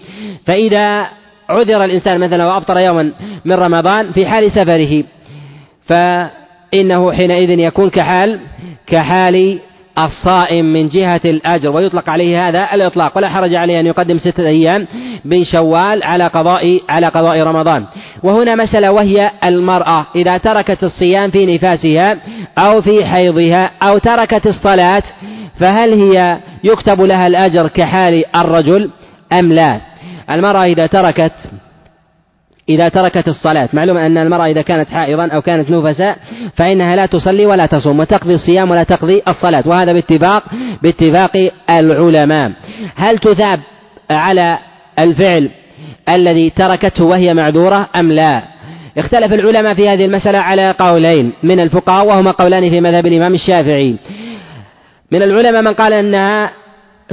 فإذا 0.46 1.06
عذر 1.48 1.84
الإنسان 1.84 2.20
مثلا 2.20 2.46
وأفطر 2.46 2.78
يوما 2.78 3.12
من 3.44 3.52
رمضان 3.52 4.12
في 4.12 4.26
حال 4.26 4.52
سفره 4.52 5.04
فإنه 5.86 7.12
حينئذ 7.12 7.50
يكون 7.50 7.90
كحال 7.90 8.40
كحال 8.86 9.58
الصائم 10.04 10.64
من 10.64 10.88
جهة 10.88 11.20
الأجر 11.24 11.70
ويطلق 11.70 12.10
عليه 12.10 12.48
هذا 12.48 12.68
الإطلاق. 12.72 13.16
ولا 13.16 13.28
حرج 13.28 13.54
عليه 13.54 13.80
أن 13.80 13.86
يقدم 13.86 14.18
ستة 14.18 14.46
أيام 14.46 14.86
من 15.24 15.44
شوال 15.44 16.02
على 16.02 16.26
قضاء 16.26 16.80
على 16.88 17.06
قضاء 17.06 17.40
رمضان. 17.40 17.84
وهنا 18.22 18.54
مسألة 18.54 18.92
وهي 18.92 19.30
المرأة. 19.44 20.06
إذا 20.16 20.38
تركت 20.38 20.84
الصيام 20.84 21.30
في 21.30 21.54
نفاسها 21.54 22.16
أو 22.58 22.82
في 22.82 23.04
حيضها 23.04 23.70
أو 23.82 23.98
تركت 23.98 24.46
الصلاة 24.46 25.02
فهل 25.60 25.92
هي 25.92 26.38
يكتب 26.64 27.00
لها 27.00 27.26
الأجر 27.26 27.68
كحال 27.68 28.24
الرجل 28.36 28.90
أم 29.32 29.52
لا؟ 29.52 29.80
المرأة 30.30 30.64
إذا 30.64 30.86
تركت 30.86 31.32
إذا 32.70 32.88
تركت 32.88 33.28
الصلاة. 33.28 33.68
معلوم 33.72 33.96
أن 33.96 34.18
المرأة 34.18 34.46
إذا 34.46 34.62
كانت 34.62 34.90
حائضا 34.90 35.26
أو 35.26 35.42
كانت 35.42 35.70
نفساء 35.70 36.16
فإنها 36.56 36.96
لا 36.96 37.06
تصلي 37.06 37.46
ولا 37.46 37.66
تصوم 37.66 38.00
وتقضي 38.00 38.34
الصيام 38.34 38.70
ولا 38.70 38.82
تقضي 38.82 39.22
الصلاة. 39.28 39.62
وهذا 39.66 39.92
باتفاق 39.92 40.44
باتفاق 40.82 41.50
العلماء. 41.70 42.52
هل 42.96 43.18
تثاب 43.18 43.60
على 44.10 44.58
الفعل 44.98 45.50
الذي 46.14 46.50
تركته 46.50 47.04
وهي 47.04 47.34
معذورة 47.34 47.88
أم 47.96 48.12
لا؟ 48.12 48.42
اختلف 48.98 49.32
العلماء 49.32 49.74
في 49.74 49.88
هذه 49.88 50.04
المسألة 50.04 50.38
على 50.38 50.74
قولين. 50.78 51.32
من 51.42 51.60
الفقهاء 51.60 52.06
وهما 52.06 52.30
قولان 52.30 52.70
في 52.70 52.80
مذهب 52.80 53.06
الإمام 53.06 53.34
الشافعي. 53.34 53.96
من 55.12 55.22
العلماء 55.22 55.62
من 55.62 55.74
قال 55.74 55.92
أنها 55.92 56.50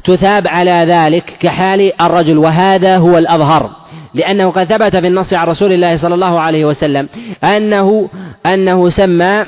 تثاب 0.03 0.47
على 0.47 0.85
ذلك 0.87 1.23
كحال 1.39 2.01
الرجل 2.01 2.37
وهذا 2.37 2.97
هو 2.97 3.17
الأظهر. 3.17 3.69
لأنه 4.17 4.51
قد 4.51 4.63
ثبت 4.63 4.95
في 4.95 5.07
النص 5.07 5.33
عن 5.33 5.47
رسول 5.47 5.73
الله 5.73 5.97
صلى 5.97 6.15
الله 6.15 6.39
عليه 6.39 6.65
وسلم 6.65 7.09
أنه 7.43 8.09
أنه 8.45 8.89
سمى 8.89 9.45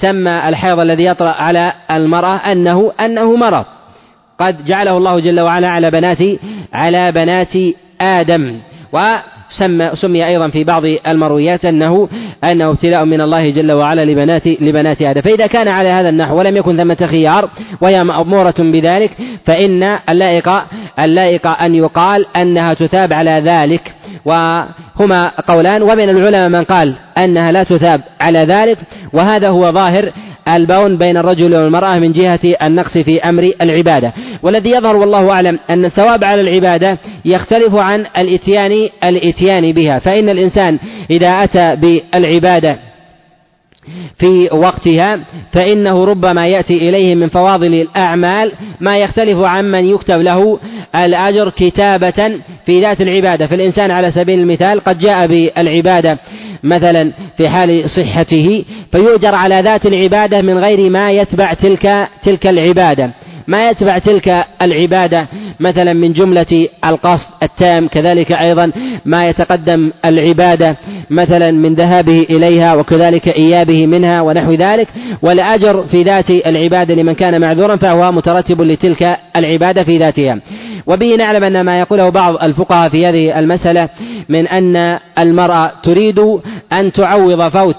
سمى 0.00 0.48
الحيض 0.48 0.78
الذي 0.78 1.04
يطرأ 1.04 1.30
على 1.30 1.72
المرأة 1.90 2.36
أنه 2.36 2.92
أنه 3.00 3.36
مرض. 3.36 3.64
قد 4.38 4.64
جعله 4.64 4.96
الله 4.96 5.20
جل 5.20 5.40
وعلا 5.40 5.68
على 5.68 5.90
بنات 5.90 6.18
على 6.72 7.12
بنات 7.12 7.56
آدم. 8.00 8.58
وسمى 9.52 9.90
سمي 9.94 10.26
أيضا 10.26 10.48
في 10.48 10.64
بعض 10.64 10.82
المرويات 10.84 11.64
أنه 11.64 12.08
أنه 12.44 12.70
ابتلاء 12.70 13.04
من 13.04 13.20
الله 13.20 13.50
جل 13.50 13.72
وعلا 13.72 14.04
لبنات 14.04 14.46
لبنات 14.46 15.02
آدم. 15.02 15.20
فإذا 15.20 15.46
كان 15.46 15.68
على 15.68 15.88
هذا 15.88 16.08
النحو 16.08 16.38
ولم 16.38 16.56
يكن 16.56 16.76
ثمة 16.76 17.06
خيار 17.06 17.50
وهي 17.80 18.04
مأمورة 18.04 18.54
بذلك 18.58 19.10
فإن 19.46 19.98
اللائق 20.08 20.62
اللائق 20.98 21.46
أن 21.46 21.74
يقال 21.74 22.26
أنها 22.36 22.74
تثاب 22.74 23.12
على 23.12 23.42
ذلك. 23.44 23.94
وهما 24.24 25.30
قولان 25.48 25.82
ومن 25.82 26.08
العلماء 26.08 26.48
من 26.48 26.64
قال 26.64 26.94
أنها 27.18 27.52
لا 27.52 27.62
تثاب 27.62 28.00
على 28.20 28.38
ذلك 28.38 28.78
وهذا 29.12 29.48
هو 29.48 29.72
ظاهر 29.72 30.12
البون 30.48 30.96
بين 30.96 31.16
الرجل 31.16 31.56
والمرأة 31.56 31.98
من 31.98 32.12
جهة 32.12 32.40
النقص 32.62 32.98
في 32.98 33.20
أمر 33.20 33.52
العبادة. 33.60 34.12
والذي 34.42 34.70
يظهر 34.70 34.96
والله 34.96 35.30
أعلم 35.30 35.58
أن 35.70 35.84
الثواب 35.84 36.24
على 36.24 36.40
العبادة 36.40 36.98
يختلف 37.24 37.74
عن 37.74 38.06
الإتيان 38.18 38.88
الإتيان 39.04 39.72
بها. 39.72 39.98
فإن 39.98 40.28
الإنسان 40.28 40.78
إذا 41.10 41.28
أتى 41.28 41.76
بالعبادة 41.76 42.78
في 44.18 44.48
وقتها 44.52 45.18
فإنه 45.52 46.04
ربما 46.04 46.46
يأتي 46.46 46.88
إليه 46.88 47.14
من 47.14 47.28
فواضل 47.28 47.74
الأعمال 47.74 48.52
ما 48.80 48.98
يختلف 48.98 49.38
عن 49.38 49.64
من 49.64 49.84
يكتب 49.86 50.18
له 50.20 50.58
الأجر 50.96 51.50
كتابة 51.50 52.38
في 52.66 52.80
ذات 52.80 53.00
العبادة. 53.00 53.46
فالإنسان 53.46 53.90
على 53.90 54.10
سبيل 54.10 54.38
المثال 54.40 54.80
قد 54.80 54.98
جاء 54.98 55.26
بالعبادة 55.26 56.18
مثلا 56.64 57.12
في 57.36 57.48
حال 57.48 57.90
صحته 57.90 58.64
فيؤجر 58.92 59.34
على 59.34 59.60
ذات 59.60 59.86
العبادة 59.86 60.42
من 60.42 60.58
غير 60.58 60.90
ما 60.90 61.10
يتبع 61.10 61.54
تلك 61.54 62.08
تلك 62.22 62.46
العبادة. 62.46 63.10
ما 63.46 63.70
يتبع 63.70 63.98
تلك 63.98 64.44
العبادة 64.62 65.26
مثلا 65.60 65.92
من 65.92 66.12
جملة 66.12 66.68
القصد 66.84 67.26
التام 67.42 67.88
كذلك 67.88 68.32
أيضا 68.32 68.72
ما 69.04 69.28
يتقدم 69.28 69.90
العبادة 70.04 70.76
مثلا 71.10 71.50
من 71.50 71.74
ذهابه 71.74 72.26
إليها 72.30 72.74
وكذلك 72.74 73.28
إيابه 73.28 73.86
منها 73.86 74.20
ونحو 74.22 74.52
ذلك. 74.52 74.88
والأجر 75.22 75.84
في 75.84 76.02
ذات 76.02 76.30
العبادة 76.30 76.94
لمن 76.94 77.12
كان 77.14 77.40
معذورا 77.40 77.76
فهو 77.76 78.12
مترتب 78.12 78.60
لتلك 78.62 79.16
العبادة 79.36 79.84
في 79.84 79.98
ذاتها. 79.98 80.38
وبه 80.86 81.16
نعلم 81.16 81.44
أن 81.44 81.60
ما 81.60 81.78
يقوله 81.80 82.08
بعض 82.08 82.34
الفقهاء 82.42 82.88
في 82.88 83.06
هذه 83.06 83.38
المسألة 83.38 83.88
من 84.28 84.46
أن 84.46 84.98
المرأة 85.18 85.72
تريد 85.82 86.40
أن 86.72 86.92
تعوض 86.92 87.48
فوت. 87.48 87.76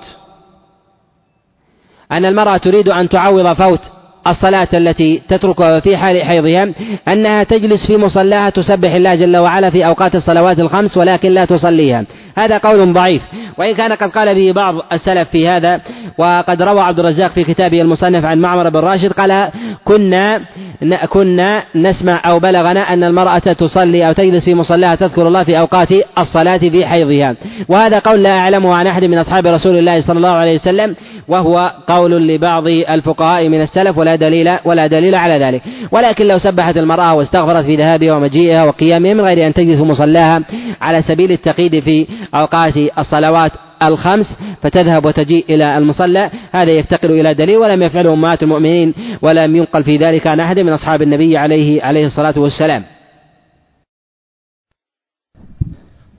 أن 2.12 2.26
المرأة 2.26 2.58
تريد 2.58 2.89
أن 2.89 3.10
تعوض 3.10 3.54
فوت. 3.54 3.82
الصلاة 4.28 4.68
التي 4.74 5.22
تتركها 5.30 5.80
في 5.80 5.98
حال 5.98 6.24
حيضها 6.24 6.70
أنها 7.08 7.44
تجلس 7.44 7.88
في 7.88 7.98
مصلاها 7.98 8.50
تسبح 8.50 8.94
الله 8.94 9.16
جل 9.16 9.38
وعلا 9.38 9.70
في 9.70 9.86
أوقات 9.86 10.16
الصلوات 10.16 10.60
الخمس 10.60 10.98
ولكن 10.98 11.32
لا 11.32 11.46
تصليها. 11.46 12.06
هذا 12.38 12.58
قول 12.58 12.94
ضعيف. 12.94 13.22
وإن 13.58 13.76
كان 13.76 13.93
قد 13.93 14.10
قال 14.10 14.36
به 14.36 14.51
بعض 14.51 14.76
السلف 14.93 15.30
في 15.30 15.47
هذا 15.47 15.82
وقد 16.18 16.62
روى 16.62 16.82
عبد 16.82 16.99
الرزاق 16.99 17.32
في 17.32 17.43
كتابه 17.43 17.82
المصنف 17.82 18.26
عن 18.26 18.41
معمر 18.41 18.70
بن 18.70 18.80
راشد 18.80 19.12
قال 19.12 19.49
كنا 19.86 20.41
كنا 21.10 21.64
نسمع 21.76 22.22
أو 22.26 22.39
بلغنا 22.39 22.93
أن 22.93 23.04
المرأة 23.04 23.38
تصلي 23.39 24.08
أو 24.08 24.14
تجلس 24.14 24.45
في 24.45 24.56
مصلاها 24.56 24.95
تذكر 24.95 25.28
الله 25.28 25.43
في 25.43 25.60
أوقات 25.60 25.88
الصلاة 26.18 26.58
في 26.58 26.86
حيضها. 26.86 27.36
وهذا 27.70 27.99
قول 27.99 28.24
لا 28.24 28.39
أعلمه 28.39 28.76
عن 28.76 28.88
أحد 28.88 29.04
من 29.04 29.18
أصحاب 29.18 29.47
رسول 29.47 29.78
الله 29.78 30.01
صلى 30.01 30.18
الله 30.18 30.30
عليه 30.30 30.56
وسلم 30.56 30.95
وهو 31.28 31.72
قول 31.88 32.28
لبعض 32.28 32.68
الفقهاء 32.68 33.49
من 33.49 33.62
السلف 33.62 33.97
ولا 33.97 34.16
دليل 34.16 34.58
ولا 34.66 34.88
دليل 34.88 35.16
على 35.16 35.45
ذلك. 35.45 35.62
ولكن 35.91 36.28
لو 36.28 36.38
سبحت 36.38 36.78
المرأة 36.78 37.14
واستغفرت 37.14 37.66
في 37.66 37.76
ذهابها 37.76 38.14
ومجيئها 38.16 38.64
وقيامها 38.64 39.14
من 39.14 39.22
غير 39.22 39.47
أن 39.47 39.54
تجلس 39.54 39.80
مصلاها 39.80 40.41
على 40.82 41.01
سبيل 41.01 41.32
التقييد 41.32 41.80
في 41.80 42.08
أوقات 42.36 42.78
الصلوات 42.78 43.43
الخمس 43.88 44.25
فتذهب 44.61 45.05
وتجيء 45.05 45.45
إلى 45.49 45.77
المصلى. 45.77 46.29
هذا 46.51 46.71
يفتقر 46.71 47.09
إلى 47.09 47.34
دليل 47.34 47.57
ولم 47.57 47.84
يفعله 47.84 48.13
أمهات 48.13 48.43
المؤمنين 48.43 48.93
ولم 49.21 49.55
ينقل 49.55 49.84
في 49.84 49.97
ذلك 49.97 50.27
عن 50.27 50.39
أحد 50.39 50.59
من 50.59 50.73
أصحاب 50.73 51.01
النبي 51.01 51.38
عليه 51.38 51.84
عليه 51.84 52.05
الصلاة 52.05 52.34
والسلام. 52.38 52.84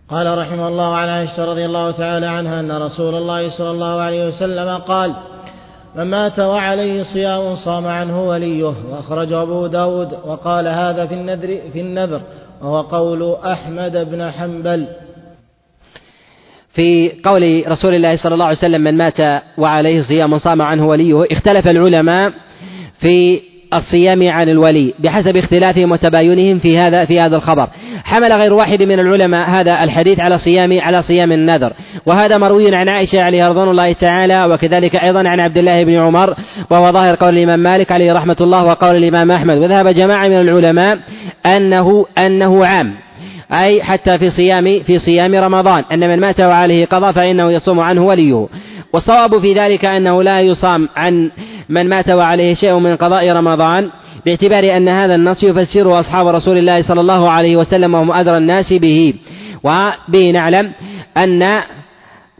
قال 0.09 0.39
رحمه 0.39 0.69
الله 0.69 0.97
عن 0.97 1.09
عائشة 1.09 1.45
رضي 1.45 1.65
الله 1.67 1.91
تعالى 1.91 2.27
عنها 2.27 2.61
أن 2.61 2.73
رسول 2.73 3.15
الله 3.15 3.51
صلى 3.51 3.71
الله 3.71 4.01
عليه 4.01 4.29
وسلم 4.29 4.79
قال 4.79 5.15
من 5.97 6.05
مات 6.05 6.39
وعليه 6.39 7.03
صيام 7.03 7.57
صام 7.57 7.87
عنه 7.87 8.29
وليه. 8.29 8.65
وأخرجه 8.65 9.43
أبو 9.43 9.67
داود 9.67 10.13
وقال 10.27 10.69
هذا 10.69 11.07
في 11.07 11.15
النذر 11.15 11.61
في 11.73 11.81
النذر. 11.81 12.21
وهو 12.63 12.81
قول 12.81 13.37
أحمد 13.45 14.11
بن 14.11 14.31
حنبل. 14.31 14.87
في 16.75 17.13
قول 17.25 17.65
رسول 17.69 17.95
الله 17.95 18.17
صلى 18.17 18.35
الله 18.35 18.45
عليه 18.45 18.57
وسلم 18.57 18.81
من 18.81 18.97
مات 18.97 19.43
وعليه 19.59 20.03
صيام 20.03 20.39
صام 20.39 20.63
عنه 20.63 20.87
وليه. 20.87 21.27
اختلف 21.33 21.69
العلماء 21.69 22.33
في 23.01 23.41
الصيام 23.75 24.29
عن 24.29 24.49
الولي 24.49 24.95
بحسب 24.99 25.37
اختلافهم 25.37 25.93
وتباينهم 25.93 26.59
في 26.59 26.79
هذا 26.79 27.05
في 27.05 27.21
هذا 27.21 27.37
الخبر. 27.37 27.69
حمل 28.05 28.33
غير 28.33 28.53
واحد 28.53 28.83
من 28.83 29.01
العلماء 29.01 29.51
هذا 29.51 29.85
الحديث 29.85 30.21
على 30.21 30.39
صيام 30.39 30.81
على 30.81 31.03
صيام 31.03 31.33
النذر. 31.33 31.73
وهذا 32.07 32.39
مروي 32.39 32.75
عن 32.75 32.89
عائشة 32.89 33.23
عليه 33.23 33.49
رضوان 33.49 33.69
الله 33.69 33.93
تعالى 33.93 34.45
وكذلك 34.45 34.97
أيضا 34.97 35.29
عن 35.29 35.41
عبد 35.41 35.59
الله 35.59 35.85
بن 35.85 35.95
عمر 35.95 36.35
وهو 36.71 36.93
ظاهر 36.93 37.15
قول 37.15 37.39
الإمام 37.39 37.61
مالك 37.61 37.93
عليه 37.93 38.13
رحمة 38.13 38.37
الله 38.41 38.65
وقول 38.65 38.97
الإمام 38.97 39.31
أحمد. 39.31 39.59
وذهب 39.59 39.89
جماعة 39.89 40.29
من 40.29 40.41
العلماء 40.41 40.99
أنه 41.47 42.07
أنه 42.19 42.67
عام. 42.67 42.95
أي 43.53 43.83
حتى 43.83 44.19
في 44.19 44.31
صيام 44.31 44.83
في 44.87 44.99
صيام 44.99 45.35
رمضان. 45.35 45.85
أن 45.93 46.01
من 46.01 46.21
مات 46.21 46.41
وعليه 46.41 46.87
قضاء 46.87 47.13
فإنه 47.13 47.53
يصوم 47.53 47.81
عنه 47.81 48.05
وليه. 48.05 48.47
والصواب 48.93 49.39
في 49.39 49.53
ذلك 49.53 49.85
أنه 49.85 50.23
لا 50.23 50.41
يصام 50.41 50.89
عن 50.97 51.31
من 51.69 51.89
مات 51.89 52.11
وعليه 52.11 52.55
شيء 52.55 52.79
من 52.79 52.97
قضاء 52.97 53.31
رمضان 53.31 53.91
باعتبار 54.27 54.77
أن 54.77 54.89
هذا 54.89 55.15
النص 55.15 55.43
يفسره 55.43 56.01
أصحاب 56.01 56.27
رسول 56.27 56.59
الله 56.59 56.83
صلى 56.83 57.01
الله 57.01 57.31
عليه 57.31 57.57
وسلم 57.57 57.95
وهم 57.95 58.13
أدرى 58.13 58.37
الناس 58.39 58.73
به. 58.73 59.15
وبه 59.65 60.31
نعلم 60.31 60.73
أن 61.17 61.61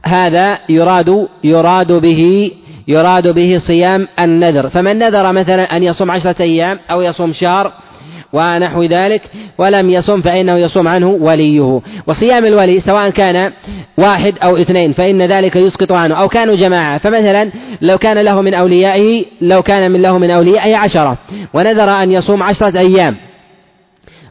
هذا 0.05 0.59
يراد 0.69 1.29
يراد 1.45 1.93
به 1.93 2.51
يراد 2.89 3.29
به 3.29 3.59
صيام 3.67 4.09
النذر. 4.21 4.69
فمن 4.69 4.99
نذر 4.99 5.33
مثلا 5.33 5.77
أن 5.77 5.83
يصوم 5.83 6.11
عشرة 6.11 6.43
أيام 6.43 6.79
أو 6.91 7.03
يصوم 7.03 7.33
شهر 7.33 7.73
ونحو 8.35 8.83
ذلك 8.83 9.23
ولم 9.59 9.91
يصم 9.91 10.21
فإنه 10.21 10.57
يصوم 10.57 10.89
عنه 10.89 11.09
وليه. 11.21 11.81
وصيام 12.07 12.45
الولي 12.45 12.81
سواء 12.81 13.11
كان 13.11 13.53
واحد 13.99 14.35
أو 14.43 14.57
اثنين 14.57 14.93
فإن 14.93 15.23
ذلك 15.23 15.57
يسقط 15.57 15.93
عنه. 15.93 16.15
أو 16.15 16.29
كانوا 16.29 16.55
جماعة 16.55 16.99
فمثلا 16.99 17.51
لو 17.81 17.99
كان 17.99 18.19
له 18.19 18.41
من 18.41 18.55
أوليائه 18.55 19.25
لو 19.41 19.63
كان 19.63 19.91
من 19.91 20.03
له 20.03 20.19
من 20.19 20.31
أوليائه 20.31 20.77
عشرة. 20.77 21.17
ونذر 21.55 22.03
أن 22.03 22.11
يصوم 22.11 22.43
عشرة 22.43 22.79
أيام. 22.79 23.17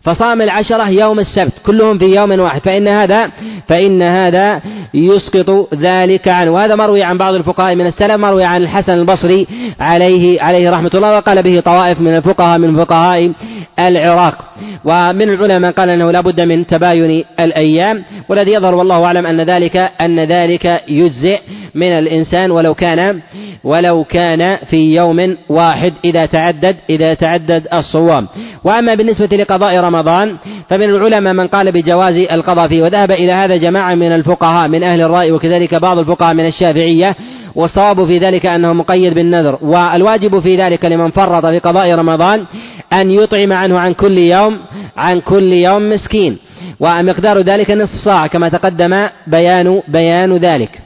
فصام 0.03 0.41
العشرة 0.41 0.89
يوم 0.89 1.19
السبت 1.19 1.53
كلهم 1.65 1.97
في 1.97 2.05
يوم 2.05 2.39
واحد 2.39 2.61
فإن 2.61 2.87
هذا 2.87 3.31
فإن 3.67 4.01
هذا 4.01 4.61
يسقط 4.93 5.73
ذلك 5.73 6.27
عنه. 6.27 6.51
وهذا 6.51 6.75
مروي 6.75 7.03
عن 7.03 7.17
بعض 7.17 7.33
الفقهاء 7.33 7.75
من 7.75 7.87
السلف 7.87 8.11
مروي 8.11 8.43
عن 8.43 8.61
الحسن 8.61 8.93
البصري 8.93 9.47
عليه 9.79 10.41
عليه 10.41 10.71
رحمة 10.71 10.91
الله 10.95 11.15
وقال 11.15 11.43
به 11.43 11.59
طوائف 11.59 12.01
من 12.01 12.15
الفقهاء 12.15 12.57
من 12.57 12.85
فقهاء 12.85 13.31
العراق. 13.79 14.37
ومن 14.85 15.29
العلماء 15.29 15.71
قال 15.71 15.89
أنه 15.89 16.11
لا 16.11 16.21
بد 16.21 16.41
من 16.41 16.67
تباين 16.67 17.23
الأيام 17.39 18.03
والذي 18.29 18.51
يظهر 18.51 18.75
والله 18.75 19.05
أعلم 19.05 19.25
أن 19.25 19.41
ذلك 19.41 19.91
أن 20.01 20.19
ذلك 20.19 20.81
يجزئ 20.87 21.39
من 21.75 21.87
الإنسان 21.87 22.51
ولو 22.51 22.73
كان 22.73 23.19
ولو 23.63 24.03
كان 24.03 24.57
في 24.69 24.95
يوم 24.95 25.37
واحد 25.49 25.93
إذا 26.05 26.25
تعدد 26.25 26.75
إذا 26.89 27.13
تعدد 27.13 27.67
الصوام. 27.73 28.27
وأما 28.63 28.95
بالنسبة 28.95 29.37
لقضاء 29.37 29.77
رمضان 29.77 30.35
فمن 30.69 30.83
العلماء 30.89 31.33
من 31.33 31.47
قال 31.47 31.71
بجواز 31.71 32.15
القضاء 32.15 32.67
فيه. 32.67 32.83
وذهب 32.83 33.11
إلى 33.11 33.31
هذا 33.31 33.57
جماعة 33.57 33.95
من 33.95 34.11
الفقهاء 34.11 34.67
من 34.67 34.83
أهل 34.83 35.01
الرأي 35.01 35.31
وكذلك 35.31 35.75
بعض 35.75 35.97
الفقهاء 35.97 36.33
من 36.33 36.45
الشافعية. 36.45 37.15
والصواب 37.55 38.05
في 38.05 38.17
ذلك 38.17 38.45
أنه 38.45 38.73
مقيد 38.73 39.13
بالنذر. 39.13 39.57
والواجب 39.61 40.39
في 40.39 40.57
ذلك 40.57 40.85
لمن 40.85 41.11
فرط 41.11 41.45
في 41.45 41.59
قضاء 41.59 41.91
رمضان 41.91 42.45
أن 42.93 43.11
يطعم 43.11 43.53
عنه 43.53 43.79
عن 43.79 43.93
كل 43.93 44.17
يوم 44.17 44.57
عن 44.97 45.19
كل 45.19 45.53
يوم 45.53 45.89
مسكين. 45.89 46.37
ومقدار 46.79 47.39
ذلك 47.39 47.71
نصف 47.71 47.95
صاع 48.05 48.27
كما 48.27 48.49
تقدم 48.49 49.07
بيان 49.27 49.81
بيان 49.87 50.37
ذلك. 50.37 50.79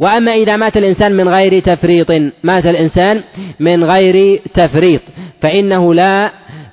وأما 0.00 0.32
إذا 0.34 0.56
مات 0.56 0.76
الإنسان 0.76 1.12
من 1.12 1.28
غير 1.28 1.62
تفريط 1.62 2.10
مات 2.42 2.66
الإنسان 2.66 3.22
من 3.60 3.84
غير 3.84 4.40
تفريط 4.54 5.00
فإنه 5.40 5.94
لا 5.94 6.30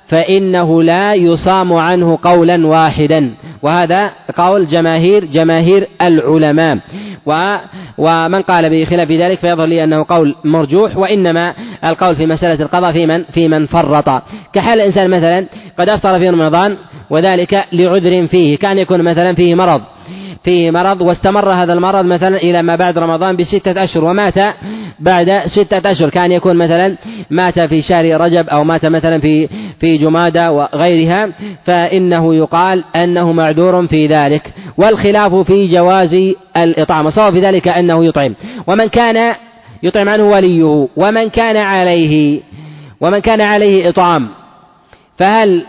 فإنه 0.08 0.82
لا 0.82 1.14
يصام 1.14 1.72
عنه 1.72 2.18
قولا 2.22 2.66
واحدا. 2.66 3.30
وهذا 3.62 4.10
قول 4.36 4.68
جماهير 4.68 5.24
جماهير 5.24 5.88
العلماء. 6.02 6.78
و 7.26 7.56
ومن 7.98 8.42
قال 8.42 8.70
بخلاف 8.70 9.12
ذلك 9.12 9.38
فيظهر 9.38 9.66
لي 9.66 9.84
أنه 9.84 10.04
قول 10.08 10.34
مرجوح 10.44 10.96
وإنما 10.96 11.54
القول 11.84 12.16
في 12.16 12.26
مسألة 12.26 12.62
القضاء 12.62 12.92
في 12.92 13.06
من 13.06 13.24
في 13.24 13.48
من 13.48 13.66
فرط. 13.66 14.22
كحال 14.52 14.80
الإنسان 14.80 15.10
مثلا 15.10 15.46
قد 15.78 15.88
أفطر 15.88 16.18
في 16.18 16.28
رمضان 16.28 16.76
وذلك 17.10 17.64
لعذر 17.72 18.26
فيه 18.26 18.58
كأن 18.58 18.78
يكون 18.78 19.02
مثلا 19.02 19.34
فيه 19.34 19.54
مرض. 19.54 19.82
فيه 20.48 20.70
مرض 20.70 21.02
واستمر 21.02 21.52
هذا 21.52 21.72
المرض 21.72 22.04
مثلا 22.04 22.36
إلى 22.36 22.62
ما 22.62 22.76
بعد 22.76 22.98
رمضان 22.98 23.36
بستة 23.36 23.84
أشهر 23.84 24.04
ومات 24.04 24.34
بعد 25.00 25.42
ستة 25.46 25.90
أشهر. 25.90 26.08
كان 26.08 26.32
يكون 26.32 26.56
مثلا 26.56 26.96
مات 27.30 27.60
في 27.60 27.82
شهر 27.82 28.20
رجب 28.20 28.48
أو 28.48 28.64
مات 28.64 28.86
مثلا 28.86 29.18
في 29.18 29.48
في 29.80 29.96
جمادى 29.96 30.48
وغيرها 30.48 31.28
فإنه 31.64 32.34
يقال 32.34 32.84
أنه 32.96 33.32
معذور 33.32 33.86
في 33.86 34.06
ذلك. 34.06 34.54
والخلاف 34.78 35.34
في 35.34 35.66
جواز 35.66 36.34
الإطعام 36.56 37.06
وصار 37.06 37.32
في 37.32 37.40
ذلك 37.40 37.68
أنه 37.68 38.04
يطعم. 38.04 38.34
ومن 38.66 38.86
كان 38.86 39.34
يطعم 39.82 40.08
عنه 40.08 40.24
وليه 40.24 40.88
ومن 40.96 41.28
كان 41.28 41.56
عليه 41.56 42.40
ومن 43.00 43.18
كان 43.18 43.40
عليه 43.40 43.88
إطعام 43.88 44.28
فهل 45.18 45.64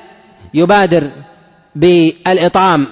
يبادر 0.53 1.03
بالإطعام 1.75 2.87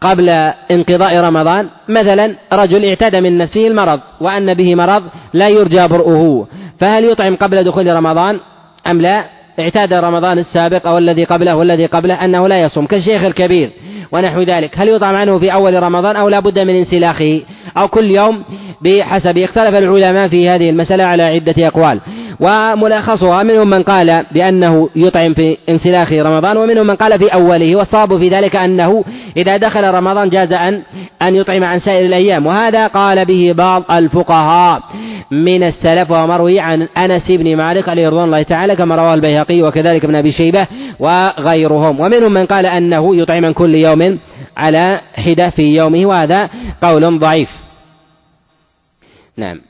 قبل 0.00 0.28
انقضاء 0.70 1.16
رمضان 1.20 1.68
مثلا 1.88 2.34
رجل 2.52 2.84
اعتاد 2.84 3.16
من 3.16 3.38
نفسه 3.38 3.66
المرض 3.66 4.00
وأن 4.20 4.54
به 4.54 4.74
مرض 4.74 5.02
لا 5.34 5.48
يرجى 5.48 5.88
برؤه 5.88 6.46
فهل 6.80 7.04
يطعم 7.04 7.36
قبل 7.36 7.64
دخول 7.64 7.96
رمضان؟ 7.96 8.40
أم 8.86 9.00
لا؟ 9.00 9.24
اعتاد 9.60 9.92
رمضان 9.92 10.38
السابق 10.38 10.86
أو 10.86 10.98
الذي 10.98 11.24
قبله 11.24 11.56
والذي 11.56 11.86
قبله 11.86 12.24
أنه 12.24 12.48
لا 12.48 12.60
يصوم 12.60 12.86
كالشيخ 12.86 13.24
الكبير 13.24 13.70
ونحو 14.12 14.42
ذلك 14.42 14.78
هل 14.78 14.88
يطعم 14.88 15.14
عنه 15.14 15.38
في 15.38 15.52
أول 15.52 15.82
رمضان 15.82 16.16
أو 16.16 16.28
لا 16.28 16.40
بد 16.40 16.58
من 16.58 16.74
انسلاخه؟ 16.74 17.42
أو 17.76 17.88
كل 17.88 18.10
يوم 18.10 18.42
بحسب 18.80 19.38
اختلف 19.38 19.74
العلماء 19.74 20.28
في 20.28 20.48
هذه 20.48 20.70
المسألة 20.70 21.04
على 21.04 21.22
عدة 21.22 21.66
أقوال. 21.66 22.00
وملخصها 22.40 23.42
منهم 23.42 23.70
من 23.70 23.82
قال 23.82 24.24
بأنه 24.32 24.88
يطعم 24.96 25.34
في 25.34 25.56
انسلاخ 25.68 26.12
رمضان 26.12 26.56
ومنهم 26.56 26.86
من 26.86 26.96
قال 26.96 27.18
في 27.18 27.34
أوله 27.34 27.76
والصواب 27.76 28.18
في 28.18 28.28
ذلك 28.28 28.56
أنه 28.56 29.04
إذا 29.36 29.56
دخل 29.56 29.94
رمضان 29.94 30.28
جاز 30.28 30.52
أن 30.52 30.82
أن 31.22 31.34
يطعم 31.34 31.64
عن 31.64 31.78
سائر 31.78 32.06
الأيام. 32.06 32.46
وهذا 32.46 32.86
قال 32.86 33.24
به 33.24 33.52
بعض 33.56 33.82
الفقهاء 33.90 34.82
من 35.30 35.62
السلف 35.62 36.10
ومروي 36.10 36.60
عن 36.60 36.88
أنس 36.96 37.30
بن 37.30 37.56
مالك 37.56 37.88
عليه 37.88 38.08
رضوان 38.08 38.24
الله 38.24 38.42
تعالى 38.42 38.76
كما 38.76 38.96
رواه 38.96 39.14
البيهقي 39.14 39.62
وكذلك 39.62 40.04
ابن 40.04 40.14
أبي 40.14 40.32
شيبة 40.32 40.66
وغيرهم. 40.98 42.00
ومنهم 42.00 42.32
من 42.32 42.46
قال 42.46 42.66
أنه 42.66 43.16
يطعم 43.16 43.44
عن 43.44 43.52
كل 43.52 43.74
يوم 43.74 44.18
على 44.56 45.00
حدة 45.14 45.48
في 45.48 45.62
يومه 45.62 46.06
وهذا 46.06 46.50
قول 46.82 47.18
ضعيف. 47.18 47.48
نعم. 49.36 49.60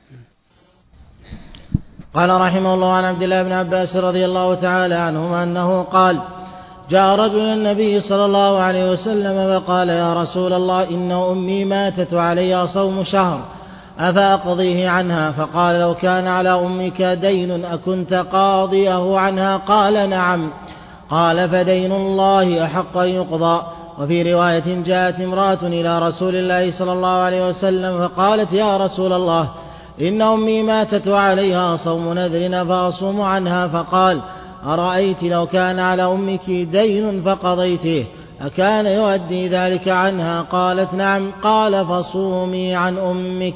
قال 2.17 2.41
رحمه 2.41 2.75
الله 2.75 2.93
عن 2.93 3.05
عبد 3.05 3.23
الله 3.23 3.43
بن 3.43 3.53
عباس 3.53 3.97
رضي 3.97 4.25
الله 4.25 4.55
تعالى 4.55 4.95
عنهما 4.95 5.43
أنه 5.43 5.83
قال 5.83 6.19
جاء 6.91 7.17
رجل 7.17 7.41
النبي 7.41 8.01
صلى 8.01 8.25
الله 8.25 8.59
عليه 8.59 8.91
وسلم 8.91 9.61
فقال 9.61 9.89
يا 9.89 10.23
رسول 10.23 10.53
الله 10.53 10.91
إن 10.91 11.12
أمي 11.12 11.64
ماتت 11.64 12.14
علي 12.14 12.67
صوم 12.67 13.05
شهر 13.05 13.41
أفأقضيه 13.99 14.89
عنها؟ 14.89 15.31
فقال 15.31 15.81
لو 15.81 15.95
كان 15.95 16.27
على 16.27 16.51
أمك 16.51 17.03
دين 17.03 17.64
أكنت 17.64 18.14
قاضيه 18.33 19.19
عنها؟ 19.19 19.57
قال 19.57 20.11
نعم. 20.11 20.51
قال 21.11 21.49
فدين 21.49 21.93
الله 21.93 22.64
أحق 22.64 22.97
أن 22.97 23.09
يقضى. 23.09 23.62
وفي 23.99 24.35
رواية 24.35 24.83
جاءت 24.83 25.21
امرأة 25.21 25.59
إلى 25.62 25.99
رسول 25.99 26.37
الله 26.37 26.79
صلى 26.79 26.93
الله 26.93 27.09
عليه 27.09 27.49
وسلم 27.49 28.09
فقالت 28.09 28.53
يا 28.53 28.77
رسول 28.77 29.12
الله 29.12 29.49
إن 30.01 30.22
أمي 30.22 30.62
ماتت 30.62 31.09
وعليها 31.09 31.76
صوم 31.76 32.12
نذر 32.12 32.64
فأصوم 32.64 33.20
عنها 33.20 33.66
فقال 33.66 34.20
أرأيت 34.66 35.22
لو 35.22 35.47
كان 35.47 35.78
على 35.78 36.03
أمك 36.03 36.51
دين 36.51 37.22
فقضيته 37.22 38.05
أكان 38.40 38.86
يؤدي 38.86 39.49
ذلك 39.49 39.88
عنها؟ 39.88 40.42
قالت 40.42 40.94
نعم. 40.94 41.30
قال 41.42 41.86
فصومي 41.86 42.74
عن 42.74 42.99
أمك. 42.99 43.55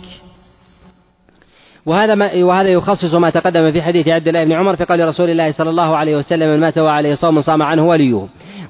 وهذا 1.87 2.15
ما 2.15 2.45
وهذا 2.45 2.69
يخصص 2.69 3.15
ما 3.15 3.31
تقدم 3.31 3.73
في 3.73 3.83
حديث 3.83 4.09
عبد 4.09 4.29
الله 4.29 4.45
بن 4.45 4.53
عمر 4.53 4.77
في 4.77 4.85
قول 4.85 5.09
رسول 5.09 5.31
الله 5.31 5.53
صلى 5.53 5.71
الله 5.71 5.97
عليه 5.97 6.17
وسلم 6.17 6.49
من 6.49 6.61
مات 6.61 6.79
وعليه 6.79 7.15
صوم 7.15 7.41
صام 7.41 7.63
عنه 7.63 7.87
وليه 7.89 8.27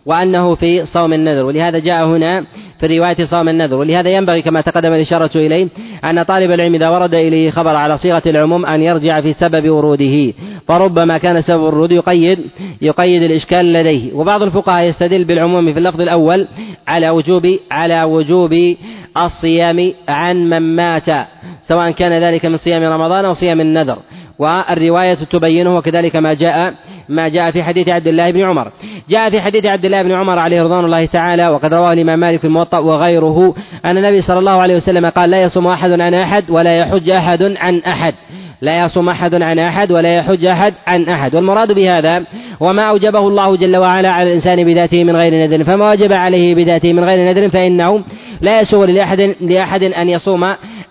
وأنه 0.07 0.55
في 0.55 0.87
صوم 0.87 1.13
النذر. 1.13 1.45
ولهذا 1.45 1.79
جاء 1.79 2.07
هنا 2.07 2.45
في 2.81 2.99
رواية 2.99 3.25
صوم 3.25 3.49
النذر. 3.49 3.77
ولهذا 3.77 4.11
ينبغي 4.11 4.43
كما 4.43 4.61
تقدم 4.61 4.93
الإشارة 4.93 5.31
إليه 5.35 5.69
أن 6.05 6.23
طالب 6.23 6.51
العلم 6.53 6.75
إذا 6.75 6.89
ورد 6.89 7.15
إليه 7.15 7.51
خبر 7.51 7.77
على 7.77 7.99
صيغة 7.99 8.23
العموم 8.27 8.67
أن 8.67 8.83
يرجع 8.83 9.21
في 9.21 9.33
سبب 9.33 9.69
وروده. 9.69 10.33
فربما 10.69 11.19
كان 11.19 11.43
سبب 11.43 11.69
الورود 11.69 11.93
يقيد 11.93 12.39
يقيد 12.83 13.23
الإشكال 13.23 13.73
لديه. 13.73 14.13
وبعض 14.15 14.43
الفقهاء 14.43 14.85
يستدل 14.85 15.25
بالعموم 15.25 15.73
في 15.73 15.79
اللفظ 15.79 16.01
الأول 16.01 16.47
على 16.89 17.11
وجوب 17.11 17.57
على 17.71 18.03
وجوب 18.03 18.77
الصيام 19.17 19.93
عن 20.09 20.37
من 20.37 20.77
مات 20.77 21.27
سواء 21.63 21.91
كان 21.91 22.13
ذلك 22.13 22.47
من 22.47 22.57
صيام 22.57 22.83
رمضان 22.83 23.25
أو 23.25 23.35
صيام 23.35 23.61
النذر. 23.61 23.99
والرواية 24.39 25.15
تبينه 25.15 25.77
وكذلك 25.77 26.17
ما 26.17 26.35
جاء 26.35 26.75
ما 27.11 27.29
جاء 27.29 27.51
في 27.51 27.63
حديث 27.63 27.89
عبد 27.89 28.09
الله 28.09 28.31
بن 28.31 28.45
عمر. 28.45 28.73
جاء 29.09 29.31
في 29.31 29.41
حديث 29.41 29.67
عبد 29.67 29.85
الله 29.85 30.03
بن 30.03 30.13
عمر 30.13 30.39
عليه 30.39 30.63
رضوان 30.63 30.85
الله 30.85 31.07
تعالى 31.07 31.49
وقد 31.49 31.75
رواه 31.75 31.93
الإمام 31.93 32.19
مالك 32.19 32.41
في 32.41 32.47
الموطأ 32.47 32.79
وغيره 32.79 33.55
أن 33.85 33.99
النبي 33.99 34.23
صلى 34.23 34.39
الله 34.39 34.61
عليه 34.61 34.77
وسلم 34.77 35.07
قال 35.07 35.31
لا 35.31 35.43
يصوم 35.43 35.67
أحد 35.67 35.91
عن 35.91 36.15
أحد 36.15 36.51
ولا 36.51 36.79
يحج 36.79 37.11
أحد 37.11 37.43
عن 37.43 37.79
أحد. 37.79 38.15
لا 38.63 38.85
يصوم 38.85 39.09
أحد 39.09 39.43
عن 39.43 39.59
أحد 39.59 39.93
ولا 39.93 40.17
يحج 40.17 40.45
أحد 40.45 40.75
عن 40.87 41.09
أحد. 41.09 41.35
والمراد 41.35 41.73
بهذا 41.73 42.25
وما 42.61 42.83
أوجبه 42.83 43.29
الله 43.29 43.57
جل 43.57 43.77
وعلا 43.77 44.11
على 44.11 44.29
الإنسان 44.29 44.65
بذاته 44.65 45.05
من 45.05 45.17
غير 45.17 45.35
نذر. 45.35 45.65
فما 45.65 45.91
وجب 45.91 46.13
عليه 46.13 46.55
بذاته 46.55 46.93
من 46.93 47.05
غير 47.05 47.29
نذر 47.29 47.49
فإنه 47.49 48.03
لا 48.41 48.61
يسوغ 48.61 48.85
لأحد 48.85 49.35
لأحد 49.41 49.83
أن 49.83 50.09
يصوم 50.09 50.45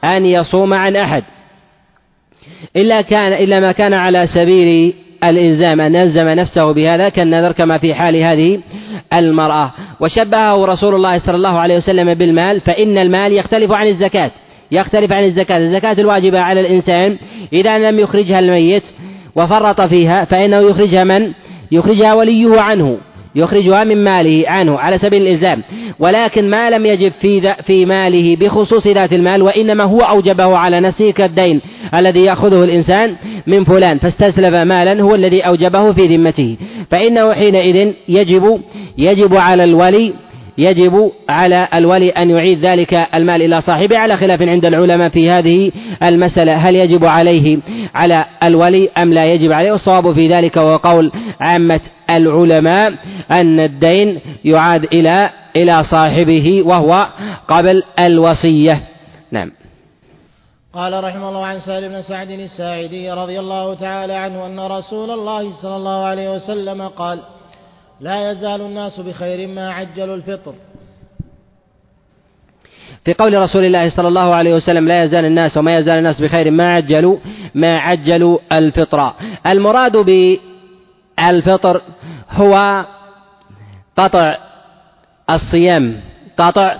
أن 0.03 0.26
يصوم 0.26 0.74
عن 0.74 0.95
أحد. 0.95 1.24
إلا 2.76 3.01
كان 3.01 3.34
إلا 3.34 3.59
ما 3.59 3.72
كان 3.72 3.93
على 3.93 4.28
سبيل 4.28 4.93
الإلزام 5.24 5.82
أن 5.82 5.95
يلزم 5.95 6.28
نفسه 6.28 6.72
بهذا 6.72 7.09
كالنذر 7.09 7.51
كما 7.51 7.78
في 7.78 7.93
حال 7.93 8.15
هذه 8.15 8.59
المرأة. 9.13 9.72
وشبهه 9.99 10.65
رسول 10.65 10.95
الله 10.95 11.20
صلى 11.20 11.36
الله 11.36 11.59
عليه 11.59 11.78
وسلم 11.78 12.13
بالمال 12.13 12.61
فإن 12.61 12.97
المال 12.97 13.34
يختلف 13.34 13.72
عن 13.72 13.88
الزكاة. 13.88 14.32
يختلف 14.72 15.11
عن 15.11 15.24
الزكاة. 15.24 15.57
الزكاة 15.57 15.95
الواجبة 15.99 16.39
على 16.39 16.61
الإنسان. 16.61 17.17
إذا 17.53 17.91
لم 17.91 17.99
يخرجها 17.99 18.39
الميت 18.39 18.84
وفرط 19.36 19.82
فيها 19.82 20.26
فإنه 20.26 20.59
يخرجها 20.59 21.03
من؟ 21.03 21.32
يخرجها 21.72 22.13
وليه 22.13 22.61
عنه. 22.61 22.97
يخرجها 23.39 23.83
من 23.83 24.03
ماله 24.03 24.49
عنه 24.49 24.79
على 24.79 24.97
سبيل 24.97 25.21
الإلزام. 25.21 25.63
ولكن 25.99 26.49
ما 26.49 26.69
لم 26.69 26.85
يجب 26.85 27.11
في, 27.11 27.55
في 27.63 27.85
ماله 27.85 28.35
بخصوص 28.35 28.87
ذات 28.87 29.13
المال 29.13 29.41
وإنما 29.41 29.83
هو 29.83 30.01
أوجبه 30.01 30.57
على 30.57 30.79
نفسه 30.79 31.11
كالدين 31.11 31.61
الذي 31.95 32.23
يأخذه 32.23 32.63
الإنسان 32.63 33.15
من 33.47 33.63
فلان 33.63 33.97
فاستسلف 33.97 34.53
مالا 34.53 35.01
هو 35.01 35.15
الذي 35.15 35.41
أوجبه 35.41 35.93
في 35.93 36.17
ذمته. 36.17 36.57
فإنه 36.91 37.33
حينئذ 37.33 37.93
يجب 38.09 38.61
يجب 38.97 39.35
على 39.35 39.63
الولي 39.63 40.13
يجب 40.60 41.12
على 41.30 41.68
الولي 41.74 42.10
أن 42.10 42.30
يعيد 42.30 42.66
ذلك 42.66 42.93
المال 42.93 43.41
إلى 43.41 43.62
صاحبه 43.62 43.97
على 43.97 44.18
خلاف 44.18 44.41
عند 44.41 44.66
العلماء 44.66 45.10
في 45.10 45.30
هذه 45.30 45.72
المسألة. 46.03 46.53
هل 46.53 46.76
يجب 46.76 47.05
عليه 47.05 47.57
على 47.95 48.26
الولي 48.43 48.89
أم 48.97 49.14
لا 49.14 49.26
يجب 49.26 49.51
عليه؟ 49.51 49.72
والصواب 49.72 50.14
في 50.14 50.34
ذلك 50.34 50.57
وهو 50.57 50.78
قول 50.78 51.12
عامة 51.39 51.82
العلماء 52.10 52.93
أن 53.32 53.60
الدين 53.60 54.20
يعاد 54.45 54.84
إلى 54.84 55.30
إلى 55.55 55.84
صاحبه 55.84 56.64
وهو 56.66 57.07
قبل 57.47 57.84
الوصية. 57.99 58.82
نعم. 59.32 59.51
قال 60.74 61.03
رحمه 61.03 61.30
الله 61.30 61.45
عن 61.45 61.60
سهل 61.60 61.89
بن 61.89 62.01
سعد 62.01 62.30
الساعدي 62.30 63.12
رضي 63.12 63.39
الله 63.39 63.74
تعالى 63.74 64.14
عنه 64.14 64.45
أن 64.45 64.60
رسول 64.60 65.12
الله 65.12 65.51
صلى 65.62 65.76
الله 65.76 66.05
عليه 66.05 66.30
وسلم 66.36 66.88
قال 66.88 67.20
لا 68.02 68.32
يزال 68.32 68.62
الناس 68.62 69.00
بخير 69.00 69.47
ما 69.47 69.72
عجلوا 69.72 70.16
الفطر. 70.16 70.54
في 73.06 73.14
قول 73.14 73.41
رسول 73.41 73.66
الله 73.66 73.89
صلى 73.89 74.08
الله 74.08 74.36
عليه 74.36 74.56
وسلم 74.56 74.88
لا 74.88 75.04
يزال 75.04 75.26
الناس 75.26 75.58
وما 75.58 75.78
يزال 75.78 75.97
الناس 75.97 76.22
بخير 76.22 76.52
ما 76.52 76.74
عجلوا 76.74 77.18
ما 77.56 77.80
عجلوا 77.80 78.39
الفطر. 78.52 79.14
المراد 79.47 79.97
بالفطر 81.18 81.82
هو 82.32 82.86
قطع 83.97 84.38
الصيام 85.30 86.02
قطع 86.38 86.78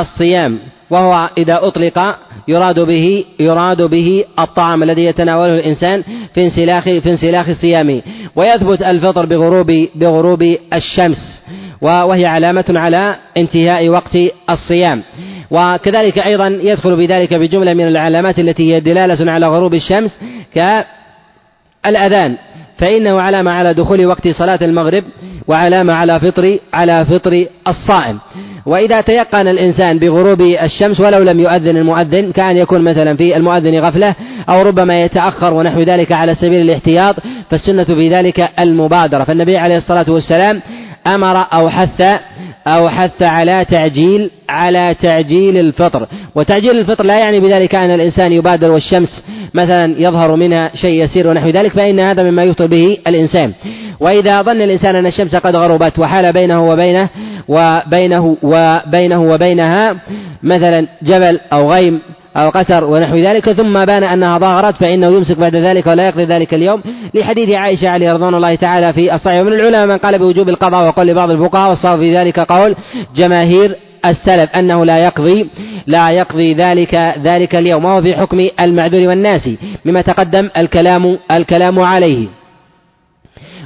الصيام 0.00 0.58
وهو 0.90 1.30
إذا 1.38 1.58
أطلق 1.62 2.16
يراد 2.48 2.80
به 2.80 3.24
يراد 3.40 3.82
به 3.82 4.24
الطعام 4.38 4.82
الذي 4.82 5.04
يتناوله 5.04 5.54
الإنسان 5.54 6.02
في 6.34 6.44
انسلاخ 6.44 6.84
في 6.84 7.10
انسلاخ 7.10 7.50
صيامه 7.50 8.02
ويثبت 8.36 8.82
الفطر 8.82 9.26
بغروب 9.26 9.88
بغروب 9.94 10.56
الشمس 10.74 11.42
وهي 11.82 12.26
علامة 12.26 12.64
على 12.68 13.16
انتهاء 13.36 13.88
وقت 13.88 14.18
الصيام. 14.50 15.02
وكذلك 15.50 16.18
أيضا 16.18 16.46
يدخل 16.46 16.96
بذلك 16.96 17.34
بجملة 17.34 17.74
من 17.74 17.88
العلامات 17.88 18.38
التي 18.38 18.74
هي 18.74 18.80
دلالة 18.80 19.32
على 19.32 19.48
غروب 19.48 19.74
الشمس 19.74 20.18
كالأذان. 20.54 22.36
فإنه 22.78 23.20
علامة 23.20 23.50
على 23.50 23.74
دخول 23.74 24.06
وقت 24.06 24.28
صلاة 24.28 24.58
المغرب 24.62 25.04
وعلامة 25.48 25.92
على 25.92 26.20
فطر 26.20 26.58
على 26.72 27.04
فطر 27.04 27.46
الصائم. 27.68 28.18
وإذا 28.66 29.00
تيقن 29.00 29.48
الإنسان 29.48 29.98
بغروب 29.98 30.40
الشمس 30.40 31.00
ولو 31.00 31.22
لم 31.22 31.40
يؤذن 31.40 31.76
المؤذن 31.76 32.32
كان 32.32 32.56
يكون 32.56 32.80
مثلا 32.84 33.16
في 33.16 33.36
المؤذن 33.36 33.78
غفلة 33.78 34.14
أو 34.48 34.62
ربما 34.62 35.02
يتأخر 35.02 35.54
ونحو 35.54 35.80
ذلك 35.80 36.12
على 36.12 36.34
سبيل 36.34 36.60
الاحتياط 36.60 37.16
فالسنة 37.50 37.84
في 37.84 38.08
ذلك 38.08 38.50
المبادرة. 38.58 39.24
فالنبي 39.24 39.56
عليه 39.56 39.76
الصلاة 39.76 40.06
والسلام 40.08 40.60
أمر 41.06 41.46
أو 41.52 41.68
حث 41.68 42.20
أو 42.66 42.88
حث 42.88 43.22
على 43.22 43.64
تعجيل 43.70 44.30
على 44.48 44.94
تعجيل 45.02 45.56
الفطر. 45.58 46.06
وتعجيل 46.34 46.78
الفطر 46.78 47.04
لا 47.04 47.18
يعني 47.18 47.40
بذلك 47.40 47.74
أن 47.74 47.90
الإنسان 47.90 48.32
يبادر 48.32 48.70
والشمس 48.70 49.24
مثلا 49.54 49.94
يظهر 49.98 50.36
منها 50.36 50.70
شيء 50.74 51.04
يسير 51.04 51.28
ونحو 51.28 51.48
ذلك 51.48 51.72
فإن 51.72 52.00
هذا 52.00 52.22
مما 52.22 52.44
يفطر 52.44 52.66
به 52.66 52.98
الإنسان. 53.06 53.52
وإذا 54.00 54.42
ظن 54.42 54.62
الإنسان 54.62 54.96
أن 54.96 55.06
الشمس 55.06 55.34
قد 55.34 55.56
غربت 55.56 55.98
وحال 55.98 56.32
بينه 56.32 56.70
وبينه 56.70 57.08
وبينه 57.48 58.36
وبينه 58.42 59.22
وبينها 59.22 59.96
مثلا 60.42 60.86
جبل 61.02 61.40
أو 61.52 61.72
غيم 61.72 62.00
أو 62.36 62.50
قتر 62.50 62.84
ونحو 62.84 63.16
ذلك 63.16 63.52
ثم 63.52 63.84
بان 63.84 64.04
أنها 64.04 64.38
ظاهرت 64.38 64.76
فإنه 64.76 65.06
يمسك 65.06 65.38
بعد 65.38 65.56
ذلك 65.56 65.86
ولا 65.86 66.06
يقضي 66.06 66.24
ذلك 66.24 66.54
اليوم. 66.54 66.82
لحديث 67.14 67.50
عائشة 67.50 67.88
عليه 67.88 68.12
رضوان 68.12 68.34
الله 68.34 68.54
تعالى 68.54 68.92
في 68.92 69.14
الصحيح. 69.14 69.40
ومن 69.40 69.52
العلماء 69.52 69.86
من 69.86 69.98
قال 69.98 70.18
بوجوب 70.18 70.48
القضاء 70.48 70.88
وقال 70.88 71.06
لبعض 71.06 71.30
الفقهاء 71.30 71.70
والصواب 71.70 71.98
في 71.98 72.18
ذلك 72.18 72.40
قول 72.40 72.74
جماهير 73.16 73.76
السلف 74.06 74.50
أنه 74.50 74.84
لا 74.84 74.98
يقضي 74.98 75.48
لا 75.86 76.10
يقضي 76.10 76.54
ذلك 76.54 76.94
ذلك 77.24 77.54
اليوم. 77.54 77.84
وهو 77.84 78.02
في 78.02 78.14
حكم 78.14 78.48
المعذور 78.60 79.08
والناس 79.08 79.50
مما 79.84 80.02
تقدم 80.02 80.50
الكلام 80.56 81.18
الكلام 81.30 81.80
عليه. 81.80 82.26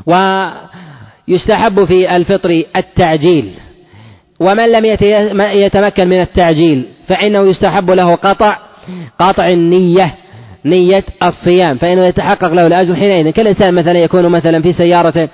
ويستحب 0.06 1.84
في 1.84 2.16
الفطر 2.16 2.62
التعجيل. 2.76 3.50
ومن 4.40 4.72
لم 4.72 4.84
يتمكن 5.38 6.08
من 6.08 6.20
التعجيل 6.20 6.84
فإنه 7.08 7.50
يستحب 7.50 7.90
له 7.90 8.14
قطع 8.14 8.56
قطع 9.18 9.48
النية 9.48 10.14
نية 10.64 11.04
الصيام 11.22 11.76
فإنه 11.76 12.04
يتحقق 12.04 12.52
له 12.52 12.66
الأجر 12.66 12.94
حينئذ. 12.94 13.30
كالإنسان 13.30 13.74
مثلا 13.74 13.98
يكون 13.98 14.28
مثلا 14.28 14.62
في 14.62 14.72
سيارته 14.72 15.28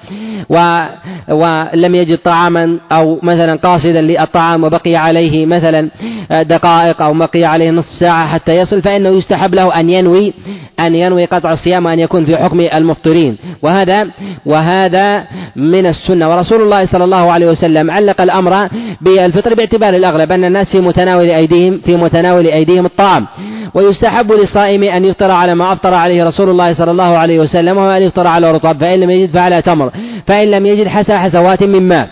و 0.50 0.80
ولم 1.28 1.94
يجد 1.94 2.18
طعاما 2.18 2.78
أو 2.92 3.18
مثلا 3.22 3.54
قاصدا 3.58 4.00
للطعام 4.00 4.64
وبقي 4.64 4.96
عليه 4.96 5.46
مثلا 5.46 5.88
دقائق 6.30 7.02
أو 7.02 7.14
بقي 7.14 7.44
عليه 7.44 7.70
نصف 7.70 7.88
ساعة 8.00 8.26
حتى 8.26 8.56
يصل 8.56 8.82
فإنه 8.82 9.08
يستحب 9.08 9.54
له 9.54 9.80
أن 9.80 9.90
ينوي 9.90 10.32
أن 10.80 10.94
ينوي 10.94 11.24
قطع 11.24 11.52
الصيام 11.52 11.86
وأن 11.86 11.98
يكون 11.98 12.24
في 12.24 12.36
حكم 12.36 12.60
المفطرين. 12.60 13.36
وهذا 13.62 14.08
وهذا 14.46 15.24
من 15.56 15.86
السنة. 15.86 16.30
ورسول 16.30 16.60
الله 16.62 16.86
صلى 16.86 17.04
الله 17.04 17.32
عليه 17.32 17.46
وسلم 17.46 17.90
علق 17.90 18.20
الأمر 18.20 18.68
بالفطر 19.00 19.54
باعتبار 19.54 19.94
الأغلب 19.96 20.32
أن 20.32 20.44
الناس 20.44 20.66
في 20.72 20.80
متناول 20.80 21.30
أيديهم 21.30 21.80
في 21.84 21.96
متناول 21.96 22.46
أيديهم 22.46 22.86
الطعام. 22.86 23.26
ويستحب 23.74 24.32
للصائم 24.32 24.82
أن 24.82 25.04
يفطر 25.04 25.30
على 25.30 25.54
ما 25.54 25.72
أفطر 25.72 25.94
عليه 25.94 26.24
رسول 26.24 26.50
الله 26.50 26.74
صلى 26.74 26.90
الله 26.90 27.18
عليه 27.18 27.40
وسلم 27.40 27.76
وهو 27.76 27.90
أن 27.90 28.02
يفطر 28.02 28.26
على 28.26 28.50
رطب 28.50 28.80
فإن 28.80 29.00
لم 29.00 29.10
يجد 29.10 29.30
فعلى 29.30 29.62
تمر 29.62 29.90
فإن 30.26 30.50
لم 30.50 30.66
يجد 30.66 30.88
حسى 30.88 31.18
حسوات 31.18 31.62
من 31.62 31.88
ماء. 31.88 32.08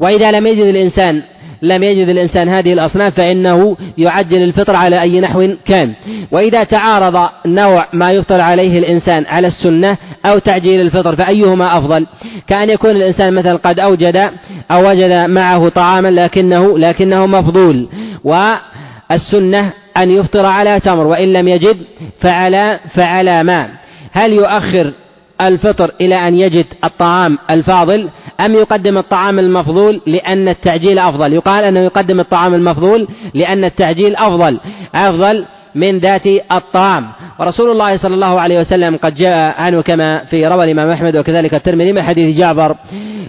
وإذا 0.00 0.30
لم 0.30 0.46
يجد 0.46 0.64
الإنسان 0.64 1.22
لم 1.62 1.82
يجد 1.82 2.08
الإنسان 2.08 2.48
هذه 2.48 2.72
الأصناف 2.72 3.14
فإنه 3.14 3.76
يعجل 3.98 4.42
الفطر 4.42 4.76
على 4.76 5.00
أي 5.00 5.20
نحو 5.20 5.48
كان. 5.66 5.92
وإذا 6.30 6.64
تعارض 6.64 7.28
نوع 7.46 7.86
ما 7.92 8.12
يفطر 8.12 8.40
عليه 8.40 8.78
الإنسان 8.78 9.26
على 9.26 9.46
السنة 9.46 9.96
أو 10.24 10.38
تعجيل 10.38 10.80
الفطر 10.80 11.16
فأيهما 11.16 11.78
أفضل؟ 11.78 12.06
كأن 12.48 12.70
يكون 12.70 12.90
الإنسان 12.90 13.34
مثلا 13.34 13.56
قد 13.56 13.80
أوجد 13.80 14.30
أو 14.70 14.90
وجد 14.90 15.30
معه 15.30 15.68
طعاما 15.68 16.08
لكنه 16.08 16.78
لكنه 16.78 17.26
مفضول 17.26 17.88
والسنة 18.24 19.72
أن 19.96 20.10
يفطر 20.10 20.46
على 20.46 20.80
تمر 20.80 21.06
وإن 21.06 21.32
لم 21.32 21.48
يجد 21.48 21.76
فعلى 22.20 22.80
فعلى 22.94 23.44
ماء 23.44 23.70
هل 24.12 24.32
يؤخر 24.32 24.92
الفطر 25.40 25.90
إلى 26.00 26.28
أن 26.28 26.34
يجد 26.34 26.66
الطعام 26.84 27.38
الفاضل 27.50 28.08
أم 28.40 28.54
يقدم 28.54 28.98
الطعام 28.98 29.38
المفضول 29.38 30.00
لأن 30.06 30.48
التعجيل 30.48 30.98
أفضل؟ 30.98 31.32
يقال 31.32 31.64
أنه 31.64 31.80
يقدم 31.80 32.20
الطعام 32.20 32.54
المفضول 32.54 33.08
لأن 33.34 33.64
التعجيل 33.64 34.16
أفضل. 34.16 34.58
أفضل 34.94 35.44
من 35.76 35.98
ذات 35.98 36.26
الطعام. 36.52 37.04
ورسول 37.38 37.70
الله 37.70 37.96
صلى 37.96 38.14
الله 38.14 38.40
عليه 38.40 38.58
وسلم 38.60 38.96
قد 38.96 39.14
جاء 39.14 39.54
عنه 39.60 39.82
كما 39.82 40.24
في 40.30 40.46
روى 40.46 40.64
الإمام 40.64 40.90
أحمد 40.90 41.16
وكذلك 41.16 41.54
الترمذي 41.54 41.92
من 41.92 42.02
حديث 42.02 42.38
جعفر 42.38 42.76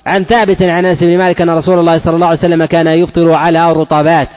عن 0.06 0.24
ثابت 0.24 0.62
عن 0.62 0.86
أنس 0.86 1.04
بن 1.04 1.18
مالك 1.18 1.42
أن 1.42 1.50
رسول 1.50 1.80
الله 1.80 1.98
صلى 1.98 2.16
الله 2.16 2.28
عليه 2.28 2.40
وسلم 2.40 2.66
كان 2.66 2.88
يفطر 2.88 3.34
على 3.34 3.72
رطبات 3.74 4.30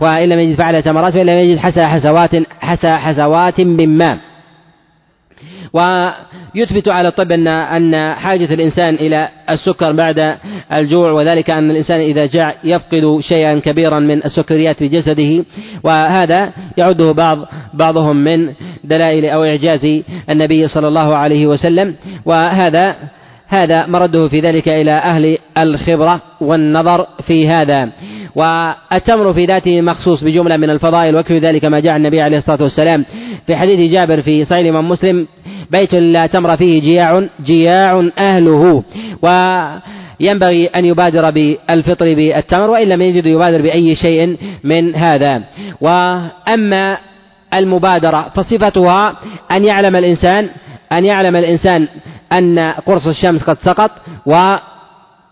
وإن 0.00 0.28
لم 0.28 0.38
يجد 0.38 0.54
فعل 0.58 0.82
تمرات 0.82 1.16
وإن 1.16 1.26
لم 1.26 1.38
يجد 1.38 1.58
حسى 1.58 1.86
حسوات 1.86 2.30
حسى 2.60 2.92
حسوات 2.96 3.60
من 3.60 3.98
ماء. 3.98 4.18
ويثبت 5.74 6.88
على 6.88 7.08
الطب 7.08 7.32
أن 7.32 7.48
أن 7.48 8.14
حاجة 8.14 8.54
الإنسان 8.54 8.94
إلى 8.94 9.28
السكر 9.50 9.92
بعد 9.92 10.36
الجوع 10.72 11.12
وذلك 11.12 11.50
أن 11.50 11.70
الإنسان 11.70 12.00
إذا 12.00 12.26
جاع 12.26 12.54
يفقد 12.64 13.20
شيئا 13.20 13.58
كبيرا 13.58 14.00
من 14.00 14.24
السكريات 14.24 14.76
في 14.76 14.88
جسده 14.88 15.44
وهذا 15.82 16.52
يعده 16.76 17.12
بعض 17.12 17.38
بعضهم 17.74 18.16
من 18.16 18.52
دلائل 18.84 19.26
أو 19.26 19.44
إعجاز 19.44 20.02
النبي 20.30 20.68
صلى 20.68 20.88
الله 20.88 21.16
عليه 21.16 21.46
وسلم. 21.46 21.94
وهذا 22.24 22.96
هذا 23.48 23.86
مرده 23.86 24.28
في 24.28 24.40
ذلك 24.40 24.68
إلى 24.68 24.92
أهل 24.92 25.38
الخبرة 25.58 26.20
والنظر 26.40 27.06
في 27.26 27.48
هذا. 27.48 27.90
والتمر 28.34 29.32
في 29.32 29.44
ذاته 29.44 29.80
مخصوص 29.80 30.24
بجملة 30.24 30.56
من 30.56 30.70
الفضائل 30.70 31.16
وكفي 31.16 31.38
ذلك 31.38 31.64
ما 31.64 31.80
جاء 31.80 31.96
النبي 31.96 32.20
عليه 32.20 32.38
الصلاة 32.38 32.62
والسلام 32.62 33.04
في 33.46 33.56
حديث 33.56 33.92
جابر 33.92 34.22
في 34.22 34.44
صحيح 34.44 34.60
الإمام 34.60 34.88
مسلم 34.88 35.26
بيت 35.70 35.94
لا 35.94 36.26
تمر 36.26 36.56
فيه 36.56 36.80
جياع 36.80 37.22
جياع 37.44 38.08
أهله. 38.18 38.82
وينبغي 39.22 40.66
أن 40.66 40.84
يبادر 40.84 41.30
بالفطر 41.30 42.14
بالتمر 42.14 42.70
وإن 42.70 42.88
لم 42.88 43.02
يجد 43.02 43.26
يبادر 43.26 43.62
بأي 43.62 43.94
شيء 43.94 44.36
من 44.64 44.94
هذا. 44.94 45.42
وأما 45.80 46.98
المبادرة 47.54 48.30
فصفتها 48.34 49.14
أن 49.50 49.64
يعلم 49.64 49.96
الإنسان 49.96 50.48
أن 50.92 51.04
يعلم 51.04 51.36
الإنسان 51.36 51.88
أن 52.32 52.58
قرص 52.86 53.06
الشمس 53.06 53.42
قد 53.42 53.56
سقط 53.58 53.90
و 54.26 54.54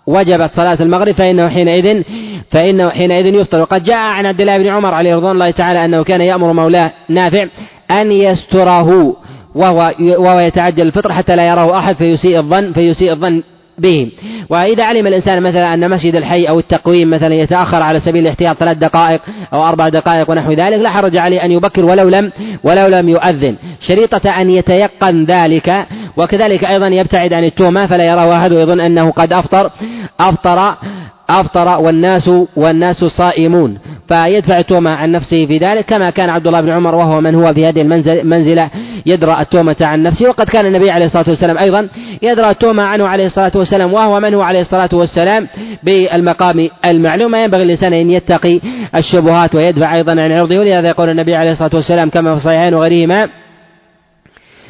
وجبت 0.07 0.51
صلاة 0.55 0.78
المغرب 0.80 1.14
فإنه 1.14 1.49
حينئذ 1.49 2.03
فإنه 2.51 2.91
حينئذ 2.91 3.26
يفطر. 3.26 3.61
وقد 3.61 3.85
جاء 3.85 3.97
عن 3.97 4.26
عبد 4.26 4.41
الله 4.41 4.59
بن 4.59 4.68
عمر 4.68 4.95
عليه 4.95 5.14
رضوان 5.14 5.33
الله 5.33 5.51
تعالى 5.51 5.85
أنه 5.85 6.03
كان 6.05 6.20
يأمر 6.20 6.53
مولاه 6.53 6.93
نافع 7.09 7.47
أن 7.91 8.12
يستره. 8.12 9.16
وهو 9.55 9.92
وهو 10.00 10.40
يتعجل 10.40 10.86
الفطر 10.86 11.12
حتى 11.12 11.36
لا 11.36 11.48
يراه 11.48 11.78
أحد 11.78 11.96
فيسيء 11.96 12.38
الظن 12.38 12.72
فيسيء 12.72 13.12
الظن 13.12 13.42
به. 13.78 14.11
وإذا 14.50 14.84
علم 14.84 15.07
الإنسان 15.07 15.42
مثلا 15.42 15.74
أن 15.74 15.90
مسجد 15.90 16.16
الحي 16.16 16.44
أو 16.44 16.59
التقويم 16.59 17.11
مثلا 17.11 17.34
يتأخر 17.34 17.82
على 17.82 18.00
سبيل 18.00 18.22
الاحتياط 18.22 18.57
ثلاث 18.57 18.76
دقائق 18.76 19.20
أو 19.53 19.68
أربع 19.68 19.88
دقائق 19.88 20.30
ونحو 20.30 20.53
ذلك 20.53 20.78
لا 20.78 20.90
حرج 20.90 21.16
عليه 21.16 21.44
أن 21.44 21.53
يبكر 21.53 21.84
ولو 21.84 22.09
لم 22.09 22.32
ولو 22.64 22.86
لم 22.86 23.09
يؤذن. 23.09 23.57
شريطة 23.88 24.30
أن 24.30 24.50
يتيقن 24.50 25.24
ذلك 25.24 25.86
وكذلك 26.16 26.64
أيضا 26.64 26.86
يبتعد 26.86 27.32
عن 27.32 27.44
التهمة 27.44 27.86
فلا 27.86 28.05
يراه 28.05 28.36
أحد 28.36 28.53
ويظن 28.53 28.80
أنه 28.80 29.11
قد 29.11 29.32
أفطر 29.32 29.70
أفطر 30.20 30.74
أفطر 31.41 31.80
والناس 31.80 32.30
والناس 32.57 33.05
صائمون. 33.05 33.78
فيدفع 34.09 34.59
التهمة 34.59 34.91
عن 34.91 35.12
نفسه 35.12 35.47
في 35.47 35.59
ذلك 35.59 35.85
كما 35.85 36.11
كان 36.11 36.30
عبد 36.30 36.47
الله 36.47 36.61
بن 36.61 36.70
عمر 36.70 36.95
وهو 36.95 37.20
من 37.20 37.35
هو 37.35 37.55
في 37.55 37.66
هذه 37.66 37.80
المنزلة 38.07 38.70
يدرأ 39.07 39.41
التهمة 39.41 39.76
عن 39.80 40.03
نفسه. 40.03 40.28
وقد 40.28 40.49
كان 40.49 40.66
النبي 40.66 40.91
عليه 40.91 41.07
الصلاة 41.07 41.24
والسلام 41.28 41.59
أيضا 41.59 41.89
يدرأ 42.22 42.51
التهمة 42.51 42.83
عنه 42.83 43.09
عليه 43.09 43.26
الصلاة 43.26 43.53
والسلام 43.55 43.93
وهو 43.93 44.20
من 44.20 44.35
هو 44.35 44.43
عليه 44.43 44.61
الصلاة 44.61 44.91
والسلام 44.93 45.49
بالمقام 45.83 46.68
المعلوم. 46.85 47.35
ينبغي 47.35 47.62
الإنسان 47.62 47.93
أن 47.93 48.11
يتقي 48.11 48.61
الشبهات 48.97 49.55
ويدفع 49.55 49.95
أيضا 49.95 50.12
عن 50.12 50.33
عرضه. 50.33 50.59
ولهذا 50.59 50.89
يقول 50.89 51.11
النبي 51.11 51.35
عليه 51.35 51.53
الصلاة 51.53 51.70
والسلام 51.74 52.11
كما 52.11 52.30
في 52.30 52.37
الصحيحين 52.37 52.74
وغيرهما 52.74 53.28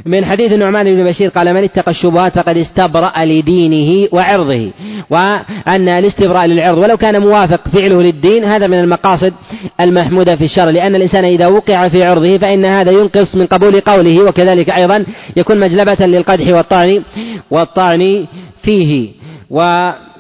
من 0.06 0.24
حديث 0.24 0.52
النعمان 0.52 0.86
بن 0.86 1.04
بشير 1.04 1.28
قال 1.28 1.54
من 1.54 1.64
اتقى 1.64 1.90
الشبهات 1.90 2.38
فقد 2.38 2.56
استبرأ 2.56 3.24
لدينه 3.24 4.08
وعرضه. 4.12 4.70
وأن 5.10 5.88
الاستبراء 5.88 6.46
للعرض 6.46 6.78
ولو 6.78 6.96
كان 6.96 7.20
موافق 7.20 7.68
فعله 7.68 8.02
للدين 8.02 8.44
هذا 8.44 8.66
من 8.66 8.80
المقاصد 8.80 9.32
المحمودة 9.80 10.36
في 10.36 10.44
الشرع. 10.44 10.70
لأن 10.70 10.94
الإنسان 10.94 11.24
إذا 11.24 11.46
وقع 11.46 11.88
في 11.88 12.04
عرضه 12.04 12.38
فإن 12.38 12.64
هذا 12.64 12.90
ينقص 12.90 13.34
من 13.34 13.46
قبول 13.46 13.80
قوله 13.80 14.24
وكذلك 14.24 14.70
أيضا 14.70 15.04
يكون 15.36 15.60
مجلبة 15.60 16.06
للقدح 16.06 16.48
والطعن 16.48 17.02
والطعن 17.50 18.26
فيه. 18.62 19.10
و 19.50 19.60
بعض 19.60 20.12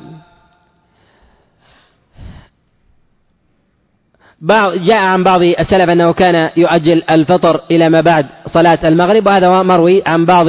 جاء 4.86 4.96
عن 4.96 5.24
بعض 5.24 5.42
السلف 5.42 5.90
أنه 5.90 6.12
كان 6.12 6.50
يؤجل 6.56 7.02
الفطر 7.10 7.60
إلى 7.70 7.88
ما 7.88 8.00
بعد 8.00 8.26
صلاة 8.46 8.78
المغرب 8.84 9.26
وهذا 9.26 9.62
مروي 9.62 10.02
عن 10.06 10.24
بعض 10.24 10.46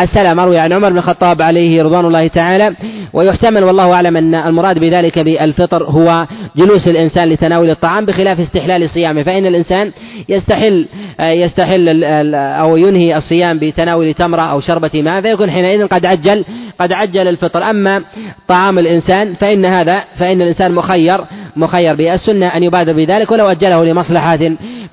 السلف 0.00 0.32
مروي 0.32 0.58
عن 0.58 0.72
عمر 0.72 0.90
بن 0.90 0.98
الخطاب 0.98 1.42
عليه 1.42 1.82
رضوان 1.82 2.04
الله 2.06 2.28
تعالى. 2.28 2.74
ويحتمل 3.12 3.64
والله 3.64 3.92
أعلم 3.92 4.16
أن 4.16 4.34
المراد 4.34 4.78
بذلك 4.78 5.18
بالفطر 5.18 5.84
هو 5.84 6.26
جلوس 6.56 6.88
الإنسان 6.88 7.28
لتناول 7.28 7.70
الطعام 7.70 8.04
بخلاف 8.04 8.40
استحلال 8.40 8.90
صيامه 8.90 9.22
فإن 9.22 9.46
الإنسان 9.46 9.92
يستحل 10.28 10.86
يستحل 11.20 12.04
أو 12.34 12.76
ينهي 12.76 13.16
الصيام 13.16 13.58
بتناول 13.58 14.14
تمرة 14.14 14.42
أو 14.42 14.60
شربة 14.60 14.90
ماء 14.94 15.20
فيكون 15.20 15.50
حينئذ 15.50 15.86
قد 15.86 16.06
عجل 16.06 16.44
قد 16.78 16.92
عجل 16.92 17.28
الفطر. 17.28 17.70
أما 17.70 18.02
طعام 18.48 18.78
الإنسان 18.78 19.34
فإن 19.34 19.64
هذا 19.64 20.04
فإن 20.18 20.42
الإنسان 20.42 20.72
مخير 20.72 21.20
مخير 21.56 21.94
به 21.94 22.14
السنة 22.14 22.46
أن 22.46 22.62
يبادر 22.62 22.92
بذلك 22.92 23.30
ولو 23.30 23.50
أجله 23.50 23.84
لمصلحة 23.84 24.38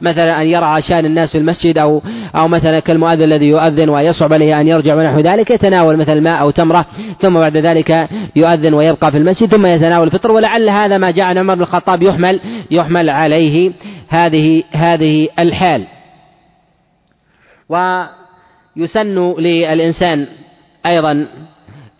مثلا 0.02 0.42
أن 0.42 0.48
يرعى 0.48 0.82
شأن 0.82 1.06
الناس 1.06 1.32
في 1.32 1.38
المسجد 1.38 1.78
أو 1.78 2.02
أو 2.36 2.48
مثلا 2.48 2.80
كالمؤذن 2.80 3.24
الذي 3.24 3.46
يؤذن 3.46 3.90
ويصعب 3.90 4.34
عليه 4.34 4.62
أن 4.62 4.68
يرجع 4.68 4.96
ونحو 4.96 5.20
ذلك 5.20 5.52
يتناول 5.52 5.98
مثل 5.98 6.22
ماء 6.22 6.42
أو 6.42 6.50
تمرة 6.50 6.86
ثم 7.22 7.34
بعد 7.34 7.58
ذلك 7.58 8.10
يؤذن 8.36 8.74
ويبقى 8.74 9.12
في 9.12 9.18
المسجد 9.18 9.50
ثم 9.50 9.66
يتناول 9.66 10.08
الفطر 10.08 10.32
ولعل 10.32 10.70
هذا 10.70 10.98
ما 10.98 11.12
جاء 11.12 11.26
عن 11.26 11.38
عمر 11.38 11.56
بن 11.56 11.62
الخطاب 11.62 12.04
يحمل 12.04 12.40
يحمل 12.72 13.10
عليه 13.10 13.72
هذه 14.10 14.64
هذه 14.72 15.28
الحال. 15.40 15.86
ويسن 17.70 19.34
للإنسان 19.40 20.28
أيضا 20.86 21.26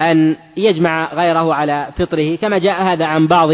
أن 0.02 0.36
يجمع 0.58 1.14
غيره 1.14 1.54
على 1.54 1.88
فطره 1.98 2.36
كما 2.36 2.58
جاء 2.58 2.84
هذا 2.84 3.06
عن 3.06 3.28
بعض 3.28 3.50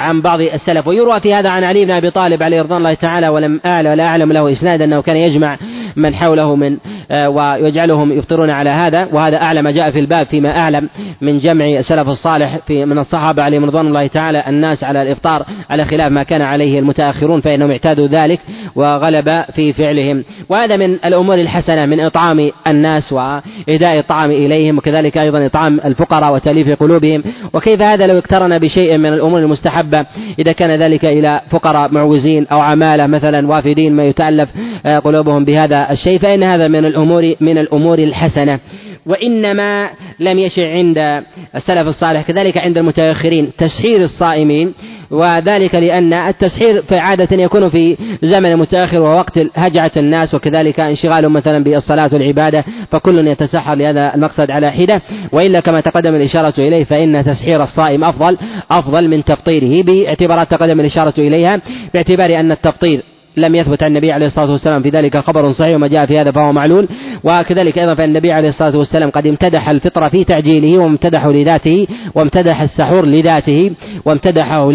عن 0.00 0.20
بعض 0.20 0.40
السلف. 0.40 0.88
ويروى 0.88 1.20
في 1.20 1.34
هذا 1.34 1.48
عن 1.48 1.64
علي 1.64 1.84
بن 1.84 1.90
أبي 1.90 2.10
طالب 2.10 2.42
عليه 2.42 2.62
رضوان 2.62 2.78
الله 2.78 2.94
تعالى 2.94 3.28
ولم 3.28 3.60
اعلم 3.66 3.90
ولا 3.90 4.06
أعلم 4.06 4.32
له 4.32 4.52
اسناد 4.52 4.82
أنه 4.82 5.02
كان 5.02 5.16
يجمع 5.16 5.58
من 5.96 6.14
حوله 6.14 6.56
من 6.56 6.76
آه، 7.10 7.28
ويجعلهم 7.28 8.12
يفطرون 8.12 8.50
على 8.50 8.70
هذا. 8.70 9.08
وهذا 9.12 9.36
اعلى 9.36 9.62
ما 9.62 9.70
جاء 9.70 9.90
في 9.90 9.98
الباب 9.98 10.26
فيما 10.26 10.58
أعلم 10.58 10.88
من 11.20 11.38
جمع 11.38 11.64
السلف 11.64 12.08
الصالح 12.08 12.58
في 12.66 12.84
من 12.84 12.98
الصحابة 12.98 13.42
عليهم 13.42 13.64
رضوان 13.64 13.86
الله 13.86 14.06
تعالى 14.06 14.44
الناس 14.46 14.84
على 14.84 15.02
الإفطار 15.02 15.44
على 15.70 15.84
خلاف 15.84 16.12
ما 16.12 16.22
كان 16.22 16.42
عليه 16.42 16.78
المتأخرون 16.78 17.40
فإنهم 17.40 17.70
اعتادوا 17.70 18.06
ذلك 18.06 18.40
وغلب 18.76 19.44
في 19.54 19.72
فعلهم. 19.72 20.24
وهذا 20.48 20.76
من 20.76 20.92
الأمور 21.04 21.34
الحسنة 21.34 21.86
من 21.86 22.00
إطعام 22.00 22.50
الناس 22.66 23.12
واهداء 23.12 23.98
الطعام 23.98 24.30
إليهم 24.30 24.78
وكذلك 24.78 25.18
أيضا 25.18 25.46
إطعام 25.46 25.80
الفقراء. 25.84 26.27
وتاليف 26.30 26.70
قلوبهم. 26.70 27.22
وكيف 27.52 27.82
هذا 27.82 28.06
لو 28.06 28.18
اقترن 28.18 28.58
بشيء 28.58 28.98
من 28.98 29.06
الأمور 29.06 29.40
المستحبة؟ 29.40 30.06
إذا 30.38 30.52
كان 30.52 30.82
ذلك 30.82 31.04
إلى 31.04 31.40
فقراء 31.50 31.92
معوزين 31.92 32.46
أو 32.46 32.60
عمالة 32.60 33.06
مثلا 33.06 33.48
وافدين 33.48 33.92
ما 33.92 34.04
يتألف 34.04 34.48
آه، 34.86 34.98
قلوبهم 34.98 35.44
بهذا 35.44 35.90
الشيء 35.90 36.18
فإن 36.18 36.42
هذا 36.42 36.68
من 36.68 36.84
الأمور 36.84 37.34
من 37.40 37.58
الأمور 37.58 37.98
الحسنة. 37.98 38.58
وإنما 39.06 39.90
لم 40.20 40.38
يشع 40.38 40.70
عند 40.70 41.22
السلف 41.56 41.88
الصالح 41.88 42.22
كذلك 42.22 42.58
عند 42.58 42.78
المتأخرين 42.78 43.50
تسحير 43.58 44.02
الصائمين. 44.02 44.74
وذلك 45.10 45.74
لأن 45.74 46.12
التسحير 46.12 46.82
عادة 46.90 47.36
يكون 47.36 47.70
في 47.70 47.96
زمن 48.22 48.56
متأخر 48.56 49.00
ووقت 49.00 49.38
هجعة 49.54 49.92
الناس 49.96 50.34
وكذلك 50.34 50.80
انشغال 50.80 51.28
مثلا 51.28 51.64
بالصلاة 51.64 52.10
والعبادة 52.12 52.64
فكل 52.90 53.28
يتسحر 53.28 53.74
لهذا 53.74 54.14
المقصد 54.14 54.50
على 54.50 54.70
حدة. 54.70 55.02
وإلا 55.32 55.60
كما 55.60 55.80
تقدم 55.80 56.14
الإشارة 56.14 56.54
إليه 56.58 56.84
فإن 56.84 57.24
تسحير 57.24 57.62
الصائم 57.62 58.04
أفضل 58.04 58.38
أفضل 58.70 59.08
من 59.08 59.24
تفطيره 59.24 59.82
باعتبارات 59.84 60.50
تقدم 60.50 60.80
الإشارة 60.80 61.14
إليها 61.18 61.60
باعتبار 61.94 62.40
أن 62.40 62.52
التفطير 62.52 63.02
لم 63.40 63.54
يثبت 63.54 63.82
عن 63.82 63.88
النبي 63.88 64.12
عليه 64.12 64.26
الصلاة 64.26 64.50
والسلام. 64.52 64.82
في 64.82 64.90
ذلك 64.90 65.18
خبر 65.18 65.52
صحيح 65.52 65.74
وما 65.74 65.88
جاء 65.88 66.06
في 66.06 66.18
هذا 66.18 66.30
فهو 66.30 66.52
معلول. 66.52 66.88
وكذلك 67.24 67.78
أيضا 67.78 67.94
فإن 67.94 68.08
النبي 68.08 68.32
عليه 68.32 68.48
الصلاة 68.48 68.76
والسلام 68.76 69.10
قد 69.10 69.26
امتدح 69.26 69.68
الفطر 69.68 70.10
في 70.10 70.24
تعجيله 70.24 70.78
وامتدحه 70.78 71.32
لذاته 71.32 71.86
وامتدح 72.14 72.60
السحور 72.60 73.06
لذاته 73.06 73.70
وامتدحه 74.04 74.72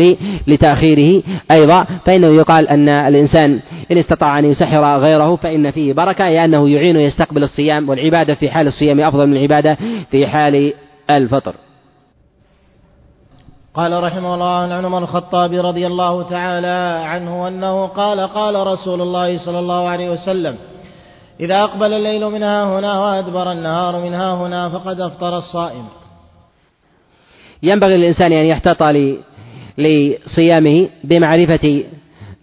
لتأخيره 0.47 1.23
أيضا. 1.51 1.85
فإنه 2.05 2.27
يقال 2.27 2.67
أن 2.67 2.89
الإنسان 2.89 3.59
إن 3.91 3.97
استطاع 3.97 4.39
أن 4.39 4.45
يسحر 4.45 4.97
غيره 4.97 5.35
فإن 5.35 5.71
فيه 5.71 5.93
بركة 5.93 6.29
لأنه 6.29 6.69
يعين 6.69 6.95
يستقبل 6.95 7.43
الصيام 7.43 7.89
والعبادة 7.89 8.33
في 8.33 8.49
حال 8.49 8.67
الصيام 8.67 8.99
أفضل 8.99 9.27
من 9.27 9.37
العبادة 9.37 9.77
في 10.11 10.27
حال 10.27 10.73
الفطر. 11.09 11.53
قال 13.75 14.03
رحمه 14.03 14.33
الله 14.33 14.73
عن 14.73 14.85
عمر 14.85 14.97
الخطاب 14.97 15.53
رضي 15.53 15.87
الله 15.87 16.23
تعالى 16.23 17.05
عنه 17.05 17.47
أنه 17.47 17.87
قال 17.87 18.19
قال 18.19 18.67
رسول 18.67 19.01
الله 19.01 19.37
صلى 19.37 19.59
الله 19.59 19.87
عليه 19.89 20.09
وسلم 20.09 20.57
إذا 21.39 21.63
أقبل 21.63 21.93
الليل 21.93 22.29
منها 22.29 22.79
هنا 22.79 22.99
وأدبر 22.99 23.51
النهار 23.51 24.01
منها 24.01 24.33
هنا 24.33 24.69
فقد 24.69 25.01
أفطر 25.01 25.37
الصائم. 25.37 25.85
ينبغي 27.63 27.97
للإنسان 27.97 28.31
أن 28.31 28.45
يحتاط 28.45 28.83
لصيامه 29.77 30.89
بمعرفة 31.03 31.83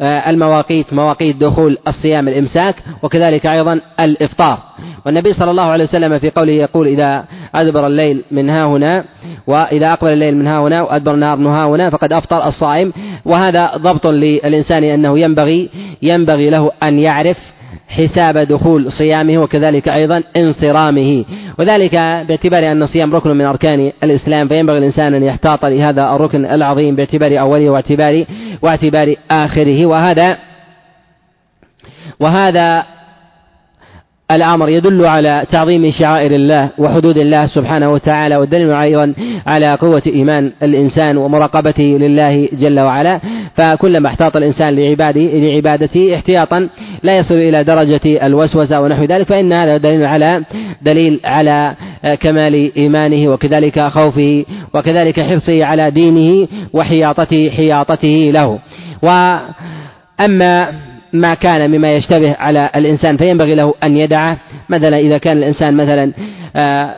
المواقيت 0.03 0.93
مواقيت 0.93 1.37
دخول 1.37 1.79
الصيام 1.89 2.29
الإمساك 2.29 2.75
وكذلك 3.03 3.47
أيضا 3.47 3.81
الإفطار. 4.01 4.59
والنبي 5.07 5.33
صلى 5.33 5.51
الله 5.51 5.63
عليه 5.63 5.85
وسلم 5.85 6.19
في 6.19 6.31
قوله 6.31 6.53
يقول 6.53 6.87
إذا 6.87 7.25
أدبر 7.55 7.87
الليل 7.87 8.23
من 8.31 8.51
ها 8.51 8.65
هنا 8.65 9.05
وإذا 9.47 9.93
أقبل 9.93 10.13
الليل 10.13 10.37
من 10.37 10.47
ها 10.47 10.61
هنا 10.61 10.83
وأدبر 10.83 11.15
النهار 11.15 11.37
من 11.37 11.47
ها 11.47 11.67
هنا 11.67 11.91
فقد 11.91 12.13
أفطر 12.13 12.49
الصائم. 12.49 12.93
وهذا 13.25 13.71
ضبط 13.77 14.07
للإنسان 14.07 14.85
أنه 14.85 15.19
ينبغي 15.19 15.71
ينبغي 16.03 16.51
له 16.51 16.71
أن 16.83 16.99
يعرف 16.99 17.39
حساب 17.89 18.39
دخول 18.39 18.93
صيامه 18.93 19.39
وكذلك 19.39 19.89
أيضا 19.89 20.23
انصرامه. 20.37 21.25
وذلك 21.59 21.95
باعتبار 22.29 22.73
أن 22.73 22.83
الصيام 22.83 23.14
ركن 23.14 23.31
من 23.31 23.45
أركان 23.45 23.93
الإسلام 24.03 24.49
فينبغي 24.49 24.79
الإنسان 24.79 25.14
أن 25.14 25.23
يحتاط 25.23 25.64
لهذا 25.64 26.03
الركن 26.03 26.45
العظيم 26.45 26.97
باعتبار 26.97 27.41
أوله 27.41 27.71
واعتبار 27.71 28.25
واعتبار 28.62 29.14
آخره. 29.31 29.87
وهذا 29.87 30.39
وهذا 32.21 32.85
الأمر 34.33 34.68
يدل 34.68 35.07
على 35.07 35.45
تعظيم 35.51 35.91
شعائر 35.91 36.31
الله 36.33 36.68
وحدود 36.78 37.18
الله 37.18 37.47
سبحانه 37.47 37.93
وتعالى 37.93 38.37
والدليل 38.37 38.72
أيضا 38.72 39.14
على 39.47 39.74
قوة 39.74 40.03
إيمان 40.07 40.53
الإنسان 40.62 41.16
ومراقبته 41.16 41.83
لله 42.01 42.49
جل 42.53 42.81
وعلا. 42.81 43.20
فكلما 43.57 44.09
احتاط 44.09 44.37
الإنسان 44.37 44.76
لعباده 44.76 45.20
لعبادته 45.20 46.14
احتياطا 46.14 46.68
لا 47.03 47.18
يصل 47.18 47.35
إلى 47.35 47.64
درجة 47.64 48.26
الوسوسة 48.26 48.81
ونحو 48.81 49.05
ذلك 49.05 49.26
فإن 49.26 49.53
هذا 49.53 49.76
دليل 49.76 50.05
على 50.05 50.43
دليل 50.83 51.20
على 51.24 51.74
كمال 52.20 52.76
إيمانه 52.76 53.33
وكذلك 53.33 53.81
خوفه 53.81 54.45
وكذلك 54.74 55.20
حرصه 55.20 55.64
على 55.64 55.91
دينه 55.91 56.49
وحياطته 56.72 57.51
حياطته 57.51 58.31
له. 58.35 58.59
وأما 59.03 60.68
ما 61.13 61.35
كان 61.35 61.71
مما 61.71 61.97
يشتبه 61.97 62.37
على 62.39 62.71
الإنسان 62.77 63.17
فينبغي 63.17 63.55
له 63.55 63.75
أن 63.85 63.97
يدعه 63.97 64.37
مثلا 64.69 64.99
إذا 64.99 65.19
كان 65.19 65.37
الإنسان 65.37 65.75
مثلا 65.75 66.13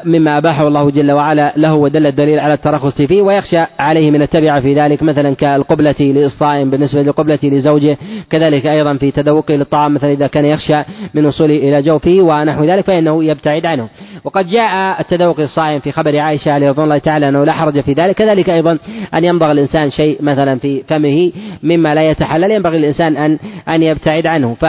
مما 0.04 0.38
أباحه 0.38 0.68
الله 0.68 0.90
جل 0.90 1.12
وعلا 1.12 1.52
له 1.56 1.74
ودل 1.74 2.06
الدليل 2.06 2.40
على 2.40 2.54
الترخص 2.54 3.02
فيه 3.02 3.22
ويخشى 3.22 3.60
عليه 3.78 4.10
من 4.10 4.22
التبعة 4.22 4.60
في 4.60 4.74
ذلك 4.74 5.02
مثلا 5.02 5.34
كالقبلة 5.34 5.94
للصائم 6.00 6.70
بالنسبة 6.70 7.02
للقبلة 7.02 7.38
لزوجه 7.42 7.98
كذلك 8.30 8.66
أيضا 8.66 8.96
في 8.96 9.10
تذوقه 9.10 9.54
للطعام 9.54 9.94
مثلا 9.94 10.12
إذا 10.12 10.26
كان 10.26 10.44
يخشى 10.44 10.82
من 11.14 11.26
وصوله 11.26 11.56
إلى 11.56 11.82
جوفه 11.82 12.18
ونحو 12.20 12.64
ذلك 12.64 12.84
فإنه 12.84 13.24
يبتعد 13.24 13.66
عنه. 13.66 13.88
وقد 14.24 14.48
جاء 14.48 15.00
التذوق 15.00 15.40
للصائم 15.40 15.80
في 15.80 15.92
خبر 15.92 16.18
عائشة 16.18 16.52
عليه 16.52 16.68
رضوان 16.68 16.84
الله 16.84 16.98
تعالى 16.98 17.28
أنه 17.28 17.44
لا 17.44 17.52
حرج 17.52 17.80
في 17.80 17.92
ذلك 17.92 18.14
كذلك 18.14 18.50
أيضا 18.50 18.78
أن 19.14 19.24
يمضغ 19.24 19.50
الإنسان 19.50 19.90
شيء 19.90 20.22
مثلا 20.22 20.58
في 20.58 20.82
فمه 20.88 21.32
مما 21.62 21.94
لا 21.94 22.10
يتحلل 22.10 22.50
ينبغي 22.50 22.76
الإنسان 22.76 23.16
أن 23.16 23.38
أن 23.68 23.82
يبتعد 23.82 24.26
عنه. 24.26 24.54
ف 24.54 24.66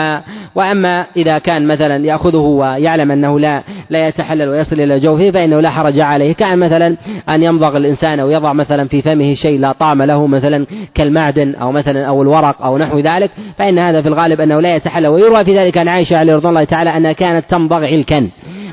وأما 0.56 1.06
إذا 1.18 1.38
كان 1.38 1.68
مثلا 1.68 2.06
يأخذه 2.06 2.38
ويعلم 2.38 3.12
أنه 3.12 3.40
لا 3.40 3.64
لا 3.90 4.08
يتحلل 4.08 4.50
ويصل 4.50 4.72
إلى 4.80 4.99
جوفه 4.99 5.32
فإنه 5.32 5.59
لا 5.59 5.69
حرج 5.69 5.99
عليه. 5.99 6.34
كأن 6.34 6.59
مثلا 6.59 6.95
أن 7.30 7.43
يمضغ 7.43 7.78
الإنسان 7.78 8.19
أو 8.19 8.30
يضع 8.30 8.53
مثلا 8.53 8.88
في 8.88 9.01
فمه 9.01 9.36
شيء 9.36 9.59
لا 9.59 9.71
طعم 9.71 10.01
له 10.01 10.28
مثلا 10.28 10.65
كالمعدن 10.95 11.55
أو 11.55 11.71
مثلا 11.71 12.05
أو 12.05 12.21
الورق 12.21 12.61
أو 12.63 12.78
نحو 12.78 12.99
ذلك 12.99 13.32
فإن 13.57 13.80
هذا 13.80 14.01
في 14.01 14.07
الغالب 14.07 14.41
أنه 14.41 14.59
لا 14.59 14.76
يتحلل 14.76 15.07
ويروى 15.07 15.43
في 15.45 15.59
ذلك 15.59 15.78
عن 15.78 15.88
عائشة 15.88 16.17
عليه 16.17 16.36
رضي 16.36 16.49
الله 16.49 16.63
تعالى 16.63 16.97
أنها 16.97 17.11
كانت 17.11 17.45
تمضغ 17.49 17.86
علكا. 17.86 18.28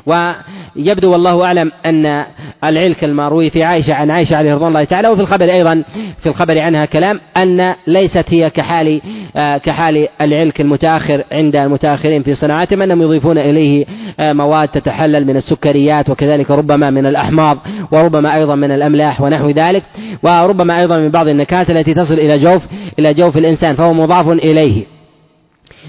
ويبدو 0.07 1.13
والله 1.13 1.45
أعلم 1.45 1.73
أن 1.87 2.25
العلك 2.65 3.05
المروي 3.05 3.51
في 3.51 3.65
عائشة 3.65 3.95
عن 3.95 4.11
عائشة 4.11 4.37
عليه 4.37 4.55
رضوان 4.55 4.69
الله 4.69 4.85
تعالى 4.85 5.09
وفي 5.09 5.21
الخبر 5.21 5.51
أيضا 5.51 5.83
في 6.21 6.29
الخبر 6.29 6.59
عنها 6.59 6.85
كلام 6.85 7.21
أن 7.37 7.75
ليست 7.87 8.25
هي 8.29 8.51
كحال 8.51 9.01
آه، 9.37 9.57
كحال 9.57 10.09
العلك 10.21 10.61
المتأخر 10.61 11.25
عند 11.33 11.57
المتأخرين 11.57 12.23
في 12.23 12.35
صناعتهم 12.35 12.83
أنهم 12.83 13.03
يضيفون 13.03 13.39
إليه 13.39 13.87
آه، 14.21 14.33
مواد 14.33 14.69
تتحلل 14.69 15.27
من 15.27 15.37
السكريات 15.37 16.11
وكذلك 16.11 16.51
ربما 16.51 16.91
من 16.91 17.07
الأحماض 17.07 17.59
وربما 17.93 18.37
أيضا 18.37 18.55
من 18.55 18.71
الأملاح 18.71 19.21
ونحو 19.21 19.51
ذلك 19.51 19.83
وربما 20.23 20.81
أيضا 20.81 20.99
من 20.99 21.09
بعض 21.09 21.29
النكهات 21.29 21.71
التي 21.71 21.95
تصل 21.95 22.15
إلى 22.15 22.39
جوف 22.39 22.63
إلى 22.99 23.15
جوف 23.15 23.37
الإنسان 23.37 23.75
فهو 23.77 23.93
مضاف 23.93 24.29
إليه. 24.29 25.00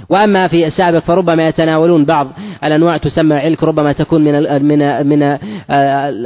وأما 0.10 0.48
في 0.48 0.68
السابق 0.68 1.00
فربما 1.00 1.48
يتناولون 1.48 2.06
بعض 2.06 2.28
الأنواع 2.64 2.98
تسمى 2.98 3.36
علك 3.36 3.64
ربما 3.64 3.92
تكون 3.92 4.24
من 4.24 4.66
من 4.66 5.08
من 5.08 5.38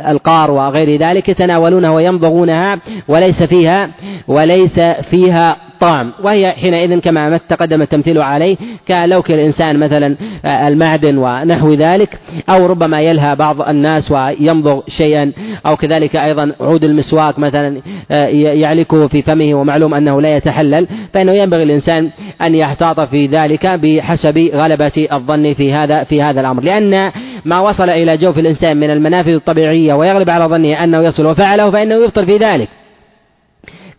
القار 0.07 0.51
وغير 0.51 0.99
ذلك 0.99 1.29
يتناولونها 1.29 1.89
ويمضغونها 1.91 2.79
وليس 3.07 3.43
فيها 3.43 3.89
وليس 4.27 4.79
فيها 4.79 5.57
طعم 5.79 6.11
وهي 6.23 6.51
حينئذ 6.51 6.99
كما 6.99 7.37
تقدم 7.37 7.81
التمثيل 7.81 8.21
عليه 8.21 8.57
كلوك 8.87 9.31
الإنسان 9.31 9.79
مثلا 9.79 10.15
آه، 10.45 10.67
المعدن 10.67 11.17
ونحو 11.17 11.73
ذلك 11.73 12.09
أو 12.49 12.65
ربما 12.65 13.01
يلهى 13.01 13.35
بعض 13.35 13.61
الناس 13.61 14.11
ويمضغ 14.11 14.81
شيئا 14.87 15.31
أو 15.65 15.75
كذلك 15.75 16.15
أيضا 16.15 16.51
عود 16.59 16.83
المسواك 16.83 17.39
مثلا 17.39 17.81
آه، 18.11 18.27
يعلكه 18.27 19.07
في 19.07 19.21
فمه 19.21 19.53
ومعلوم 19.53 19.93
أنه 19.93 20.21
لا 20.21 20.37
يتحلل 20.37 20.87
فإنه 21.13 21.31
ينبغي 21.31 21.63
الإنسان 21.63 22.09
أن 22.41 22.55
يحتاط 22.55 22.99
في 22.99 23.27
ذلك 23.27 23.67
بحسب 23.67 24.49
غلبة 24.53 25.07
الظن 25.13 25.53
في 25.53 25.73
هذا 25.73 26.03
في 26.03 26.21
هذا 26.21 26.41
الأمر. 26.41 26.63
لأن 26.63 27.11
ما 27.45 27.59
وصل 27.59 27.89
إلى 27.89 28.17
جوف 28.17 28.39
الإنسان 28.39 28.77
من 28.77 28.89
المنافذ 28.89 29.33
الطبيعية 29.33 29.93
ويغلب 29.93 30.29
على 30.29 30.45
ظنه 30.45 30.83
أنه 30.83 31.01
يصل 31.01 31.25
وفعله 31.25 31.71
فإنه 31.71 31.95
يفطر 31.95 32.25
في 32.25 32.37
ذلك. 32.37 32.69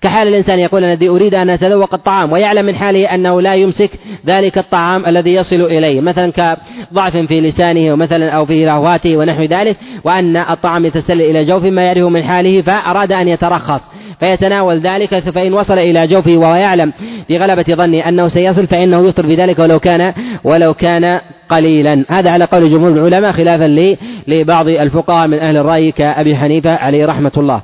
كحال 0.01 0.29
الإنسان 0.29 0.59
يقول 0.59 0.85
الذي 0.85 1.09
أريد 1.09 1.35
أن 1.35 1.51
أتذوق 1.51 1.95
الطعام 1.95 2.33
ويعلم 2.33 2.67
من 2.67 2.75
حاله 2.75 3.15
أنه 3.15 3.41
لا 3.41 3.55
يمسك 3.55 3.91
ذلك 4.27 4.59
الطعام 4.59 5.07
الذي 5.07 5.35
يصل 5.35 5.63
إليه 5.63 6.01
مثلا 6.01 6.33
كضعف 6.33 7.17
في 7.17 7.41
لسانه 7.41 7.93
ومثلا 7.93 8.31
أو 8.31 8.47
في 8.47 8.67
رهواته 8.67 9.17
ونحو 9.17 9.43
ذلك 9.43 9.77
وأن 10.05 10.37
الطعام 10.37 10.85
يتسلل 10.85 11.23
إلى 11.23 11.45
جوف 11.45 11.65
ما 11.65 11.83
يعرفه 11.83 12.09
من 12.09 12.23
حاله 12.23 12.63
فأراد 12.63 13.13
أن 13.13 13.29
يترخص 13.29 13.81
فيتناول 14.21 14.79
ذلك 14.79 15.19
فإن 15.19 15.53
وصل 15.53 15.79
إلى 15.79 16.07
جوفه 16.07 16.37
وهو 16.37 16.55
يعلم 16.55 16.93
بغلبة 17.31 17.65
ظنه 17.75 18.09
أنه 18.09 18.29
سيصل 18.29 18.67
فإنه 18.67 19.09
يفطر 19.09 19.27
بذلك 19.27 19.59
ولو 19.59 19.79
كان 19.79 20.15
ولو 20.45 20.75
كان 20.75 21.21
قليلا. 21.49 22.05
هذا 22.09 22.31
على 22.31 22.45
قول 22.45 22.71
جمهور 22.71 22.93
العلماء 22.93 23.33
خلافا 23.33 23.97
لبعض 24.29 24.69
الفقهاء 24.69 25.29
من 25.29 25.39
أهل 25.39 25.57
الرأي 25.57 25.93
كأبي 25.93 26.37
حنيفة 26.37 26.71
عليه 26.71 27.07
رحمة 27.07 27.33
الله. 27.37 27.63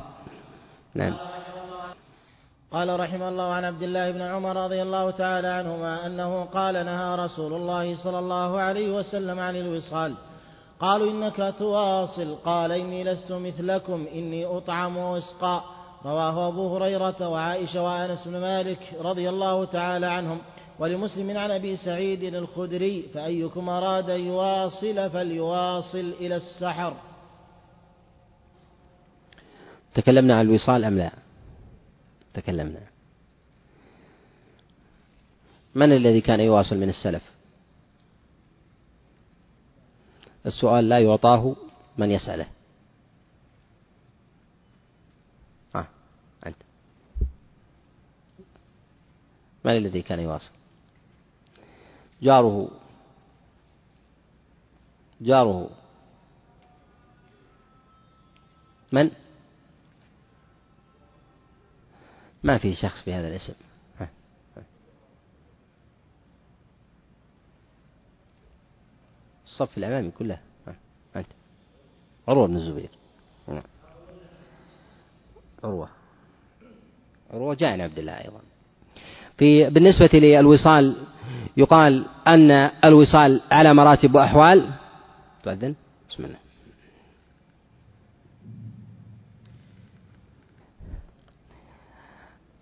نعم. 0.95 1.12
قال 2.72 3.00
رحمه 3.00 3.28
الله 3.28 3.52
عن 3.52 3.64
عبد 3.64 3.82
الله 3.82 4.10
بن 4.10 4.20
عمر 4.20 4.64
رضي 4.64 4.82
الله 4.82 5.10
تعالى 5.10 5.48
عنهما 5.48 6.06
أنه 6.06 6.44
قال 6.44 6.74
نهى 6.74 7.16
رسول 7.24 7.52
الله 7.52 7.96
صلى 7.96 8.18
الله 8.18 8.60
عليه 8.60 8.90
وسلم 8.90 9.38
عن 9.40 9.56
الوصال. 9.56 10.14
قالوا 10.80 11.10
إنك 11.10 11.54
تواصل. 11.58 12.36
قال 12.44 12.72
إني 12.72 13.04
لست 13.04 13.32
مثلكم 13.32 14.06
إني 14.14 14.46
أطعم 14.46 14.96
وأسقى. 14.96 15.62
رواه 16.04 16.48
أبو 16.48 16.76
هريرة 16.76 17.28
وعائشة 17.28 17.82
وأنس 17.82 18.28
بن 18.28 18.40
مالك 18.40 18.78
رضي 19.00 19.28
الله 19.28 19.64
تعالى 19.64 20.06
عنهم. 20.06 20.38
ولمسلم 20.78 21.38
عن 21.38 21.50
أبي 21.50 21.76
سعيد 21.76 22.34
الخدري 22.34 23.02
فأيكم 23.14 23.68
أراد 23.68 24.10
أن 24.10 24.20
يواصل 24.20 25.10
فليواصل 25.10 26.12
إلى 26.20 26.36
السحر. 26.36 26.92
تكلمنا 29.94 30.38
عن 30.38 30.48
الوصال 30.48 30.84
أم 30.84 30.98
لا؟ 30.98 31.21
تكلمنا. 32.35 32.87
من 35.74 35.93
الذي 35.93 36.20
كان 36.20 36.41
يواصل 36.41 36.76
من 36.76 36.89
السلف؟ 36.89 37.22
السؤال 40.47 40.89
لا 40.89 40.99
يعطاه 40.99 41.57
من 41.99 42.11
يسأله. 42.11 42.47
آه 45.74 45.87
أنت. 46.47 46.57
من 49.64 49.76
الذي 49.76 50.03
كان 50.03 50.20
يواصل؟ 50.20 50.51
جاره. 52.22 52.70
جاره. 55.20 55.70
من؟ 58.93 59.11
ما 62.43 62.59
في 62.59 62.74
شخص 62.74 63.05
بهذا 63.07 63.28
الاسم. 63.28 63.55
الصف 69.47 69.78
الأمامي 69.78 70.11
كله. 70.11 70.38
أنت. 71.16 71.26
عروة 72.28 72.47
بن 72.47 72.57
الزبير. 72.57 72.90
نعم. 73.49 73.62
عروة. 75.64 75.88
عروة 77.30 77.55
جاء 77.55 77.80
عبد 77.80 77.99
الله 77.99 78.12
أيضا. 78.12 78.40
في 79.38 79.70
بالنسبة 79.70 80.11
للوصال 80.12 80.97
يقال 81.57 82.07
أن 82.26 82.51
الوصال 82.84 83.40
على 83.51 83.74
مراتب 83.74 84.14
وأحوال. 84.14 84.70
تؤذن؟ 85.45 85.74
بسم 86.11 86.24
الله. 86.24 86.41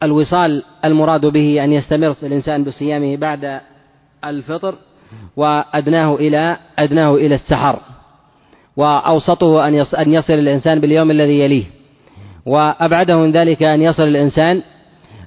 الوصال 0.02 0.62
المراد 0.84 1.26
به 1.26 1.64
أن 1.64 1.72
يستمر 1.72 2.14
الإنسان 2.22 2.64
بصيامه 2.64 3.16
بعد 3.16 3.60
الفطر 4.24 4.74
وأدناه 5.36 6.14
إلى 6.14 6.56
أدناه 6.78 7.14
إلى 7.14 7.34
السحر 7.34 7.78
وأوسطه 8.76 9.68
أن 9.68 9.74
أن 9.74 10.14
يصل 10.14 10.32
الإنسان 10.32 10.80
باليوم 10.80 11.10
الذي 11.10 11.40
يليه. 11.40 11.64
وأبعده 12.46 13.16
من 13.16 13.32
ذلك 13.32 13.62
أن 13.62 13.82
يصل 13.82 14.02
الإنسان 14.02 14.62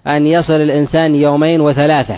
أن 0.07 0.27
يصل 0.27 0.53
الإنسان 0.53 1.15
يومين 1.15 1.61
وثلاثة. 1.61 2.17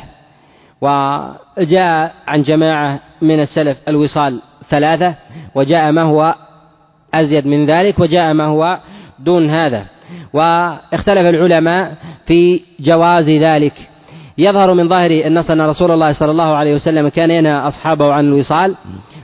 وجاء 0.82 2.14
عن 2.28 2.44
جماعة 2.44 3.00
من 3.22 3.40
السلف 3.40 3.78
الوصال 3.88 4.42
ثلاثة 4.70 5.16
وجاء 5.56 5.92
ما 5.92 6.04
هو 6.04 6.36
أزيد 7.14 7.48
من 7.48 7.66
ذلك 7.66 8.00
وجاء 8.00 8.34
ما 8.34 8.46
هو 8.46 8.80
دون 9.20 9.50
هذا. 9.50 9.86
واختلف 10.34 11.28
العلماء 11.28 11.94
في 12.26 12.62
جواز 12.80 13.30
ذلك. 13.30 13.74
يظهر 14.38 14.74
من 14.74 14.88
ظاهر 14.88 15.12
النص 15.12 15.52
أن 15.52 15.62
رسول 15.62 15.92
الله 15.92 16.14
صلى 16.14 16.32
الله 16.32 16.56
عليه 16.56 16.76
وسلم 16.76 17.08
كان 17.08 17.32
ينهى 17.32 17.68
أصحابه 17.68 18.14
عن 18.14 18.26
الوصال 18.26 18.76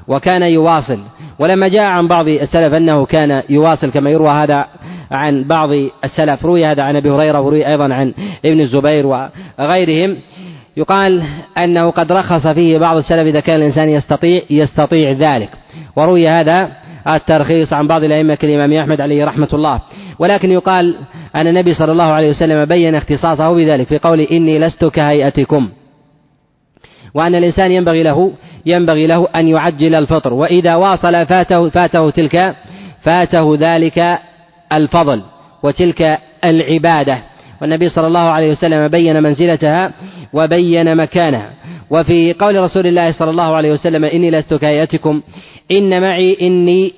وكان 0.08 0.42
يواصل. 0.42 1.00
ولما 1.40 1.68
جاء 1.68 1.84
عن 1.84 2.08
بعض 2.08 2.28
السلف 2.28 2.74
أنه 2.74 3.06
كان 3.06 3.44
يواصل 3.50 3.92
كما 3.92 4.10
يروى 4.10 4.30
هذا 4.30 4.66
عن 5.12 5.44
بعض 5.44 5.70
السلف 6.04 6.46
روي 6.46 6.66
هذا 6.66 6.84
عن 6.84 6.96
أبي 6.96 7.10
هريرة 7.10 7.42
وروي 7.42 7.68
أيضا 7.68 7.94
عن 7.94 8.14
ابن 8.46 8.60
الزبير 8.60 9.06
وغيرهم. 9.60 10.18
يقال 10.78 11.24
أنه 11.58 11.92
قد 11.92 12.12
رخص 12.12 12.48
فيه 12.48 12.78
بعض 12.78 12.98
السلف 12.98 13.28
إذا 13.28 13.40
كان 13.40 13.56
الإنسان 13.56 13.90
يستطيع 13.90 14.42
يستطيع 14.50 15.12
ذلك. 15.12 15.50
وروي 15.96 16.30
هذا 16.30 16.72
الترخيص 17.08 17.74
عن 17.74 17.88
بعض 17.88 18.04
الأئمة 18.04 18.36
كالإمام 18.36 18.74
أحمد 18.74 19.02
عليه 19.02 19.26
رحمة 19.26 19.50
الله. 19.54 19.80
ولكن 20.22 20.52
يقال 20.52 20.96
أن 21.36 21.48
النبي 21.48 21.74
صلى 21.74 21.92
الله 21.92 22.04
عليه 22.04 22.30
وسلم 22.30 22.66
بين 22.66 22.96
اختصاصه 22.96 23.54
بذلك 23.54 23.88
في 23.88 23.98
قول 23.98 24.20
إني 24.20 24.60
لست 24.60 24.86
كهيئتكم. 24.86 25.70
وأن 27.14 27.36
الإنسان 27.36 27.72
ينبغي 27.72 28.04
له 28.04 28.32
ينبغي 28.66 29.08
له 29.08 29.28
أن 29.36 29.48
يعجل 29.48 29.96
الفطر. 29.96 30.34
وإذا 30.34 30.76
واصل 30.76 31.26
فاته 31.26 31.70
فاته 31.70 32.10
تلك 32.10 32.56
فاته 33.02 33.58
ذلك 33.60 34.20
الفضل 34.74 35.22
وتلك 35.64 36.20
العبادة. 36.46 37.18
والنبي 37.62 37.90
صلى 37.90 38.08
الله 38.08 38.20
عليه 38.20 38.52
وسلم 38.52 38.88
بين 38.88 39.24
منزلتها 39.24 39.92
وبين 40.34 40.96
مكانها. 40.96 41.50
وفي 41.90 42.34
قول 42.34 42.60
رسول 42.60 42.88
الله 42.88 43.12
صلى 43.12 43.30
الله 43.30 43.56
عليه 43.56 43.72
وسلم 43.72 44.06
إني 44.06 44.32
لست 44.32 44.54
كهيئتكم. 44.54 45.22
إن 45.72 46.02
معي 46.02 46.38
إني 46.42 46.94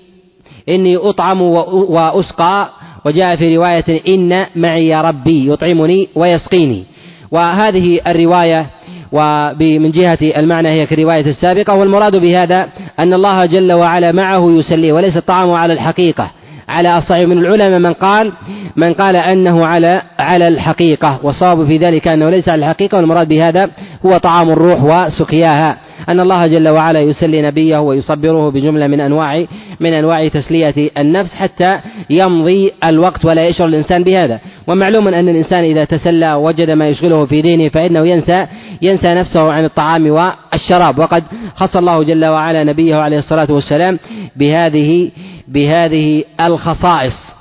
إني 0.70 0.98
أطعم 0.98 1.42
وأسقى 1.42 2.70
وجاء 3.06 3.36
في 3.36 3.58
رواية 3.58 4.02
إن 4.08 4.46
معي 4.56 4.96
ربي 5.02 5.52
يطعمني 5.52 6.10
ويسقيني. 6.16 6.84
وهذه 7.32 8.00
الرواية 8.08 8.66
ومن 9.12 9.92
جهة 9.92 10.18
المعنى 10.22 10.68
هي 10.68 10.86
كالرواية 10.86 11.26
السابقة 11.26 11.76
والمراد 11.76 12.16
بهذا 12.16 12.68
أن 13.00 13.14
الله 13.14 13.46
جل 13.46 13.74
وعلا 13.74 14.12
معه 14.12 14.52
يسليه 14.52 14.94
وليس 14.94 15.18
الطعام 15.18 15.52
على 15.52 15.74
الحقيقة. 15.74 16.32
على 16.70 16.98
الصحيح 16.98 17.28
من 17.28 17.38
العلماء 17.38 17.80
من 17.80 17.94
قال 17.94 18.32
من 18.76 18.94
قال 18.94 19.16
أنه 19.16 19.66
على 19.66 20.02
على 20.20 20.48
الحقيقة 20.48 21.20
والصواب 21.24 21.66
في 21.66 21.78
ذلك 21.78 22.08
أنه 22.08 22.30
ليس 22.30 22.50
على 22.50 22.60
الحقيقة 22.60 22.96
والمراد 22.98 23.28
بهذا 23.28 23.70
هو 24.06 24.18
طعام 24.18 24.50
الروح 24.50 24.84
وسقياها. 24.84 25.78
أن 26.10 26.20
الله 26.20 26.48
جل 26.48 26.70
وعلا 26.70 27.00
يسلي 27.00 27.42
نبيه 27.42 27.78
ويصبره 27.78 28.52
بجملة 28.52 28.88
من 28.88 29.00
أنواع 29.00 29.46
من 29.80 29.94
أنواع 29.94 30.28
تسلية 30.28 30.90
النفس 30.98 31.36
حتى 31.36 31.80
يمضي 32.10 32.72
الوقت 32.84 33.26
ولا 33.26 33.48
يشعر 33.48 33.68
الإنسان 33.68 34.04
بهذا. 34.04 34.40
ومعلوم 34.68 35.08
أن 35.08 35.30
الإنسان 35.30 35.64
إذا 35.64 35.84
تسلى 35.84 36.34
وجد 36.34 36.70
ما 36.70 36.88
يشغله 36.88 37.26
في 37.26 37.42
دينه 37.42 37.70
فإنه 37.70 38.08
ينسى 38.08 38.48
ينسى 38.82 39.14
نفسه 39.14 39.52
عن 39.52 39.66
الطعام 39.66 40.08
والشراب. 40.08 41.00
وقد 41.00 41.24
خص 41.56 41.76
الله 41.76 42.04
جل 42.04 42.26
وعلا 42.26 42.64
نبيه 42.64 42.96
عليه 42.96 43.18
الصلاة 43.18 43.52
والسلام 43.52 44.00
بهذه 44.36 45.12
بهذه 45.48 46.24
الخصائص. 46.42 47.33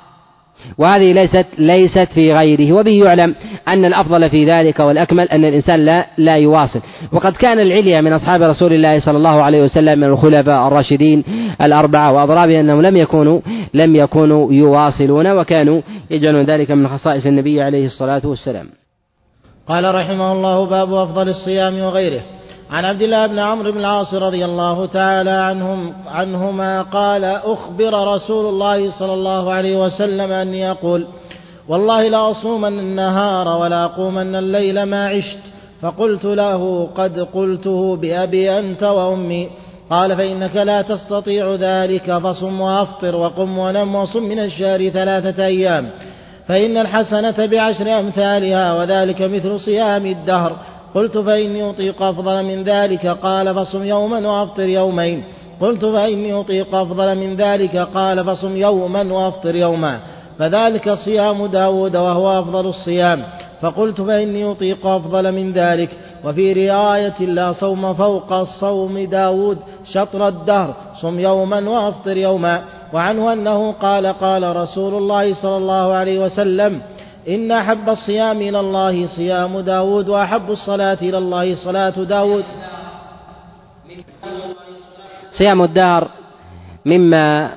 وهذه 0.77 1.13
ليست 1.13 1.45
ليست 1.57 2.09
في 2.13 2.33
غيره 2.33 2.73
وبه 2.73 3.05
يعلم 3.05 3.35
أن 3.67 3.85
الأفضل 3.85 4.29
في 4.29 4.45
ذلك 4.45 4.79
والأكمل 4.79 5.27
أن 5.29 5.45
الإنسان 5.45 5.85
لا 5.85 6.05
لا 6.17 6.35
يواصل. 6.35 6.81
وقد 7.11 7.33
كان 7.33 7.59
العليا 7.59 8.01
من 8.01 8.13
أصحاب 8.13 8.41
رسول 8.41 8.73
الله 8.73 8.99
صلى 8.99 9.17
الله 9.17 9.41
عليه 9.41 9.63
وسلم 9.63 9.99
من 9.99 10.07
الخلفاء 10.07 10.67
الراشدين 10.67 11.23
الأربعة 11.61 12.11
وأضرابهم 12.11 12.59
أنهم 12.59 12.81
لم 12.81 12.97
يكونوا 12.97 13.39
لم 13.73 13.95
يكونوا 13.95 14.53
يواصلون 14.53 15.31
وكانوا 15.31 15.81
يجعلون 16.11 16.45
ذلك 16.45 16.71
من 16.71 16.87
خصائص 16.87 17.25
النبي 17.25 17.61
عليه 17.61 17.85
الصلاة 17.85 18.21
والسلام. 18.25 18.69
قال 19.67 19.95
رحمه 19.95 20.31
الله 20.31 20.65
باب 20.65 20.93
أفضل 20.93 21.29
الصيام 21.29 21.79
وغيره. 21.79 22.21
عن 22.73 22.85
عبد 22.85 23.01
الله 23.01 23.27
بن 23.27 23.39
عمرو 23.39 23.71
بن 23.71 23.79
العاص 23.79 24.13
رضي 24.13 24.45
الله 24.45 24.85
تعالى 24.85 25.29
عنهم 25.29 25.93
عنهما 26.07 26.81
قال 26.81 27.23
أخبر 27.23 28.15
رسول 28.15 28.45
الله 28.45 28.91
صلى 28.91 29.13
الله 29.13 29.53
عليه 29.53 29.85
وسلم 29.85 30.31
أني 30.31 30.59
يقول 30.59 31.07
والله 31.67 32.07
لأصومن 32.07 32.79
النهار 32.79 33.61
ولا 33.61 33.85
أقومن 33.85 34.35
الليل 34.35 34.83
ما 34.83 35.07
عشت. 35.07 35.37
فقلت 35.81 36.25
له 36.25 36.89
قد 36.95 37.19
قلته 37.19 37.95
بأبي 37.95 38.59
أنت 38.59 38.83
وأمي. 38.83 39.49
قال 39.89 40.15
فإنك 40.15 40.55
لا 40.55 40.81
تستطيع 40.81 41.55
ذلك 41.55 42.17
فصم 42.17 42.61
وأفطر 42.61 43.15
وقم 43.15 43.57
ونم 43.57 43.95
وصم 43.95 44.23
من 44.23 44.39
الشهر 44.39 44.89
ثلاثة 44.89 45.45
أيام. 45.45 45.89
فإن 46.47 46.77
الحسنة 46.77 47.45
بعشر 47.45 47.99
أمثالها 47.99 48.73
وذلك 48.73 49.21
مثل 49.21 49.59
صيام 49.59 50.05
الدهر. 50.05 50.55
قلت 50.95 51.17
فإني 51.17 51.69
أطيق 51.69 52.01
أفضل 52.01 52.43
من 52.43 52.63
ذلك. 52.63 53.07
قال 53.07 53.55
فصم 53.55 53.83
يوما 53.83 54.27
وأفطر 54.27 54.63
يومين. 54.63 55.23
قلت 55.61 55.85
فإني 55.85 56.33
أطيق 56.33 56.75
أفضل 56.75 57.15
من 57.15 57.35
ذلك. 57.35 57.77
قال 57.77 58.23
فصم 58.23 58.57
يوما 58.57 59.13
وأفطر 59.13 59.55
يوما 59.55 59.99
فذلك 60.39 60.93
صيام 60.93 61.45
داود 61.45 61.95
وهو 61.95 62.39
أفضل 62.39 62.67
الصيام. 62.67 63.23
فقلت 63.61 64.01
فإني 64.01 64.51
أطيق 64.51 64.87
أفضل 64.87 65.31
من 65.31 65.53
ذلك. 65.53 65.89
وفي 66.25 66.69
رواية 66.69 67.19
لا 67.19 67.53
صوم 67.53 67.93
فوق 67.93 68.33
الصوم 68.33 68.99
داود 68.99 69.57
شطر 69.91 70.27
الدهر. 70.27 70.73
صم 71.01 71.19
يوما 71.19 71.69
وأفطر 71.69 72.17
يوما. 72.17 72.61
وعنه 72.93 73.33
أنه 73.33 73.71
قال 73.71 74.07
قال 74.07 74.55
رسول 74.55 74.93
الله 74.93 75.33
صلى 75.33 75.57
الله 75.57 75.93
عليه 75.93 76.19
وسلم 76.19 76.81
إن 77.27 77.51
أحب 77.51 77.89
الصيام 77.89 78.41
إلى 78.41 78.59
الله 78.59 79.07
صيام 79.07 79.59
داود 79.59 80.09
وأحب 80.09 80.51
الصلاة 80.51 80.97
إلى 81.01 81.17
الله 81.17 81.55
صلاة 81.55 81.89
داود. 81.89 82.43
صيام 85.31 85.61
الدهر 85.61 86.07
مما 86.85 87.49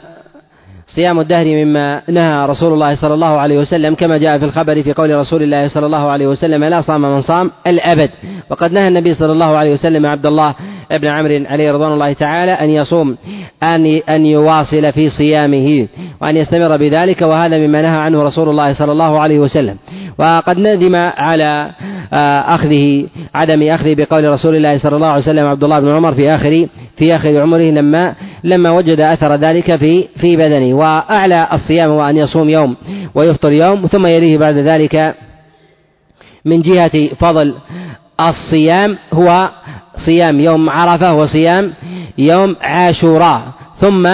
صيام 0.94 1.20
الدهر 1.20 1.44
مما 1.44 2.02
نهى 2.08 2.46
رسول 2.46 2.72
الله 2.72 2.96
صلى 2.96 3.14
الله 3.14 3.40
عليه 3.40 3.58
وسلم 3.58 3.94
كما 3.94 4.18
جاء 4.18 4.38
في 4.38 4.44
الخبر 4.44 4.82
في 4.82 4.92
قول 4.92 5.16
رسول 5.16 5.42
الله 5.42 5.68
صلى 5.68 5.86
الله 5.86 6.10
عليه 6.10 6.26
وسلم 6.26 6.64
لا 6.64 6.80
صام 6.80 7.02
من 7.02 7.22
صام 7.22 7.50
الأبد. 7.66 8.10
وقد 8.50 8.72
نهى 8.72 8.88
النبي 8.88 9.14
صلى 9.14 9.32
الله 9.32 9.56
عليه 9.56 9.72
وسلم 9.72 10.06
عبد 10.06 10.26
الله 10.26 10.54
بن 10.90 11.08
عمرو 11.08 11.44
عليه 11.46 11.72
رضوان 11.72 11.92
الله 11.92 12.12
تعالى 12.12 12.52
أن 12.52 12.70
يصوم 12.70 13.16
أن 13.62 13.86
أن 13.86 14.26
يواصل 14.26 14.92
في 14.92 15.08
صيامه 15.08 15.88
وأن 16.22 16.36
يستمر 16.36 16.76
بذلك 16.76 17.22
وهذا 17.22 17.58
مما 17.58 17.82
نهى 17.82 18.00
عنه 18.00 18.22
رسول 18.22 18.48
الله 18.48 18.74
صلى 18.74 18.92
الله 18.92 19.20
عليه 19.20 19.38
وسلم. 19.38 19.76
وقد 20.18 20.58
ندم 20.58 20.96
على 20.96 21.70
آه، 22.12 22.40
أخذه 22.54 23.06
عدم 23.34 23.62
أخذه 23.62 23.94
بقول 23.94 24.28
رسول 24.28 24.56
الله 24.56 24.78
صلى 24.78 24.96
الله 24.96 25.06
عليه 25.06 25.22
وسلم 25.22 25.46
عبد 25.46 25.64
الله 25.64 25.80
بن 25.80 25.90
عمر 25.90 26.14
في 26.14 26.30
آخر 26.30 26.66
في 26.96 27.16
آخر 27.16 27.40
عمره 27.40 27.70
لما 27.70 28.14
لما 28.44 28.70
وجد 28.70 29.00
أثر 29.00 29.34
ذلك 29.34 29.76
في 29.76 30.04
في 30.20 30.36
بدنه. 30.36 30.74
وأعلى 30.74 31.48
الصيام 31.52 31.90
هو 31.90 32.02
أن 32.08 32.16
يصوم 32.16 32.48
يوم 32.48 32.76
ويفطر 33.14 33.52
يوم 33.52 33.86
ثم 33.86 34.06
يليه 34.06 34.38
بعد 34.38 34.54
ذلك 34.56 35.14
من 36.44 36.62
جهة 36.62 37.08
فضل 37.14 37.54
الصيام 38.20 38.98
هو 39.12 39.50
صيام 40.04 40.40
يوم 40.40 40.70
عرفة 40.70 41.14
وصيام 41.14 41.72
يوم 42.18 42.56
عاشوراء 42.62 43.42
ثم 43.80 44.08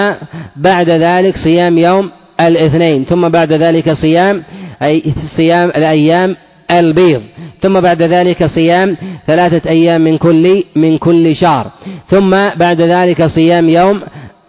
بعد 0.57 0.91
ذلك 0.91 1.37
صيام 1.37 1.79
يوم 1.79 2.11
الاثنين 2.41 3.05
ثم 3.05 3.29
بعد 3.29 3.53
ذلك 3.53 3.93
صيام 3.93 4.43
أي 4.83 5.03
صيام 5.37 5.69
الأيام 5.69 6.37
البيض 6.71 7.23
ثم 7.61 7.81
بعد 7.81 8.03
ذلك 8.03 8.47
صيام 8.47 8.97
ثلاثة 9.27 9.71
أيام 9.71 10.01
من 10.01 10.19
كل 10.19 10.65
من 10.77 10.99
كل 10.99 11.37
شهر 11.37 11.67
ثم 12.07 12.31
بعد 12.57 12.81
ذلك 12.81 13.27
صيام 13.27 13.69
يوم 13.69 14.01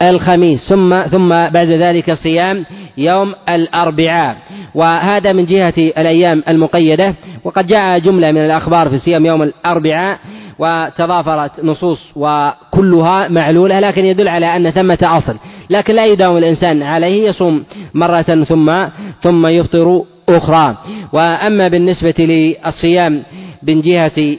الخميس 0.02 0.70
ثم 0.70 1.02
ثم 1.02 1.30
بعد 1.30 1.68
ذلك 1.70 2.14
صيام 2.14 2.66
يوم 2.98 3.34
الأربعاء. 3.50 4.38
وهذا 4.76 5.34
من 5.34 5.46
جهة 5.46 5.74
الأيام 5.78 6.44
المقيدة 6.48 7.16
وقد 7.44 7.68
جاء 7.68 8.00
جملة 8.00 8.32
من 8.32 8.46
الأخبار 8.46 8.90
في 8.90 8.98
صيام 8.98 9.26
يوم 9.26 9.44
الأربعاء 9.44 10.20
وتضافرت 10.60 11.64
نصوص 11.64 12.12
وكلها 12.16 13.28
معلولة 13.28 13.80
لكن 13.80 14.06
يدل 14.06 14.28
على 14.28 14.56
أن 14.56 14.72
ثمة 14.72 14.98
أصل. 15.02 15.36
لكن 15.70 15.94
لا 15.94 16.06
يداوم 16.06 16.38
الإنسان 16.38 16.84
عليه 16.84 17.30
يصوم 17.30 17.64
مرة 17.94 18.22
ثم 18.22 18.86
ثم 19.22 19.48
يفطر 19.48 20.04
أخرى. 20.30 20.78
وأما 21.14 21.68
بالنسبة 21.68 22.16
للصيام 22.20 23.24
من 23.64 23.82
جهة 23.82 24.38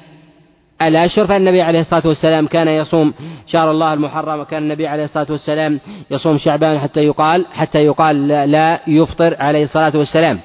الأشهر 0.83 1.27
فالنبي 1.27 1.63
عليه 1.63 1.81
الصلاة 1.81 2.03
والسلام 2.07 2.47
كان 2.47 2.69
يصوم 2.69 3.15
شهر 3.47 3.71
الله 3.71 3.95
المحرم 3.95 4.41
وكان 4.41 4.63
النبي 4.63 4.87
عليه 4.87 5.05
الصلاة 5.05 5.27
والسلام 5.31 5.81
يصوم 6.11 6.39
شعبان 6.39 6.79
حتى 6.79 7.01
يقال 7.01 7.45
حتى 7.53 7.79
يقال 7.79 8.29
لا 8.29 8.81
يفطر 8.87 9.37
عليه 9.39 9.65
الصلاة 9.65 9.93
والسلام. 9.95 10.41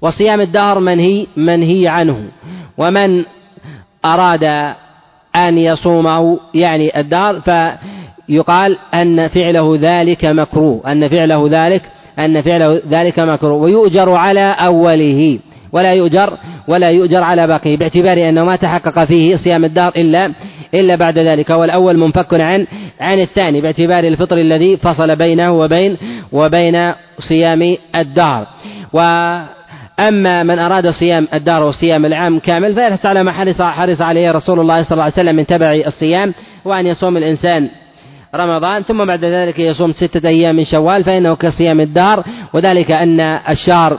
وصيام 0.00 0.40
الدهر 0.40 0.78
منهي 0.80 1.26
منهي 1.36 1.88
عنه. 1.88 2.28
ومن 2.78 3.24
أراد 4.04 4.74
أن 5.36 5.58
يصومه 5.58 6.38
يعني 6.54 7.00
الدهر 7.00 7.40
فيقال 7.40 8.78
أن 8.94 9.28
فعله 9.28 9.78
ذلك 9.80 10.24
مكروه 10.24 10.92
أن 10.92 11.08
فعله 11.08 11.48
ذلك 11.50 11.82
أن 12.18 12.42
فعله 12.42 12.80
ذلك 12.90 13.18
مكروه 13.18 13.62
ويؤجر 13.62 14.10
على 14.10 14.56
أوله 14.58 15.38
ولا 15.72 15.92
يؤجر 15.92 16.38
ولا 16.68 16.90
يؤجر 16.90 17.22
على 17.22 17.46
باقيه 17.46 17.76
باعتبار 17.76 18.28
أنه 18.28 18.44
ما 18.44 18.56
تحقق 18.56 19.04
فيه 19.04 19.36
صيام 19.36 19.64
الدهر 19.64 19.92
إلا 19.96 20.32
إلا 20.74 20.96
بعد 20.96 21.18
ذلك. 21.18 21.50
والأول 21.50 21.98
منفك 21.98 22.34
عن 22.34 22.66
عن 23.00 23.20
الثاني 23.20 23.60
باعتبار 23.60 24.04
الفطر 24.04 24.38
الذي 24.38 24.76
فصل 24.76 25.16
بينه 25.16 25.52
وبين 25.52 25.96
وبين 26.32 26.92
صيام 27.18 27.76
الدهر 27.96 28.46
و 28.92 29.00
أما 30.00 30.42
من 30.42 30.58
أراد 30.58 30.90
صيام 30.90 31.28
الدار 31.34 31.62
والصيام 31.62 32.06
العام 32.06 32.38
كامل 32.38 32.74
فيحرص 32.74 33.06
على 33.06 33.22
ما 33.22 33.32
حرص 33.32 33.62
حرص 33.62 34.00
عليه 34.00 34.30
رسول 34.30 34.60
الله 34.60 34.82
صلى 34.82 34.92
الله 34.92 35.02
عليه 35.02 35.12
وسلم 35.12 35.36
من 35.36 35.46
تبع 35.46 35.72
الصيام 35.86 36.34
وأن 36.64 36.86
يصوم 36.86 37.16
الإنسان 37.16 37.68
رمضان. 38.34 38.82
ثم 38.82 39.04
بعد 39.04 39.24
ذلك 39.24 39.58
يصوم 39.58 39.92
ستة 39.92 40.28
أيام 40.28 40.56
من 40.56 40.64
شوال 40.64 41.04
فإنه 41.04 41.36
كصيام 41.36 41.80
الدهر 41.80 42.24
وذلك 42.52 42.92
أن 42.92 43.20
الشهر 43.20 43.98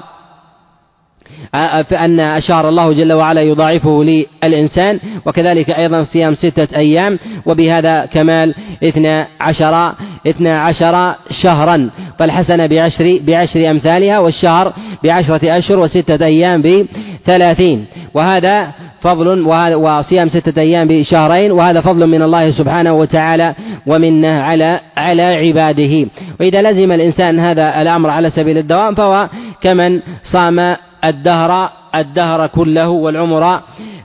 فأن 1.89 2.19
أشار 2.19 2.69
الله 2.69 2.93
جل 2.93 3.13
وعلا 3.13 3.41
يضاعفه 3.41 4.03
للإنسان 4.43 4.99
وكذلك 5.25 5.69
أيضا 5.69 6.03
صيام 6.03 6.33
ستة 6.35 6.77
أيام 6.77 7.19
وبهذا 7.45 8.05
كمال 8.05 8.55
اثنا 8.83 9.27
عشر 9.41 9.93
اثنا 10.27 10.61
عشر 10.61 11.15
شهرا. 11.41 11.89
فالحسنة 12.19 12.65
بعشر 12.65 13.19
بعشر 13.27 13.71
أمثالها 13.71 14.19
والشهر 14.19 14.73
بعشرة 15.03 15.57
أشهر 15.57 15.79
وستة 15.79 16.25
أيام 16.25 16.61
بثلاثين. 16.61 17.85
وهذا 18.13 18.71
فضل 19.01 19.41
وصيام 19.75 20.29
ستة 20.29 20.61
أيام 20.61 20.87
بشهرين 20.87 21.51
وهذا 21.51 21.81
فضل 21.81 22.07
من 22.07 22.21
الله 22.21 22.51
سبحانه 22.51 22.93
وتعالى 22.93 23.55
ومنه 23.87 24.41
على 24.41 24.79
على 24.97 25.23
عباده. 25.23 26.07
وإذا 26.39 26.61
لزم 26.61 26.91
الإنسان 26.91 27.39
هذا 27.39 27.81
الأمر 27.81 28.09
على 28.09 28.29
سبيل 28.29 28.57
الدوام 28.57 28.95
فهو 28.95 29.29
كمن 29.61 29.99
صام 30.23 30.75
الدهر 31.05 31.69
الدهر 31.95 32.47
كله 32.47 32.89
والعمر 32.89 33.61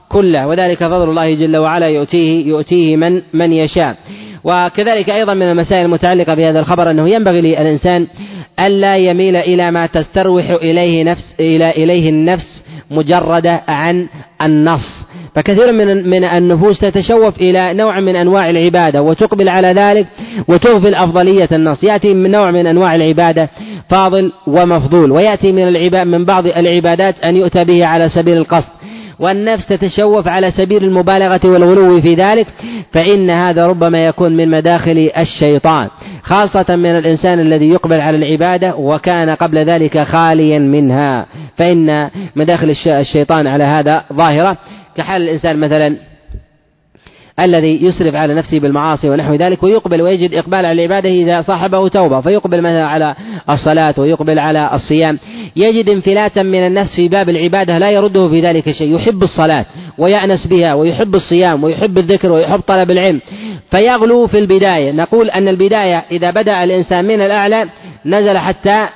كله. 0.09 0.47
وذلك 0.47 0.77
فضل 0.77 1.09
الله 1.09 1.33
جل 1.33 1.57
وعلا 1.57 1.87
يؤتيه 1.87 2.47
يؤتيه 2.47 2.95
من 2.95 3.21
من 3.33 3.53
يشاء. 3.53 3.95
وكذلك 4.43 5.09
أيضا 5.09 5.33
من 5.33 5.51
المسائل 5.51 5.85
المتعلقة 5.85 6.33
بهذا 6.33 6.59
الخبر 6.59 6.91
أنه 6.91 7.09
ينبغي 7.09 7.41
للإنسان 7.41 8.07
ألا 8.59 8.97
يميل 8.97 9.35
إلى 9.35 9.71
ما 9.71 9.85
تستروح 9.85 10.49
إليه 10.49 11.03
نفس 11.03 11.35
إلى 11.39 11.71
إليه 11.71 12.09
النفس 12.09 12.63
مجردة 12.91 13.61
عن 13.67 14.07
النص. 14.41 15.05
فكثير 15.35 15.71
من 15.71 16.09
من 16.09 16.23
النفوس 16.23 16.79
تتشوف 16.79 17.37
إلى 17.37 17.73
نوع 17.73 17.99
من 17.99 18.15
أنواع 18.15 18.49
العبادة 18.49 19.01
وتقبل 19.01 19.49
على 19.49 19.67
ذلك 19.67 20.07
وتغفل 20.47 20.95
أفضلية 20.95 21.49
النص 21.51 21.83
يأتي 21.83 22.13
من 22.13 22.31
نوع 22.31 22.51
من 22.51 22.67
أنواع 22.67 22.95
العبادة 22.95 23.49
فاضل 23.89 24.31
ومفضول 24.47 25.11
ويأتي 25.11 25.51
من 25.51 25.67
العباد 25.67 26.07
من 26.07 26.25
بعض 26.25 26.47
العبادات 26.47 27.19
أن 27.19 27.35
يؤتى 27.35 27.63
به 27.63 27.85
على 27.85 28.09
سبيل 28.09 28.37
القصد. 28.37 28.69
والنفس 29.19 29.67
تتشوف 29.67 30.27
على 30.27 30.51
سبيل 30.51 30.83
المبالغة 30.83 31.39
والغلو 31.43 32.01
في 32.01 32.15
ذلك 32.15 32.47
فإن 32.91 33.29
هذا 33.29 33.67
ربما 33.67 34.05
يكون 34.05 34.37
من 34.37 34.49
مداخل 34.49 35.11
الشيطان 35.17 35.87
خاصة 36.23 36.75
من 36.75 36.89
الإنسان 36.97 37.39
الذي 37.39 37.69
يقبل 37.69 38.01
على 38.01 38.17
العبادة 38.17 38.75
وكان 38.75 39.29
قبل 39.29 39.57
ذلك 39.57 40.03
خاليا 40.03 40.59
منها. 40.59 41.25
فإن 41.57 42.09
مداخل 42.35 42.75
الشيطان 42.87 43.47
على 43.47 43.63
هذا 43.63 44.03
ظاهرة. 44.13 44.57
كحال 44.97 45.21
الإنسان 45.21 45.59
مثلا 45.59 45.95
الذي 47.39 47.85
يسرف 47.85 48.15
على 48.15 48.33
نفسه 48.33 48.59
بالمعاصي 48.59 49.09
ونحو 49.09 49.33
ذلك 49.33 49.63
ويقبل 49.63 50.01
ويجد 50.01 50.33
إقبال 50.33 50.65
على 50.65 50.71
العبادة 50.71 51.09
إذا 51.09 51.41
صاحبه 51.41 51.87
توبة 51.87 52.21
فيقبل 52.21 52.61
مثلا 52.61 52.85
على 52.85 53.15
الصلاة 53.49 53.93
ويقبل 53.97 54.39
على 54.39 54.69
الصيام. 54.73 55.19
يجد 55.55 55.89
انفلاتا 55.89 56.43
من 56.43 56.67
النفس 56.67 56.95
في 56.95 57.07
باب 57.07 57.29
العبادة 57.29 57.77
لا 57.77 57.91
يرده 57.91 58.29
في 58.29 58.41
ذلك 58.41 58.71
شيء 58.71 58.95
يحب 58.95 59.23
الصلاة 59.23 59.65
ويأنس 59.97 60.47
بها 60.47 60.73
ويحب 60.73 61.15
الصيام 61.15 61.63
ويحب 61.63 61.97
الذكر 61.97 62.31
ويحب 62.31 62.59
طلب 62.59 62.91
العلم. 62.91 63.21
فيغلو 63.71 64.27
في 64.27 64.39
البداية. 64.39 64.91
نقول 64.91 65.29
أن 65.29 65.47
البداية 65.47 66.05
إذا 66.11 66.31
بدأ 66.31 66.63
الإنسان 66.63 67.05
من 67.05 67.21
الأعلى 67.21 67.65
نزل 68.05 68.37
حتى 68.37 68.87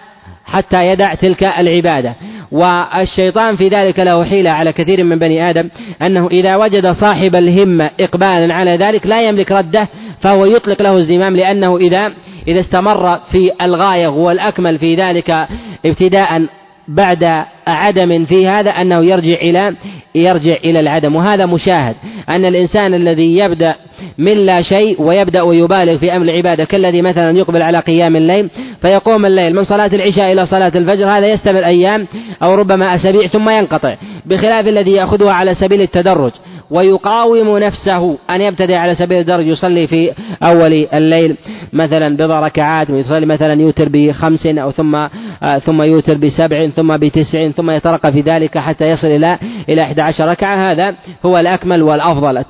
حتى 0.45 0.87
يدع 0.87 1.13
تلك 1.13 1.43
العبادة. 1.43 2.15
والشيطان 2.51 3.55
في 3.55 3.67
ذلك 3.67 3.99
له 3.99 4.23
حيلة 4.23 4.51
على 4.51 4.73
كثير 4.73 5.03
من 5.03 5.19
بني 5.19 5.49
آدم 5.49 5.69
أنه 6.01 6.27
إذا 6.27 6.55
وجد 6.55 6.91
صاحب 6.91 7.35
الهمة 7.35 7.89
إقبالا 7.99 8.53
على 8.53 8.71
ذلك 8.77 9.07
لا 9.07 9.21
يملك 9.21 9.51
رده 9.51 9.87
فهو 10.21 10.45
يطلق 10.45 10.81
له 10.81 10.97
الزمام 10.97 11.35
لأنه 11.35 11.77
إذا 11.77 12.13
إذا 12.47 12.59
استمر 12.59 13.19
في 13.31 13.51
الغاية 13.61 14.07
والأكمل 14.07 14.79
في 14.79 14.95
ذلك 14.95 15.47
ابتداء 15.85 16.45
بعد 16.87 17.43
عدم 17.67 18.25
في 18.25 18.47
هذا 18.47 18.69
أنه 18.69 19.05
يرجع 19.05 19.33
إلى 19.33 19.75
يرجع 20.15 20.53
إلى 20.53 20.79
العدم 20.79 21.15
وهذا 21.15 21.45
مشاهد 21.45 21.95
أن 22.29 22.45
الإنسان 22.45 22.93
الذي 22.93 23.37
يبدأ 23.37 23.75
من 24.17 24.45
لا 24.45 24.61
شيء 24.61 25.01
ويبدأ 25.01 25.41
ويبالغ 25.41 25.97
في 25.97 26.15
أمر 26.15 26.25
العبادة 26.25 26.63
كالذي 26.63 27.01
مثلا 27.01 27.37
يقبل 27.37 27.61
على 27.61 27.79
قيام 27.79 28.15
الليل 28.15 28.49
فيقوم 28.81 29.25
الليل 29.25 29.55
من 29.55 29.63
صلاة 29.63 29.89
العشاء 29.93 30.31
إلى 30.31 30.45
صلاة 30.45 30.71
الفجر 30.75 31.05
هذا 31.05 31.27
يستمر 31.27 31.65
أيام 31.65 32.07
أو 32.43 32.55
ربما 32.55 32.95
أسابيع 32.95 33.27
ثم 33.27 33.49
ينقطع 33.49 33.95
بخلاف 34.25 34.67
الذي 34.67 34.91
يأخذها 34.91 35.33
على 35.33 35.55
سبيل 35.55 35.81
التدرج. 35.81 36.31
ويقاوم 36.71 37.57
نفسه 37.57 38.17
أن 38.29 38.41
يبتدئ 38.41 38.75
على 38.75 38.95
سبيل 38.95 39.19
الدرج 39.19 39.47
يصلي 39.47 39.87
في 39.87 40.11
أول 40.43 40.87
الليل 40.93 41.35
مثلا 41.73 42.17
بضع 42.17 42.39
ركعات 42.39 42.89
ويصلي 42.89 43.25
مثلا 43.25 43.61
يوتر 43.61 43.89
بخمس 43.89 44.45
أو 44.45 44.71
ثم 44.71 44.95
آه 44.95 45.57
ثم 45.57 45.81
يوتر 45.81 46.17
بسبع 46.17 46.67
ثم 46.67 46.97
بتسع 46.97 47.49
ثم 47.49 47.71
يترقى 47.71 48.11
في 48.11 48.21
ذلك 48.21 48.57
حتى 48.57 48.89
يصل 48.89 49.07
إلى 49.07 49.37
إلى 49.69 49.81
11 49.81 50.27
ركعة. 50.27 50.71
هذا 50.71 50.95
هو 51.25 51.37
الأكمل 51.37 51.83
والأفضل. 51.83 52.43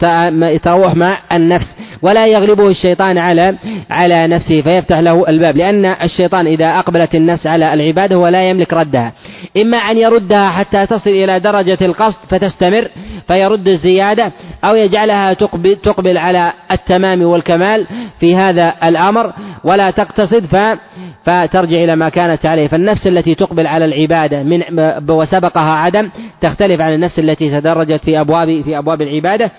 يتروح 0.44 0.96
مع 0.96 1.20
النفس 1.32 1.76
ولا 2.02 2.28
يغلبه 2.28 2.68
الشيطان 2.68 3.18
على 3.18 3.56
على 3.90 4.28
نفسه 4.28 4.62
فيفتح 4.62 5.00
له 5.00 5.30
الباب 5.30 5.58
لأن 5.58 5.86
الشيطان 5.86 6.48
إذا 6.48 6.66
أقبلت 6.66 7.16
النفس 7.16 7.48
على 7.48 7.74
العبادة 7.74 8.18
ولا 8.18 8.50
يملك 8.50 8.74
ردها. 8.74 9.14
إما 9.58 9.78
أن 9.78 9.98
يردها 9.98 10.50
حتى 10.50 10.86
تصل 10.86 11.10
إلى 11.10 11.40
درجة 11.40 11.78
القصد 11.82 12.18
فتستمر 12.30 12.88
فيرد 13.28 13.68
الزيادة 13.68 14.05
أو 14.64 14.76
يجعلها 14.76 15.34
تقبل, 15.34 15.76
تقبل 15.76 16.18
على 16.18 16.53
التمام 16.72 17.22
والكمال 17.22 17.88
في 18.19 18.36
هذا 18.36 18.73
الأمر. 18.84 19.34
ولا 19.64 19.91
تقتصد 19.91 20.45
ف 20.45 20.56
فترجع 21.26 21.77
إلى 21.84 21.95
ما 21.95 22.10
كانت 22.10 22.45
عليه. 22.45 22.68
فالنفس 22.68 23.07
التي 23.07 23.36
تقبل 23.36 23.68
على 23.68 23.86
العبادة 23.86 24.44
من 24.44 24.64
وسبقها 25.10 25.73
عدم 25.73 26.10
تختلف 26.41 26.82
عن 26.82 26.94
النفس 26.94 27.19
التي 27.19 27.60
تدرجت 27.60 28.03
في 28.03 28.19
أبواب 28.19 28.61
في 28.61 28.77
أبواب 28.77 29.02
العبادة. 29.02 29.52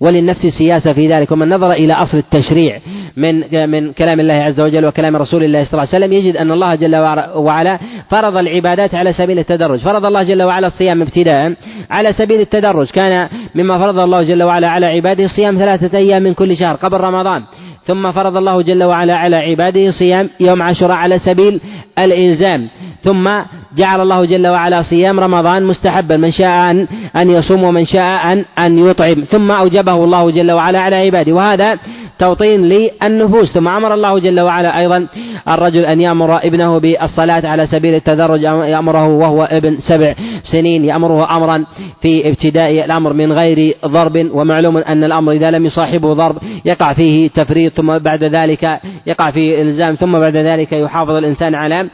وللنفس 0.00 0.46
سياسة 0.46 0.92
في 0.92 1.08
ذلك 1.08 1.32
ومن 1.32 1.48
نظر 1.48 1.72
إلى 1.72 1.92
أصل 1.92 2.18
التشريع 2.18 2.78
من 3.16 3.34
من 3.70 3.92
كلام 3.92 4.20
الله 4.20 4.34
عز 4.34 4.60
وجل 4.60 4.86
وكلام 4.86 5.16
رسول 5.16 5.44
الله 5.44 5.64
صلى 5.64 5.72
الله 5.72 5.94
عليه 5.94 6.04
وسلم 6.04 6.12
يجد 6.12 6.36
أن 6.36 6.52
الله 6.52 6.74
جل 6.74 6.96
وعلا 7.36 7.78
فرض 8.10 8.36
العبادات 8.36 8.94
على 8.94 9.12
سبيل 9.12 9.38
التدرج. 9.38 9.78
فرض 9.78 10.06
الله 10.06 10.22
جل 10.22 10.42
وعلا 10.42 10.66
الصيام 10.66 11.02
ابتداء 11.02 11.54
على 11.90 12.12
سبيل 12.12 12.40
التدرج. 12.40 12.90
كان 12.90 13.28
مما 13.54 13.78
فرض 13.78 13.98
الله 13.98 14.22
جل 14.22 14.42
وعلا 14.42 14.68
على 14.68 14.86
عباده 14.86 15.26
صيام 15.26 15.54
ثلاثة 15.56 15.98
أيام 15.98 16.22
من 16.22 16.34
كل 16.34 16.56
شهر 16.56 16.74
قبل 16.76 17.00
رمضان. 17.00 17.42
ثم 17.84 18.12
فرض 18.12 18.36
الله 18.36 18.62
جل 18.62 18.84
وعلا 18.84 19.16
على 19.16 19.36
عباده 19.36 19.90
صيام 19.90 20.30
يوم 20.40 20.62
عاشوراء 20.62 20.96
على 20.96 21.18
سبيل 21.18 21.60
الإلزام. 21.98 22.68
ثم 23.02 23.30
جعل 23.76 24.00
الله 24.00 24.24
جل 24.24 24.46
وعلا 24.46 24.82
صيام 24.82 25.20
رمضان 25.20 25.64
مستحبا. 25.64 26.16
من 26.16 26.30
شاء 26.30 26.70
أن 26.70 26.86
أن 27.16 27.30
يصوم 27.30 27.64
ومن 27.64 27.84
شاء 27.84 28.32
أن 28.32 28.44
أن 28.58 28.78
يطعم. 28.78 29.14
ثم 29.14 29.50
أوجبه 29.50 30.04
الله 30.04 30.30
جل 30.30 30.52
وعلا 30.52 30.80
على 30.80 30.96
عباده. 30.96 31.32
وهذا 31.32 31.78
توطين 32.18 32.68
للنفوس. 32.68 33.52
ثم 33.52 33.68
أمر 33.68 33.94
الله 33.94 34.18
جل 34.18 34.40
وعلا 34.40 34.78
أيضا 34.78 35.06
الرجل 35.48 35.84
أن 35.84 36.00
يأمر 36.00 36.36
ابنه 36.36 36.78
بالصلاة 36.78 37.42
على 37.48 37.66
سبيل 37.66 37.94
التدرج. 37.94 38.42
يأمره 38.42 39.08
وهو 39.08 39.44
ابن 39.44 39.76
سبع 39.78 40.14
سنين. 40.42 40.84
يأمره 40.84 41.36
أمرا 41.36 41.64
في 42.02 42.28
ابتداء 42.28 42.84
الأمر 42.84 43.12
من 43.12 43.32
غير 43.32 43.76
ضرب. 43.86 44.28
ومعلوم 44.32 44.76
أن 44.76 45.04
الأمر 45.04 45.32
إذا 45.32 45.50
لم 45.50 45.66
يصاحبه 45.66 46.12
ضرب 46.12 46.36
يقع 46.64 46.92
فيه 46.92 47.28
تفريط. 47.28 47.72
ثم 47.72 47.98
بعد 47.98 48.24
ذلك 48.24 48.80
يقع 49.06 49.30
فيه 49.30 49.62
إلزام. 49.62 49.94
ثم 49.94 50.18
بعد 50.18 50.36
ذلك 50.36 50.72
يحافظ 50.72 51.10
الإنسان 51.10 51.54
على 51.54 51.88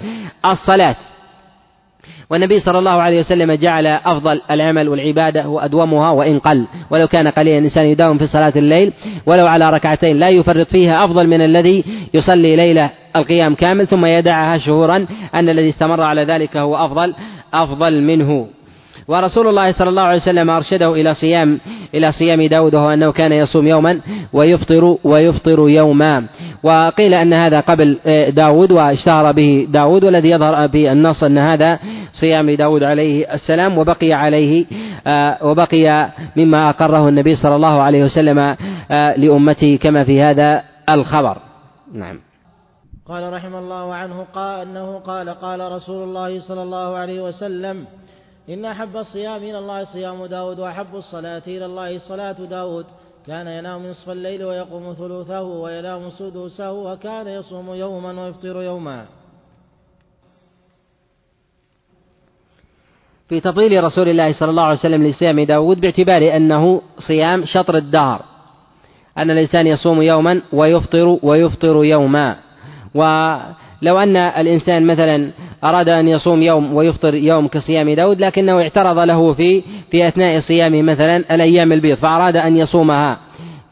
الصلاة. 0.47 0.97
والنبي 2.31 2.61
صلى 2.61 2.79
الله 2.79 2.91
عليه 2.91 3.21
وسلم 3.21 3.53
جعل 3.53 3.87
أفضل 3.87 4.41
العمل 4.51 4.89
والعبادة 4.89 5.49
وأدومها 5.49 6.11
وإن 6.11 6.39
قل. 6.39 6.65
ولو 6.91 7.09
كان 7.09 7.29
قليلا 7.29 7.59
الإنسان 7.59 7.87
يداوم 7.87 8.19
في 8.19 8.27
صلاة 8.27 8.53
الليل 8.57 8.93
ولو 9.27 9.47
على 9.47 9.71
ركعتين 9.71 10.19
لا 10.19 10.29
يفرط 10.29 10.67
فيها 10.67 11.05
أفضل 11.05 11.27
من 11.27 11.41
الذي 11.41 11.85
يصلي 12.15 12.57
ليلة 12.57 12.91
القيام 13.17 13.55
كامل 13.55 13.87
ثم 13.87 14.07
يدعها 14.07 14.59
شهورا 14.59 15.07
أن 15.35 15.49
الذي 15.49 15.69
استمر 15.69 16.03
على 16.03 16.25
ذلك 16.25 16.57
هو 16.57 16.77
أفضل 16.77 17.15
أفضل 17.55 18.03
منه. 18.03 18.47
ورسول 19.11 19.49
الله 19.49 19.73
صلى 19.73 19.89
الله 19.89 20.03
عليه 20.03 20.17
وسلم 20.17 20.51
أرشده 20.51 20.93
إلى 20.93 21.15
صيام 21.15 21.61
إلى 21.95 22.13
صيام 22.13 22.43
داود 22.43 22.75
وهو 22.75 22.91
أنه 22.91 23.13
كان 23.13 23.33
يصوم 23.33 23.67
يوما 23.67 24.01
ويفطر 24.33 24.97
ويفطر 25.05 25.69
يوما. 25.69 26.27
وقيل 26.63 27.15
أن 27.15 27.33
هذا 27.33 27.61
قبل 27.61 27.99
داود 28.29 28.73
واشتهر 28.73 29.33
به 29.33 29.67
داود 29.71 30.05
والذي 30.05 30.31
يظهر 30.31 30.69
في 30.69 30.93
النص 30.93 31.25
أن 31.25 31.39
هذا 31.39 31.79
صيام 32.13 32.51
لداود 32.51 32.83
عليه 32.83 33.35
السلام 33.35 33.79
وبقي 33.79 34.13
عليه 34.13 34.67
آه، 35.07 35.39
وبقي 35.43 36.11
مما 36.37 36.71
أقره 36.71 37.09
النبي 37.09 37.35
صلى 37.35 37.57
الله 37.57 37.83
عليه 37.83 38.05
وسلم 38.05 38.39
آه، 38.39 39.17
لأمته 39.17 39.79
كما 39.83 40.05
في 40.05 40.23
هذا 40.23 40.63
الخبر. 40.89 41.37
نعم. 41.95 42.19
قال 43.09 43.33
رحم 43.33 43.55
الله 43.55 43.95
عنه 43.95 44.27
قال 44.35 44.69
أنه 44.69 44.99
قال 44.99 45.29
قال 45.31 45.73
رسول 45.73 46.09
الله 46.09 46.41
صلى 46.41 46.63
الله 46.63 46.97
عليه 46.97 47.21
وسلم 47.21 47.85
إن 48.51 48.65
أحب 48.65 48.97
الصيام 48.97 49.37
إلى 49.37 49.59
الله 49.59 49.85
صيام 49.85 50.27
داود 50.27 50.59
وأحب 50.61 50.97
الصلاة 50.97 51.43
إلى 51.47 51.67
الله 51.67 51.99
صلاة 51.99 52.33
داود. 52.33 52.87
كان 53.27 53.47
ينام 53.47 53.87
نصف 53.87 54.11
الليل 54.11 54.45
ويقوم 54.45 54.93
ثلثه 54.93 55.43
وينام 55.43 56.11
سدسه 56.11 56.73
وكان 56.73 57.27
يصوم 57.29 57.75
يوما 57.75 58.23
ويفطر 58.23 58.63
يوما. 58.63 59.07
في 63.29 63.41
تفضيل 63.41 63.85
رسول 63.85 64.09
الله 64.09 64.33
صلى 64.33 64.51
الله 64.51 64.63
عليه 64.63 64.79
وسلم 64.79 65.03
لصيام 65.07 65.41
داود 65.41 65.81
باعتبار 65.81 66.37
أنه 66.37 66.83
صيام 66.99 67.45
شطر 67.45 67.77
الدهر. 67.77 68.23
أن 69.19 69.31
الإنسان 69.31 69.67
يصوم 69.67 70.03
يوما 70.03 70.41
ويفطر 70.53 71.19
ويفطر 71.23 71.85
يوما. 71.85 72.37
ولو 73.83 73.99
أن 73.99 74.17
الإنسان 74.17 74.87
مثلا 74.87 75.31
أراد 75.65 75.89
أن 75.89 76.09
يصوم 76.09 76.43
يوم 76.43 76.75
ويفطر 76.75 77.15
يوم 77.15 77.49
كصيام 77.49 77.91
داود 77.91 78.21
لكنه 78.21 78.61
اعترض 78.63 78.99
له 78.99 79.33
في 79.33 79.63
في 79.91 80.09
أثناء 80.09 80.41
صيامه 80.41 80.83
مثلا 80.83 81.17
الأيام 81.17 81.73
البيض 81.73 81.97
فأراد 81.97 82.37
أن 82.37 82.57
يصومها 82.57 83.19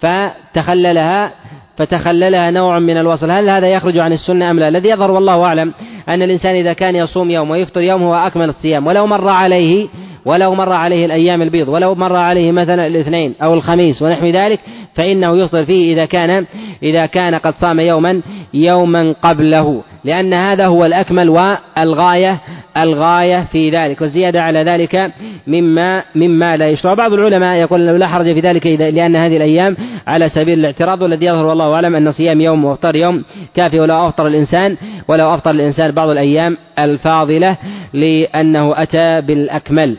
فتخللها 0.01 1.33
فتخللها 1.77 2.51
نوع 2.51 2.79
من 2.79 2.97
الوصل. 2.97 3.31
هل 3.31 3.51
هذا 3.51 3.67
يخرج 3.67 3.99
عن 3.99 4.13
السنة 4.13 4.51
أم 4.51 4.59
لا؟ 4.59 4.69
الذي 4.69 4.89
يظهر 4.89 5.11
والله 5.11 5.45
أعلم 5.45 5.75
أن 6.09 6.23
الإنسان 6.23 6.55
إذا 6.55 6.73
كان 6.73 6.97
يصوم 6.97 7.31
يوم 7.31 7.51
ويفطر 7.51 7.81
يوم 7.81 8.03
هو 8.03 8.15
أكمل 8.15 8.49
الصيام. 8.49 8.87
ولو 8.87 9.07
مر 9.07 9.29
عليه 9.29 9.89
ولو 10.25 10.55
مر 10.55 10.73
عليه 10.73 11.07
الأيام 11.07 11.43
البيض 11.43 11.69
ولو 11.69 11.95
مر 11.95 12.17
عليه 12.17 12.53
مثلا 12.53 12.87
الاثنين 12.87 13.35
أو 13.43 13.55
الخميس 13.55 14.03
ونحو 14.03 14.27
ذلك 14.27 14.61
فإنه 14.99 15.37
يفطر 15.37 15.65
فيه 15.65 15.95
إذا 15.95 16.05
كان 16.05 16.47
إذا 16.83 17.07
كان 17.07 17.35
قد 17.35 17.55
صام 17.55 17.81
يوما 17.81 18.21
يوما 18.55 19.15
قبله. 19.23 19.83
لأن 20.05 20.35
هذا 20.35 20.67
هو 20.67 20.85
الأكمل 20.85 21.29
والغاية 21.29 22.41
الغاية 22.77 23.45
في 23.53 23.71
ذلك 23.71 24.01
والزيادة 24.01 24.43
على 24.43 24.63
ذلك 24.63 25.13
مما 25.47 26.05
مما 26.15 26.57
لا 26.57 26.69
يشرع. 26.69 26.95
بعض 26.95 27.13
العلماء 27.13 27.57
يقول 27.57 27.87
لا 27.87 28.07
حرج 28.07 28.35
في 28.35 28.41
ذلك 28.41 28.67
لأن 28.67 29.17
هذه 29.17 29.37
الأيام 29.37 29.77
على 30.07 30.29
سبيل 30.29 30.59
الاعتراض 30.59 31.03
والذي 31.03 31.27
يظهر 31.27 31.47
والله 31.47 31.75
أعلم 31.75 31.97
أن 31.97 32.13
صيام 32.13 32.41
يوم 32.41 32.65
وافطار 32.65 32.97
يوم 32.97 33.25
كافي 33.55 33.81
ولو 33.81 34.09
أفطر 34.09 34.27
الإنسان 34.27 34.77
ولو 35.09 35.35
أفطر 35.35 35.51
الإنسان 35.51 35.91
بعض 35.91 36.09
الأيام 36.09 36.57
الفاضلة 36.79 37.57
لأنه 37.93 38.83
أتى 38.83 39.21
بالأكمل. 39.21 39.99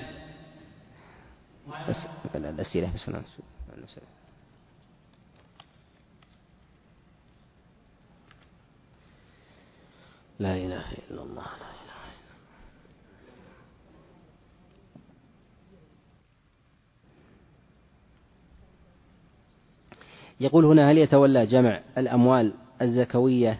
الأسئلة 2.36 2.88
بس 2.96 3.10
لا 10.40 10.56
إله 10.56 10.86
إلا 11.12 11.22
الله 11.22 11.44
لا 11.44 11.70
إله 11.84 12.00
إلا 12.16 12.32
الله. 12.32 12.50
يقول 20.40 20.66
هنا 20.66 20.92
هل 20.92 20.98
يتولى 20.98 21.46
جمع 21.46 21.80
الأموال 21.98 22.54
الزكوية 22.82 23.60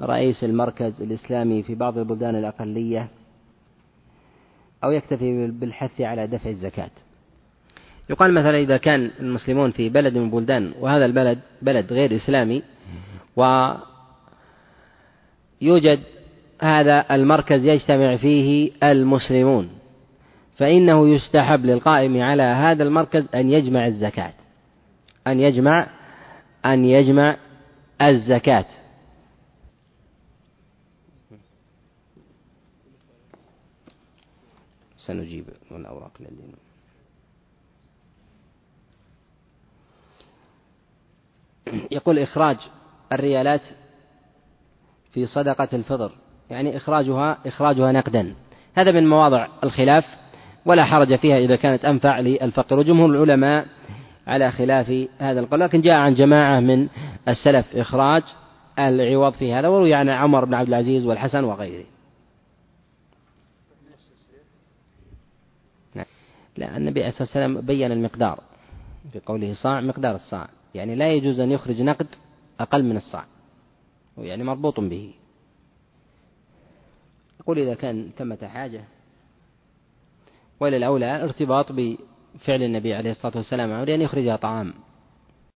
رئيس 0.00 0.44
المركز 0.44 1.02
الإسلامي 1.02 1.62
في 1.62 1.74
بعض 1.74 1.98
البلدان 1.98 2.36
الأقلية 2.36 3.08
أو 4.84 4.90
يكتفي 4.90 5.46
بالحث 5.46 6.00
على 6.00 6.26
دفع 6.26 6.50
الزكاة؟ 6.50 6.90
يقال 8.10 8.34
مثلا 8.34 8.58
إذا 8.58 8.76
كان 8.76 9.10
المسلمون 9.20 9.70
في 9.70 9.88
بلد 9.88 10.18
من 10.18 10.24
البلدان 10.24 10.72
وهذا 10.80 11.04
البلد 11.04 11.38
بلد 11.62 11.92
غير 11.92 12.16
إسلامي 12.16 12.62
و 13.36 13.72
يوجد 15.64 16.00
هذا 16.60 17.14
المركز 17.14 17.64
يجتمع 17.64 18.16
فيه 18.16 18.72
المسلمون 18.82 19.70
فإنه 20.56 21.08
يستحب 21.08 21.64
للقائم 21.64 22.22
على 22.22 22.42
هذا 22.42 22.82
المركز 22.82 23.28
أن 23.34 23.50
يجمع 23.50 23.86
الزكاة 23.86 24.34
أن 25.26 25.40
يجمع 25.40 25.90
أن 26.66 26.84
يجمع 26.84 27.36
الزكاة. 28.02 28.64
سنجيب 34.96 35.44
الأوراق 35.70 36.12
لدينا 36.20 36.56
يقول 41.90 42.18
إخراج 42.18 42.56
الريالات 43.12 43.60
في 45.14 45.26
صدقة 45.26 45.68
الفطر 45.72 46.12
يعني 46.50 46.76
إخراجها 46.76 47.38
إخراجها 47.46 47.92
نقدا. 47.92 48.34
هذا 48.74 48.92
من 48.92 49.08
مواضع 49.08 49.48
الخلاف 49.64 50.04
ولا 50.66 50.84
حرج 50.84 51.16
فيها 51.16 51.38
إذا 51.38 51.56
كانت 51.56 51.84
أنفع 51.84 52.20
للفقير. 52.20 52.78
وجمهور 52.78 53.10
العلماء 53.10 53.66
على 54.26 54.50
خلاف 54.50 55.08
هذا 55.18 55.40
القول. 55.40 55.60
لكن 55.60 55.80
جاء 55.80 55.94
عن 55.94 56.14
جماعة 56.14 56.60
من 56.60 56.88
السلف 57.28 57.76
إخراج 57.76 58.22
العوض 58.78 59.32
في 59.32 59.52
هذا 59.52 59.68
وروي 59.68 59.94
عن 59.94 60.08
عمر 60.08 60.44
بن 60.44 60.54
عبد 60.54 60.68
العزيز 60.68 61.06
والحسن 61.06 61.44
وغيره. 61.44 61.84
نعم. 65.94 66.06
لا 66.56 66.76
النبي 66.76 67.00
عليه 67.00 67.08
الصلاة 67.08 67.28
والسلام 67.28 67.60
بين 67.60 67.92
المقدار 67.92 68.40
في 69.12 69.20
قوله 69.26 69.52
صاع 69.52 69.80
مقدار 69.80 70.14
الصاع. 70.14 70.48
يعني 70.74 70.94
لا 70.94 71.12
يجوز 71.12 71.40
أن 71.40 71.52
يخرج 71.52 71.82
نقد 71.82 72.06
أقل 72.60 72.84
من 72.84 72.96
الصاع. 72.96 73.24
يعني 74.18 74.44
مربوط 74.44 74.80
به. 74.80 75.14
يقول 77.40 77.58
إذا 77.58 77.74
كان 77.74 78.10
ثمة 78.16 78.48
حاجة 78.48 78.84
وإلى 80.60 80.76
الأولى 80.76 81.24
ارتباط 81.24 81.72
بفعل 81.72 82.62
النبي 82.62 82.94
عليه 82.94 83.10
الصلاة 83.10 83.36
والسلام 83.36 83.84
لأن 83.84 84.00
يخرجها 84.00 84.36
طعام. 84.36 84.74